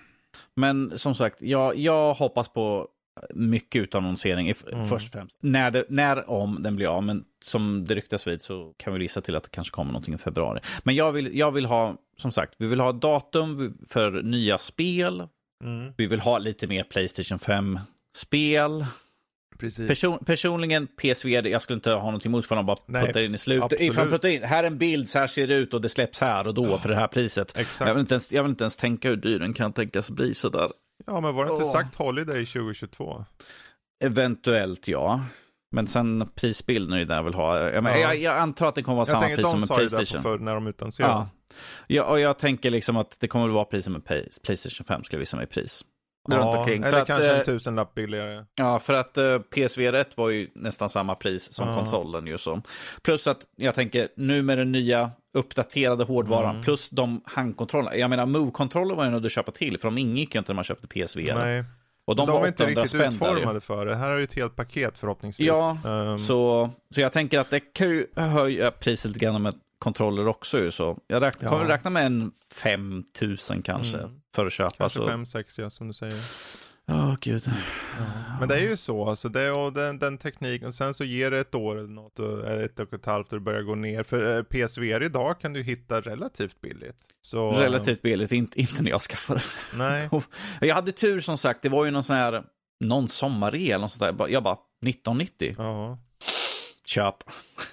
[0.55, 2.87] Men som sagt, jag, jag hoppas på
[3.33, 4.87] mycket utannonsering, Mm.
[4.87, 5.37] först och främst.
[5.41, 9.01] När, det, när om den blir av, men som det ryktas vid så kan vi
[9.01, 10.59] gissa till att det kanske kommer någonting i februari.
[10.83, 15.27] Men jag vill, jag vill ha, som sagt, vi vill ha datum för nya spel.
[15.63, 15.93] Mm.
[15.97, 18.85] Vi vill ha lite mer Playstation 5-spel.
[19.57, 19.87] Precis.
[19.87, 23.35] Person, personligen, PSVR, jag skulle inte ha något emot för de bara Nej, puttar in
[23.35, 23.63] i slutet.
[23.63, 23.81] absolut.
[23.91, 26.19] Ifrån puttar in, här är en bild, så här ser det ut och det släpps
[26.21, 27.57] här och då för det här priset.
[27.57, 27.87] Exakt.
[27.87, 30.33] Jag vill, inte ens, jag vill inte ens tänka hur dyr den kan tänkas bli
[30.33, 30.71] sådär.
[31.05, 31.71] Ja, men var det inte Åh.
[31.71, 33.25] sagt Holiday 2022?
[34.03, 35.21] Eventuellt ja.
[35.71, 37.59] Men sen prisbilden är ju där jag vill ha.
[37.59, 37.97] Jag, Ja.
[37.97, 39.79] jag, jag antar att det kommer vara Jag samma tänker pris som de en sa
[39.81, 40.23] ju det Playstation.
[40.23, 41.13] på förr när de utannonserade.
[41.13, 41.29] Ja.
[41.87, 44.85] ja, och jag tänker liksom att det kommer att vara pris som en Play- Playstation
[44.85, 45.81] 5 skulle jag visa mig pris.
[46.35, 46.83] Runt omkring.
[46.83, 48.45] Eller att, kanske eh, en tusenlapp billigare.
[48.55, 51.75] Ja, för att uh, PSVR 1 var ju nästan samma pris som Ja.
[51.75, 52.61] konsolen ju så.
[53.01, 56.63] Plus att jag tänker nu med den nya uppdaterade hårdvaran Mm.
[56.63, 57.95] plus de handkontrollerna.
[57.95, 60.55] Jag menar Move-kontroller var ju nödvändigt att köpa till för de ingick ju inte när
[60.55, 61.35] man köpte PSVR.
[61.35, 61.63] Nej,
[62.07, 63.13] och de, de, var var inte 800 riktigt där ju.
[63.13, 63.95] utformade för det.
[63.95, 65.47] Här är ju ett helt paket förhoppningsvis.
[65.47, 69.53] Ja, Ehm, Så, så jag tänker att det kan ju höja priset lite grann med
[69.79, 70.97] kontroller också ju så.
[71.07, 71.49] Jag räknar, Ja.
[71.51, 74.11] kommer räkna med en 5000 kanske Mm.
[74.35, 74.75] för att köpa.
[74.77, 75.07] Kanske så.
[75.07, 76.15] fem, sex, ja, som du säger.
[76.89, 77.43] Ja, gud.
[78.39, 81.31] Men det är ju så, alltså det och den, den tekniken, och sen så ger
[81.31, 83.75] det ett år eller något, och- eller ett och ett halvt och det börjar gå
[83.75, 84.03] ner.
[84.03, 86.95] För eh, PSVR idag kan du hitta relativt billigt.
[87.21, 89.41] Så, Relativt billigt, inte, inte när jag skaffade
[89.75, 90.09] Nej,
[90.61, 92.43] Jag hade tur som sagt, det var ju någon sån här,
[92.83, 94.27] någon sommarre eller något sånt där.
[94.27, 95.97] Jag bara, 1990, ja.
[96.87, 97.15] Köp.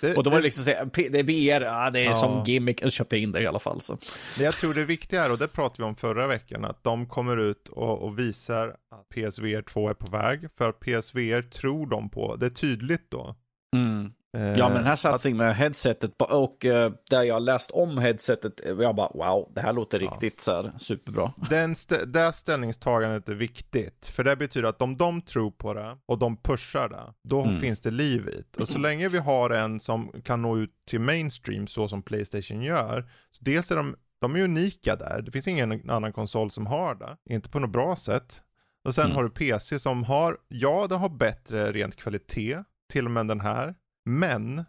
[0.01, 2.15] Det, Och då var det liksom så här, det är BR, ja, det är Ja.
[2.15, 3.81] som gimmick, och köpte in det i alla fall.
[3.81, 3.99] Så.
[4.39, 7.07] Det jag tror det viktiga är, och det pratade vi om förra veckan, att de
[7.07, 10.49] kommer ut och, och visar att PSVR 2 är på väg.
[10.59, 13.37] För att PSVR tror de på, det är tydligt då.
[13.75, 14.13] Mm.
[14.37, 18.61] Eh, Ja, men den här satsningen med headsetet och eh, där jag läst om headsetet,
[18.67, 20.07] eh, jag bara wow, det här låter Ja.
[20.11, 21.33] riktigt så här superbra.
[21.51, 24.07] Den stä- det ställningstagandet är viktigt.
[24.07, 27.61] För det betyder att om de tror på det och de pushar det, då Mm.
[27.61, 28.61] finns det liv i det.
[28.63, 32.63] Och så länge vi har en som kan nå ut till mainstream så som Playstation
[32.63, 35.23] gör, så dels är de, de är unika där.
[35.23, 37.17] Det finns ingen annan konsol som har det.
[37.35, 38.41] Inte på något bra sätt.
[38.85, 39.17] Och sen Mm.
[39.17, 42.59] har du PC som har, ja det har bättre rent kvalitet,
[42.93, 43.75] till och med den här.
[44.05, 44.65] Men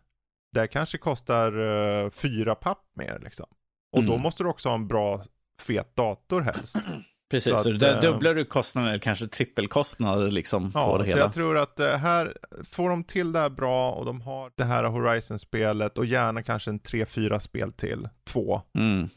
[0.51, 3.45] det kanske kostar uh, fyra papp mer liksom.
[3.91, 4.21] Och då Mm.
[4.21, 5.23] måste du också ha en bra
[5.61, 6.75] fet dator helst.
[7.31, 11.03] Precis, Så så, där eh, dubblar du kostnaden, eller kanske trippelkostnader liksom på Ja, det
[11.03, 11.21] så hela.
[11.21, 12.37] jag tror att eh, här
[12.69, 16.69] får de till det här bra och de har det här Horizon-spelet och gärna kanske
[16.69, 18.09] en 3-4 spel till.
[18.27, 19.09] Två Mm.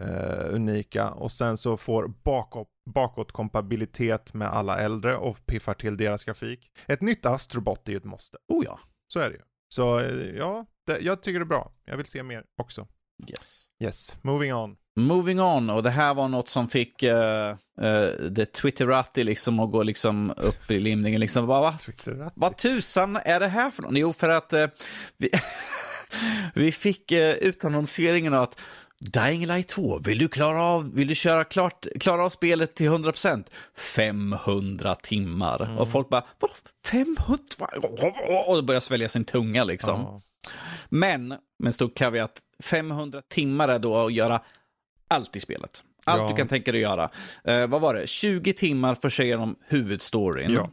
[0.00, 6.24] eh, unika och sen så får bakåt, bakåtkompatibilitet med alla äldre och piffar till deras
[6.24, 6.70] grafik.
[6.86, 8.38] Ett nytt Astrobot är ju ett måste.
[8.48, 8.78] Oh ja.
[9.12, 9.42] Så är det ju.
[9.68, 11.72] Så eh, ja, det, jag tycker det är bra.
[11.84, 12.86] Jag vill se mer också.
[13.28, 13.66] Yes.
[13.82, 14.76] Yes, moving on.
[14.96, 19.70] Moving on, och det här var något som fick uh, uh, det Twitterati liksom att
[19.70, 21.20] gå liksom upp i limningen.
[21.20, 21.78] Liksom, bara, va?
[21.78, 23.98] Twitter Vad tusan är det här för något?
[23.98, 24.66] Jo, för att eh,
[25.16, 25.30] vi,
[26.54, 28.60] vi fick uh, utannonseringen att
[29.00, 32.90] Dying Light 2, vill du klara av, vill du köra klart, klara av spelet till
[32.90, 33.44] 100%?
[33.76, 35.78] 500 timmar.
[35.78, 36.54] Och folk bara, vadå
[36.86, 37.38] 500?
[38.46, 40.00] Och då börjar svälja sin tunga liksom.
[40.00, 40.22] Ja.
[40.88, 42.32] Men, med en stor caveat,
[42.62, 44.40] 500 timmar är då att göra
[45.08, 45.84] allt i spelet.
[46.04, 46.28] Allt Ja.
[46.28, 47.10] du kan tänka dig göra.
[47.44, 48.06] Eh, vad var det?
[48.06, 50.50] 20 timmar för att se igenom huvudstoryn.
[50.52, 50.70] Ja.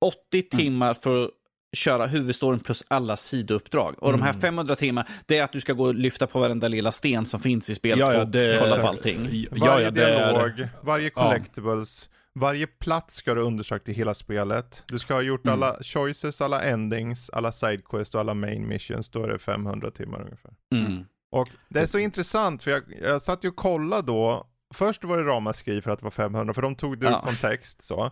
[0.00, 1.30] 80 timmar för att
[1.72, 3.94] köra huvudstoryn plus alla sidouppdrag.
[4.02, 6.68] Och de här 500 timmar, det är att du ska gå och lyfta på varenda
[6.68, 8.82] lilla sten som finns i spelet Ja, ja, och det- kolla exakt.
[8.82, 9.46] på allting.
[9.52, 14.84] Ja, Varje dialog, varje collectibles, varje plats ska du undersökt i hela spelet.
[14.86, 15.52] Du ska ha gjort Mm.
[15.54, 19.08] alla choices, alla endings, alla sidequests och alla main missions.
[19.08, 20.52] Då är det 500 timmar ungefär.
[20.74, 21.04] Mm.
[21.32, 24.46] Och det är så intressant för jag, jag satt ju och kollade då.
[24.74, 27.82] Först var det ramaskri för att det var 500 för de tog det ur kontext
[27.82, 28.10] så.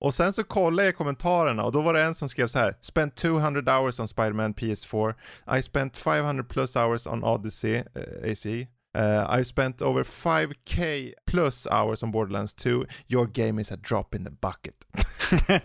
[0.00, 2.58] Och sen så kollade jag i kommentarerna och då var det en som skrev så
[2.58, 2.76] här.
[2.80, 5.14] Spent 200 hours on Spider-Man PS4.
[5.58, 8.46] I spent 500 plus hours on Odyssey, eh, uh, AC.
[8.98, 12.86] Uh, I spent over 5k plus hours on Borderlands 2.
[13.08, 14.74] Your game is a drop in the bucket.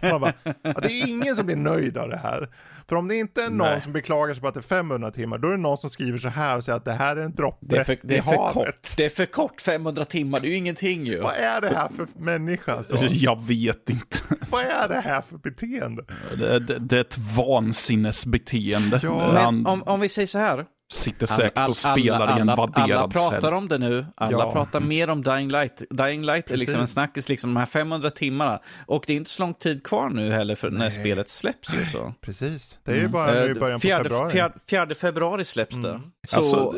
[0.11, 2.49] Man bara, ja, det är ingen som blir nöjd av det här.
[2.87, 3.81] För om det inte är någon Nej.
[3.81, 6.17] som beklagar sig på att det är 500 timmar, då är det någon som skriver
[6.17, 8.17] så här och säger att det här är en droppe Det är för, det i
[8.17, 8.53] är för havet.
[8.53, 8.93] kort.
[8.97, 11.19] Det är för kort, 500 timmar, det är ju ingenting ju.
[11.19, 12.73] Vad är det här för människa?
[12.77, 13.05] Alltså?
[13.05, 14.17] Jag vet inte.
[14.49, 16.05] Vad är det här för beteende?
[16.37, 18.99] Det, det, det är ett vansinnesbeteende.
[19.03, 19.31] Ja.
[19.33, 20.65] Men om, om vi säger så här.
[20.93, 23.53] Sitter säkert All- och spelar i en alla, vadderad alla pratar cell.
[23.53, 24.05] om det nu.
[24.15, 24.51] Alla Ja.
[24.51, 25.81] pratar mer om Dying Light.
[25.89, 26.93] Dying Light är liksom en Precis.
[26.93, 28.59] snackis, liksom de här 500 timmarna.
[28.87, 31.85] Och det är inte så lång tid kvar nu heller för när spelet släpps ju
[31.85, 32.13] så.
[32.21, 34.31] Precis, det är ju bara nu i Eh, början på fjärde, februari.
[34.31, 36.01] fjärde, fjärde februari släpps det.
[36.27, 36.75] Så Alltså,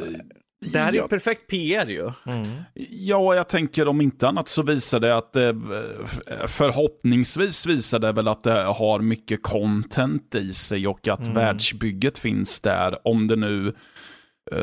[0.71, 1.07] det här är ju ja.
[1.07, 2.11] perfekt PR ju.
[2.25, 2.47] Mm.
[2.89, 5.53] Ja, jag tänker om inte annat så visar det att det,
[6.47, 12.59] förhoppningsvis visar det väl att det har mycket content i sig och att världsbygget finns
[12.59, 13.07] där.
[13.07, 13.73] Om det nu eh,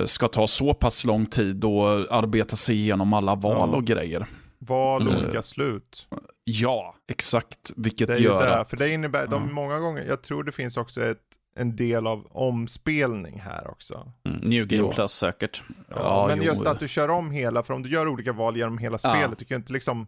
[0.04, 3.76] ska ta så pass lång tid och arbeta sig igenom alla val Ja.
[3.76, 4.26] och grejer.
[4.58, 5.14] Val Mm.
[5.16, 6.08] olika slut.
[6.44, 7.72] Ja, exakt.
[7.76, 8.70] Vilket Det är gör det, att...
[8.70, 9.52] för det innebär, de Ja.
[9.54, 11.18] många gånger, jag tror det finns också ett,
[11.56, 14.12] en del av omspelning här också.
[14.24, 14.90] Mm, New Game Jo.
[14.90, 15.62] Plus säkert.
[15.88, 16.44] Ja, Ja, men jo.
[16.44, 19.10] just att du kör om hela, för om du gör olika val genom hela Ja.
[19.14, 20.06] spelet, du kan inte liksom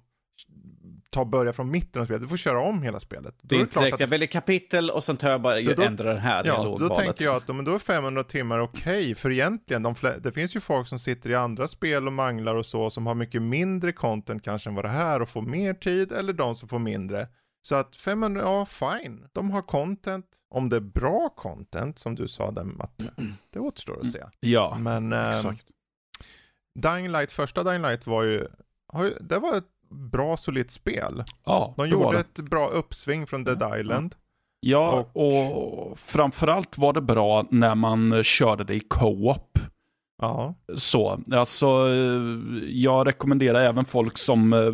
[1.14, 3.34] ta börja från mitten av spelet, du får köra om hela spelet.
[3.42, 5.82] Då Det är klart direkt, att, jag väljer kapitel och sen tar jag bara då-
[5.82, 6.88] ändrar den här ja, dialogvalet.
[6.88, 10.56] då tänker jag att men då är 500 timmar okej, för egentligen, de det finns
[10.56, 13.92] ju folk som sitter i andra spel och manglar och så, som har mycket mindre
[13.92, 17.28] content kanske än vad det här och får mer tid, eller de som får mindre.
[17.62, 20.26] Så att 500, ja fine, de har content.
[20.50, 23.10] Om det är bra content, som du sa den Matte,
[23.52, 24.22] det återstår att se.
[24.40, 25.66] Ja, Men eh, exakt.
[26.82, 28.48] Dying Light, första Dying Light var ju,
[29.20, 31.24] det var ett bra solitt spel.
[31.44, 32.20] Ja, De det gjorde det.
[32.40, 34.14] ett bra uppsving från Dead Island.
[34.60, 39.58] Ja, och framförallt var det bra när man körde det i co-op.
[40.22, 44.72] Ja, Så, alltså eh, jag rekommenderar även folk som eh,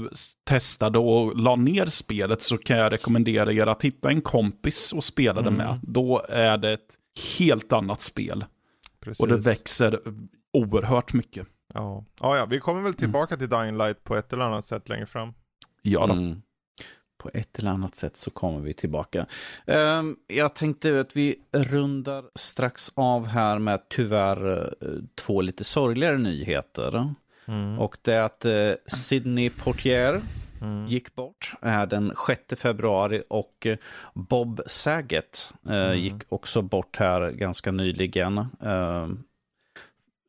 [0.49, 5.05] testade och la ner spelet så kan jag rekommendera er att hitta en kompis och
[5.05, 5.59] spela det Mm.
[5.67, 5.81] med.
[5.83, 6.95] Då är det ett
[7.39, 8.45] helt annat spel
[9.05, 9.21] precis.
[9.21, 10.01] och det växer
[10.53, 11.47] oerhört mycket.
[11.75, 12.05] Ja.
[12.21, 15.07] ja, ja, vi kommer väl tillbaka till Dying Light på ett eller annat sätt längre
[15.07, 15.33] fram.
[15.83, 16.13] Ja, då.
[16.13, 16.43] Mm.
[17.19, 19.27] På ett eller annat sätt så kommer vi tillbaka.
[19.67, 26.19] Ehm, jag tänkte att vi rundar strax av här med tyvärr eh, två lite sorgligare
[26.19, 27.15] nyheter.
[27.79, 30.21] Och det är att uh, Sidney Portier
[30.63, 30.87] Mm.
[30.87, 31.55] gick bort
[31.89, 33.77] den 6 februari och eh,
[34.15, 35.99] Bob Saget eh, Mm.
[35.99, 38.47] gick också bort här ganska nyligen.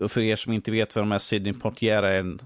[0.02, 2.40] Och för er som inte vet vem är Sidney Portier är en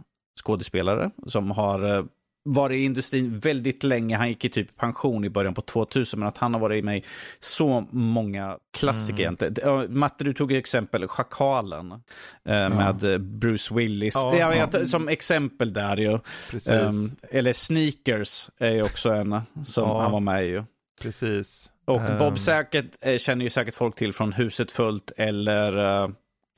[0.44, 2.04] skådespelare som har eh,
[2.50, 4.18] varit i industrin väldigt länge.
[4.18, 6.98] Han gick i typ pension i början på 2000, men att han har varit med
[6.98, 7.04] i
[7.40, 9.28] så många klassiker.
[9.28, 9.54] Mm.
[9.64, 12.00] Ja, Matte, du tog exempel Schakalen eh,
[12.70, 14.16] med eh, Bruce Willis.
[14.16, 14.88] Ja, Ja, ja.
[14.88, 16.20] Som exempel där ju.
[16.70, 20.02] Ehm, eller Sneakers är ju också en som Ja.
[20.02, 20.48] han var med i.
[20.48, 20.64] ju.
[21.02, 21.72] precis.
[21.86, 26.06] Och Ehm, Bob säkert, eh, känner ju säkert folk till från Huset Fullt eller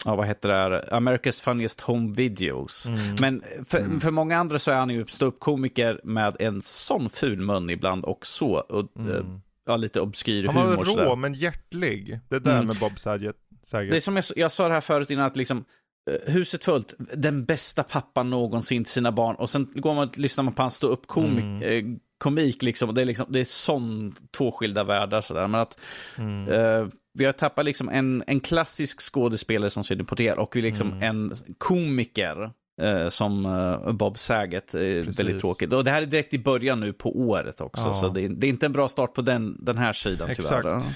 [0.05, 0.89] ja, vad heter det här?
[0.91, 2.85] America's Funniest Home Videos.
[2.87, 2.99] Mm.
[3.21, 7.69] Men för, för många andra så är han ju ståuppkomiker med en sån ful mun
[7.69, 9.41] ibland och så och, eh, Mm.
[9.65, 10.83] ja, lite obskyr Han var humor.
[10.85, 11.05] sådär.
[11.05, 12.19] rå men hjärtlig.
[12.29, 12.67] Det där Mm.
[12.67, 13.35] med Bob Saget.
[13.63, 13.91] Saget.
[13.91, 15.65] Det är som jag, jag sa det här förut innan, att liksom,
[16.11, 19.35] eh, huset fullt, den bästa pappan någonsin till sina barn.
[19.35, 21.61] Och sen går man och lyssnar man på hans stå upp komik, Mm.
[21.61, 22.89] eh, komik liksom.
[22.89, 25.47] Och det är liksom, det är sån två skilda världar sådär.
[25.47, 25.79] Men att
[26.17, 26.47] Mm.
[26.49, 26.87] eh,
[27.17, 31.03] vi har tappat liksom en, en klassisk skådespelare som Sidney Poitier och vi liksom Mm.
[31.03, 32.51] en komiker.
[32.81, 35.19] eh, Som eh, Bob Saget, eh, Precis.
[35.19, 35.73] väldigt tråkigt.
[35.73, 37.93] Och det här är direkt i början nu på året också, Ja.
[37.93, 40.59] så det är, det är inte en bra start på den, den här sidan tyvärr.
[40.77, 40.87] Exakt.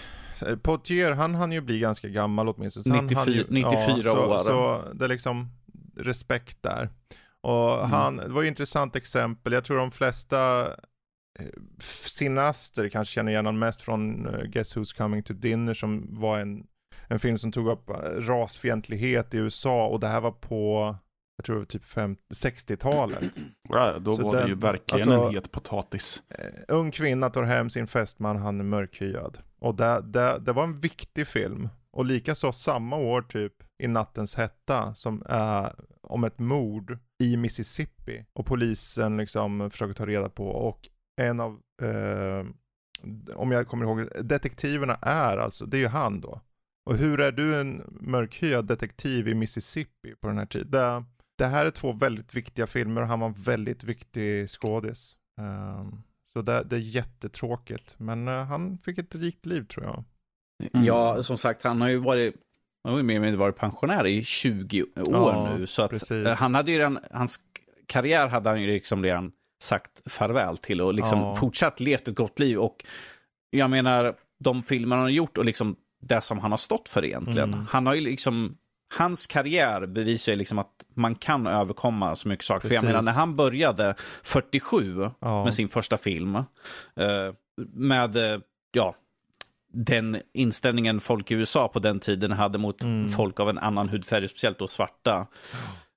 [0.47, 2.83] Eh, Potier, han han ju bli ganska gammal åtminstone.
[2.83, 4.37] Så han 94 hann ju, 94 så, år.
[4.37, 5.49] Så det är liksom
[5.97, 6.89] respekt där.
[7.41, 7.91] Och Mm.
[7.91, 9.53] han, det var ju ett intressant exempel.
[9.53, 10.67] Jag tror de flesta
[11.81, 16.39] cineaster kanske känner igen honom mest från eh, Guess Who's Coming to Dinner som var
[16.39, 16.67] en,
[17.07, 20.95] en film som tog upp eh, rasfientlighet i USA och det här var på,
[21.37, 23.31] jag tror det var typ fem- 60-talet.
[23.69, 26.23] Ja, då Så var det den- ju verkligen alltså- en het potatis.
[26.29, 29.37] Eh, ung kvinna tar hem sin fästman, han är mörkhyad.
[29.59, 31.69] Och det, det, det var en viktig film.
[31.93, 33.53] Och likaså samma år typ
[33.83, 38.25] i Nattens hetta som är om ett mord i Mississippi.
[38.33, 42.45] Och polisen liksom försöker ta reda på och en av, eh,
[43.35, 46.41] om jag kommer ihåg, detektiverna är alltså, det är ju han då.
[46.85, 50.71] Och hur är du en mörkhyad detektiv i Mississippi på den här tiden?
[50.71, 51.03] Det,
[51.37, 55.15] det här är två väldigt viktiga filmer och han var en väldigt viktig skådis.
[55.41, 57.95] Ehm, så det, det är jättetråkigt.
[57.97, 60.03] Men eh, han fick ett rikt liv tror jag.
[60.73, 60.85] Mm.
[60.85, 62.35] Ja, som sagt, han har ju varit,
[62.83, 65.67] han har ju mer varit pensionär i 20 år Ja, nu.
[65.67, 67.39] Så att eh, han hade ju redan, hans
[67.85, 69.31] karriär hade han ju liksom redan
[69.61, 71.35] sagt farväl till och liksom Ja.
[71.35, 72.57] fortsatt levt ett gott liv.
[72.59, 72.85] Och
[73.49, 77.05] jag menar, de filmer han har gjort och liksom det som han har stått för
[77.05, 77.53] egentligen.
[77.53, 77.65] Mm.
[77.69, 78.57] Han har ju liksom,
[78.97, 82.67] hans karriär bevisar ju liksom att man kan överkomma så mycket saker.
[82.67, 82.93] För jag Precis.
[82.93, 85.43] menar, när han började 47 Ja.
[85.43, 86.43] med sin första film, eh,
[87.73, 88.39] med, eh,
[88.71, 88.95] ja,
[89.73, 93.09] den inställningen folk i USA på den tiden hade mot Mm.
[93.09, 95.27] folk av en annan hudfärg, speciellt då svarta.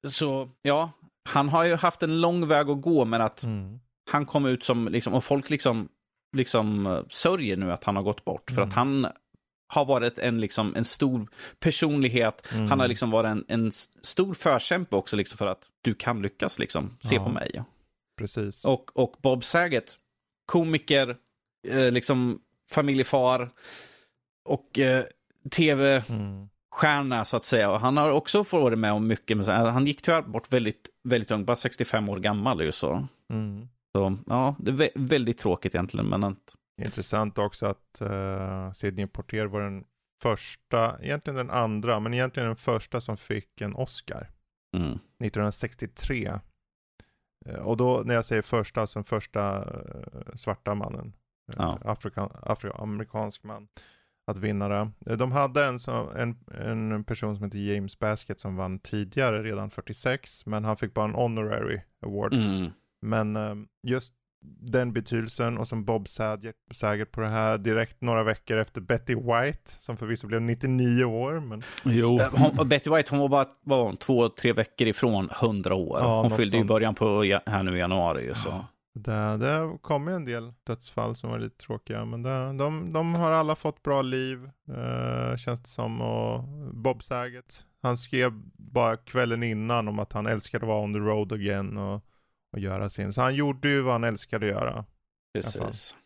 [0.08, 0.90] Så ja,
[1.28, 3.80] han har ju haft en lång väg att gå, men att Mm.
[4.10, 5.88] han kom ut som, liksom, och folk liksom,
[6.36, 8.50] liksom eh, sörjer nu att han har gått bort.
[8.50, 8.68] För Mm.
[8.68, 9.06] att han
[9.66, 11.28] har varit en, liksom, en stor
[11.60, 12.48] personlighet.
[12.54, 12.66] Mm.
[12.70, 13.70] Han har liksom varit en, en
[14.02, 16.58] stor förkämpe också liksom, för att du kan lyckas.
[16.58, 16.90] Liksom.
[17.02, 17.24] Se Ja.
[17.24, 17.62] på mig.
[18.18, 18.64] Precis.
[18.64, 19.94] Och, och Bob Saget,
[20.46, 21.16] komiker,
[21.68, 22.38] eh, liksom
[22.72, 23.50] familjefar
[24.48, 25.04] och eh,
[25.50, 26.48] tv-stjärna Mm.
[27.24, 27.70] Så att säga.
[27.70, 29.36] Och han har också vara med om mycket.
[29.36, 32.60] Men han gick tyvärr bort väldigt, väldigt ung, bara 65 år gammal.
[32.60, 33.06] Ju, så.
[33.32, 33.68] Mm.
[33.96, 36.06] så ja, det är vä- väldigt tråkigt egentligen.
[36.06, 36.24] Men
[36.82, 39.84] Intressant också att uh, Sidney Portier var den
[40.22, 44.30] första, egentligen den andra, men egentligen den första som fick en Oscar.
[44.76, 46.40] mm, 1963.
[47.46, 51.12] Eh, och då när jag säger första, alltså den första eh, svarta mannen.
[51.56, 51.78] Ja.
[51.84, 53.68] Afrikan, afroamerikansk man.
[54.26, 54.90] Att vinna det.
[55.06, 55.78] Eh, De hade en,
[56.16, 56.36] en,
[56.92, 60.46] en person som heter James Baskett som vann tidigare, redan 46.
[60.46, 62.34] Men han fick bara en honorary award.
[62.34, 62.70] mm,
[63.02, 64.14] Men eh, just
[64.60, 66.56] den betydelsen och som Bob Saget,
[67.12, 71.40] på det här direkt några veckor efter Betty White som förvisso blev 99 år.
[71.40, 72.20] Men Jo.
[72.20, 75.98] Eh, Hon, Betty White hon var bara var hon, två, tre veckor ifrån 100 år.
[76.00, 76.68] Ja, hon fyllde ju sånt.
[76.68, 78.24] början på här nu i januari.
[78.26, 78.64] ju, Så.
[78.94, 82.04] Det, det kom ju en del dödsfall som var lite tråkiga.
[82.04, 86.00] Men det, de, de har alla fått bra liv eh, känns det som.
[86.00, 86.42] Och
[86.74, 90.98] Bob Saget, han skrev bara kvällen innan om att han älskade att vara on the
[90.98, 92.04] road again och,
[92.52, 93.12] och göra sin.
[93.12, 94.84] Så han gjorde ju vad han älskade att göra.
[95.34, 95.96] Precis.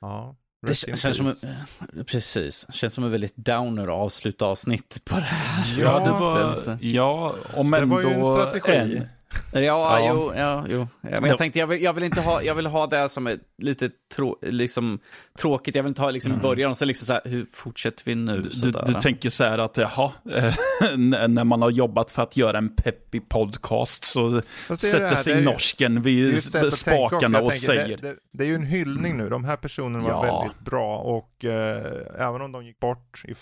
[0.00, 1.48] Ja, Det rest in kän- känns som,
[1.96, 2.66] en- precis.
[2.74, 5.80] känns som en väldigt downer att avsluta avsnittet på det här.
[5.82, 8.96] Ja, det Ja, var, ja, om Det ändå var ju en strategi.
[8.96, 9.06] en.
[9.52, 10.00] Ja, Ja.
[10.08, 10.88] jo, ja, jo.
[11.00, 13.26] Ja, men jag tänkte, jag vill, jag vill inte ha, jag vill ha det som
[13.26, 14.98] är lite trå, liksom,
[15.38, 15.74] tråkigt.
[15.74, 18.14] Jag vill inte ha liksom i början och sen liksom så här, hur fortsätter vi
[18.14, 18.32] nu?
[18.32, 18.48] Mm.
[18.62, 20.54] Du, du tänker så här att, jaha, eh,
[20.96, 24.42] när man har jobbat för att göra en peppig podcast så
[24.78, 26.42] sätter sig norsken vid
[26.72, 29.28] spakarna och tänker, säger Det, det, det är ju en hyllning nu.
[29.28, 30.40] De här personerna var Ja.
[30.40, 33.34] väldigt bra och eh, även om de gick bort eh,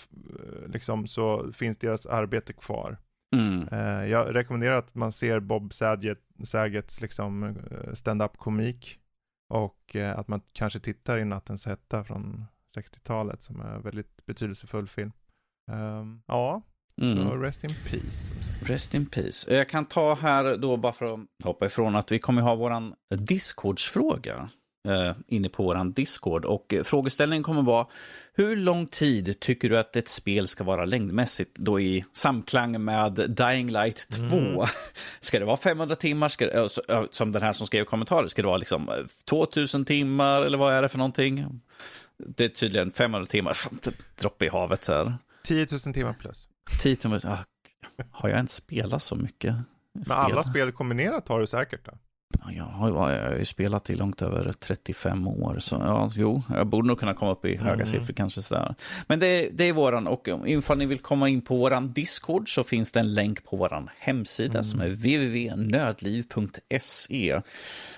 [0.73, 2.97] liksom, så finns deras arbete kvar.
[3.33, 3.67] Mm.
[3.71, 8.99] Eh, jag rekommenderar att man ser Bob Saget, Sagets liksom, eh, stand-up komik
[9.49, 12.45] och eh, att man kanske tittar i Nattens hetta från
[12.75, 15.11] 60-talet som är en väldigt betydelsefull film.
[15.71, 16.61] Ehm, ja,
[16.97, 17.41] så Mm.
[17.41, 18.33] rest in peace.
[18.65, 19.53] Rest in peace.
[19.53, 22.93] Jag kan ta här då bara för att hoppa ifrån att vi kommer ha våran
[23.17, 24.49] Discordsfråga
[25.27, 26.45] inne på våran Discord.
[26.45, 27.87] Och eh, frågeställningen kommer vara
[28.33, 33.13] hur lång tid tycker du att ett spel ska vara längdmässigt då i samklang med
[33.13, 34.37] Dying Light 2?
[34.37, 34.67] Mm.
[35.19, 36.29] Ska det vara 500 timmar?
[36.29, 38.95] Ska det, eh, eh, som den här som skrev kommentarer, ska det vara liksom eh,
[39.29, 41.61] 2000 timmar eller vad är det för någonting?
[42.17, 43.57] Det är tydligen 500 timmar,
[44.19, 45.13] droppe i havet här.
[45.43, 46.47] 10 000 timmar plus.
[46.81, 47.37] 10 timmar, ah,
[48.11, 49.55] har jag ens spelat så mycket?
[49.93, 50.17] Men Spel?
[50.17, 51.91] alla spel kombinerat har du säkert då?
[52.45, 56.43] Ja, Jag har, jag har ju spelat i långt över 35 år, så ja, jo,
[56.49, 57.85] jag borde nog kunna komma upp i höga Mm.
[57.85, 58.41] siffror kanske.
[58.41, 58.75] Sådär.
[59.07, 62.63] Men det, det är våran, och ifall ni vill komma in på våran Discord så
[62.63, 64.89] finns det en länk på våran hemsida som är
[66.13, 67.41] www.nödliv.se.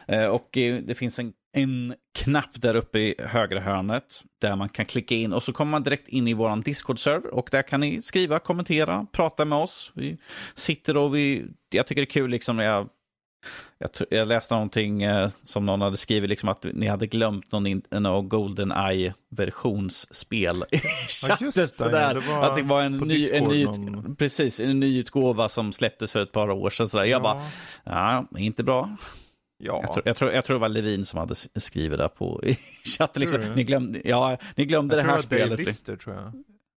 [0.07, 4.69] Eh, Och eh, det finns en, en knapp där uppe i högra hörnet där man
[4.69, 7.79] kan klicka in och så kommer man direkt in i våran Discord-server och där kan
[7.79, 9.91] ni skriva, kommentera, prata med oss.
[9.95, 10.17] Vi
[10.55, 12.89] sitter och vi, jag tycker det är kul liksom när jag
[13.77, 17.67] jag, jag läste någonting eh, som någon hade skrivit, liksom att ni hade glömt någon,
[17.67, 18.73] in, någon Golden
[19.29, 20.77] versionsspel i
[21.07, 21.51] chatten.
[21.55, 22.01] det, sådär.
[22.01, 25.49] ja, det var att det var en ny, en ny, någon- precis, en ny utgåva
[25.49, 26.87] som släpptes för ett par år sedan.
[26.87, 27.05] Sådär.
[27.05, 27.41] Jag bara,
[27.83, 28.89] ja, inte bra.
[29.63, 29.81] ja.
[29.83, 32.57] Jag, tror, jag, tror, jag tror det var Levin som hade skrivit det på i
[32.97, 33.19] chatten.
[33.19, 33.41] Liksom.
[33.41, 33.55] Tror?
[33.55, 35.67] Ni glömde, ja, ni glömde jag det tror här det var Dave spelet.
[35.67, 36.33] Lister tror jag.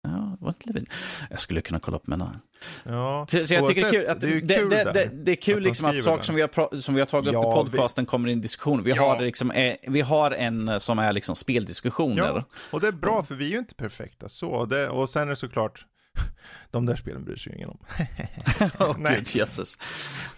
[0.06, 0.86] Ja, det var inte Levin.
[1.30, 2.40] Jag skulle kunna kolla upp mina
[2.84, 3.26] Ja.
[3.30, 5.36] så, så jag tycker det är kul, att det är kul det, det, det är
[5.36, 7.64] kul att liksom att saker som vi, har, som vi har tagit upp Ja, i
[7.70, 8.82] podcasten kommer i en diskussion.
[8.82, 9.02] Vi, Ja.
[9.14, 12.16] har liksom, eh, vi har en eh, som är liksom speldiskussioner.
[12.26, 14.64] Ja, och det är bra för vi är ju inte perfekta så.
[14.64, 15.86] Det, och sen är det såklart,
[16.70, 17.78] de där spelen bryr sig ingen om.
[18.80, 19.14] Åh, Nej.
[19.16, 19.78] Gud, Jesus.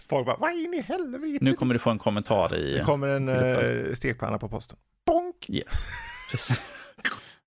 [0.09, 1.37] Folk bara, vad in i helvete?
[1.41, 2.73] Nu kommer du få en kommentar i...
[2.77, 4.77] Det kommer en eh, stekpanna på posten.
[5.05, 5.49] Bonk!
[6.31, 6.61] Precis.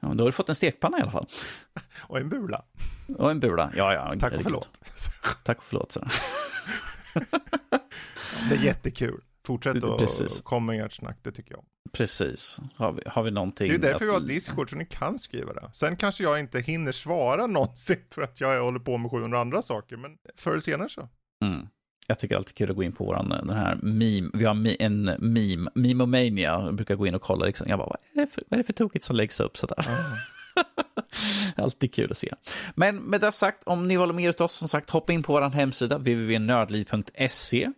[0.03, 1.27] Ja, då har du fått en stekpanna i alla fall.
[2.03, 2.65] Och en bula.
[3.19, 3.73] Och en bula.
[3.77, 4.15] Ja, ja.
[4.21, 4.81] Tack och förlåt.
[5.45, 5.93] Tack och förlåt.
[5.93, 6.01] Så.
[8.49, 9.21] Det är jättekul.
[9.47, 10.41] Fortsätt att Precis.
[10.41, 11.65] komma med ert snack, det tycker jag.
[11.93, 12.61] Precis.
[12.77, 13.69] Har vi, har vi någonting?
[13.69, 15.71] Det är därför vi har att- Discord, så ni kan skriva det.
[15.73, 19.63] Sen kanske jag inte hinner svara någonsin för att jag håller på med 700 andra
[19.63, 21.09] saker, men förr eller senare så.
[21.45, 21.67] Mm.
[22.07, 25.05] Jag tycker alltid kul att gå in på våran, den här meme, vi har en
[25.05, 28.45] meme, Memomania, jag brukar gå in och kolla liksom, jag bara, vad är det för,
[28.49, 29.87] vad är det för tokigt som läggs upp sådär?
[31.57, 32.35] Alltid kul att se.
[32.75, 35.51] Men med det sagt, om ni håller med oss, som sagt, hoppa in på vår
[35.51, 37.69] hemsida, www.nördliv.se.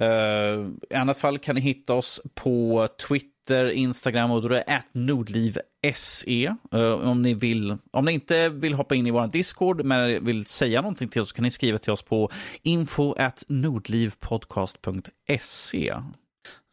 [0.00, 4.64] Uh, I annat fall kan ni hitta oss på Twitter, Instagram och då är det
[4.92, 6.54] nordliv.se.
[6.72, 10.46] Eh, om, ni vill, om ni inte vill hoppa in i vår Discord men vill
[10.46, 12.30] säga någonting till oss så kan ni skriva till oss på
[12.62, 13.14] info
[13.48, 15.94] nordlivpodcast.se.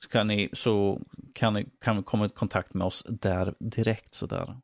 [0.04, 1.02] Så kan ni, så
[1.34, 4.14] kan ni kan komma i kontakt med oss där direkt.
[4.14, 4.58] Så där.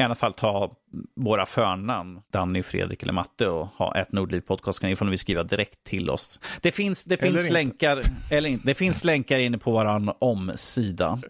[0.00, 0.72] I alla fall ta
[1.16, 5.16] våra förnamn, Danny, Fredrik eller Matte och ha ett Nordliv podcast kan ni får ni
[5.16, 6.40] skriva direkt till oss.
[6.62, 7.52] Det finns, det Eller finns inte.
[7.52, 11.20] länkar, eller inte, det finns länkar inne på våran omsida.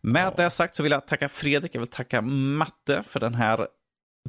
[0.00, 3.66] Med det sagt så vill jag tacka Fredrik, jag vill tacka Matte för den här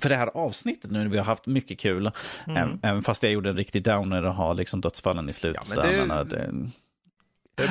[0.02, 2.12] för det här avsnittet nu när vi har haft mycket kul.
[2.48, 5.54] Även, även fast jag gjorde en riktig downer och har liksom dödsfallen i Mm.
[5.54, 6.28] det- slutändan.
[6.28, 6.52] det,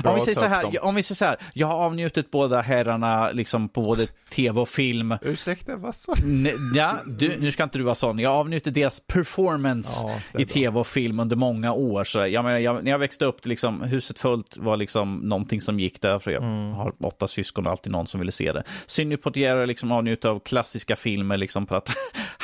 [0.04, 0.74] om vi säger så här, dem.
[0.82, 4.68] om vi säger så här, jag har avnjutit båda herrarna liksom på både tv och
[4.68, 5.14] film.
[5.22, 8.18] Ursäkta, vad sa N- ja, du, nu ska inte du vara sån.
[8.18, 12.04] Jag har avnjutit deras performance Ja, i tv och film under många år.
[12.04, 15.80] Så jag menar, jag, när jag växte upp, liksom, huset fullt var liksom någonting som
[15.80, 16.18] gick där.
[16.18, 16.72] För jag Mm.
[16.72, 18.62] har åtta syskon och alltid någon som ville se det.
[18.86, 21.90] Sidney Poitier har liksom avnjutit av klassiska filmer liksom för att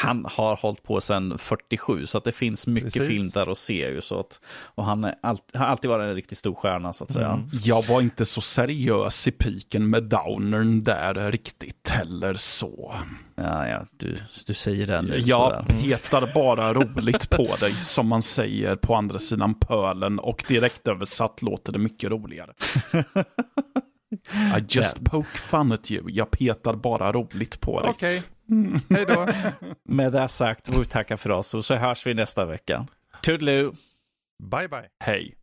[0.07, 2.07] han har hållit på sedan 47.
[2.07, 3.09] Så att det finns mycket Precis.
[3.09, 3.91] film där att se.
[3.91, 4.41] Ju, så att,
[4.75, 7.29] och han är allt, har alltid varit en riktigt stor stjärna så att säga.
[7.29, 7.49] Mm.
[7.53, 12.95] Jag var inte så seriös i piken med downern där riktigt heller så.
[13.35, 14.17] Ja, ja, du,
[14.47, 15.19] du säger det nu.
[15.19, 15.83] Jag sådär.
[15.83, 20.19] petar bara roligt på dig, som man säger på andra sidan pölen.
[20.19, 22.53] Och direkt översatt låter det mycket roligare.
[24.59, 26.11] I just poke fun at you.
[26.11, 27.91] Jag petar bara roligt på dig.
[27.91, 28.23] Okej,
[28.91, 29.27] hej då.
[29.85, 32.87] Med det sagt, vi tacka för oss och så hörs vi nästa vecka.
[33.23, 33.75] Toodaloo!
[34.43, 34.89] Bye bye.
[35.01, 35.35] Hej.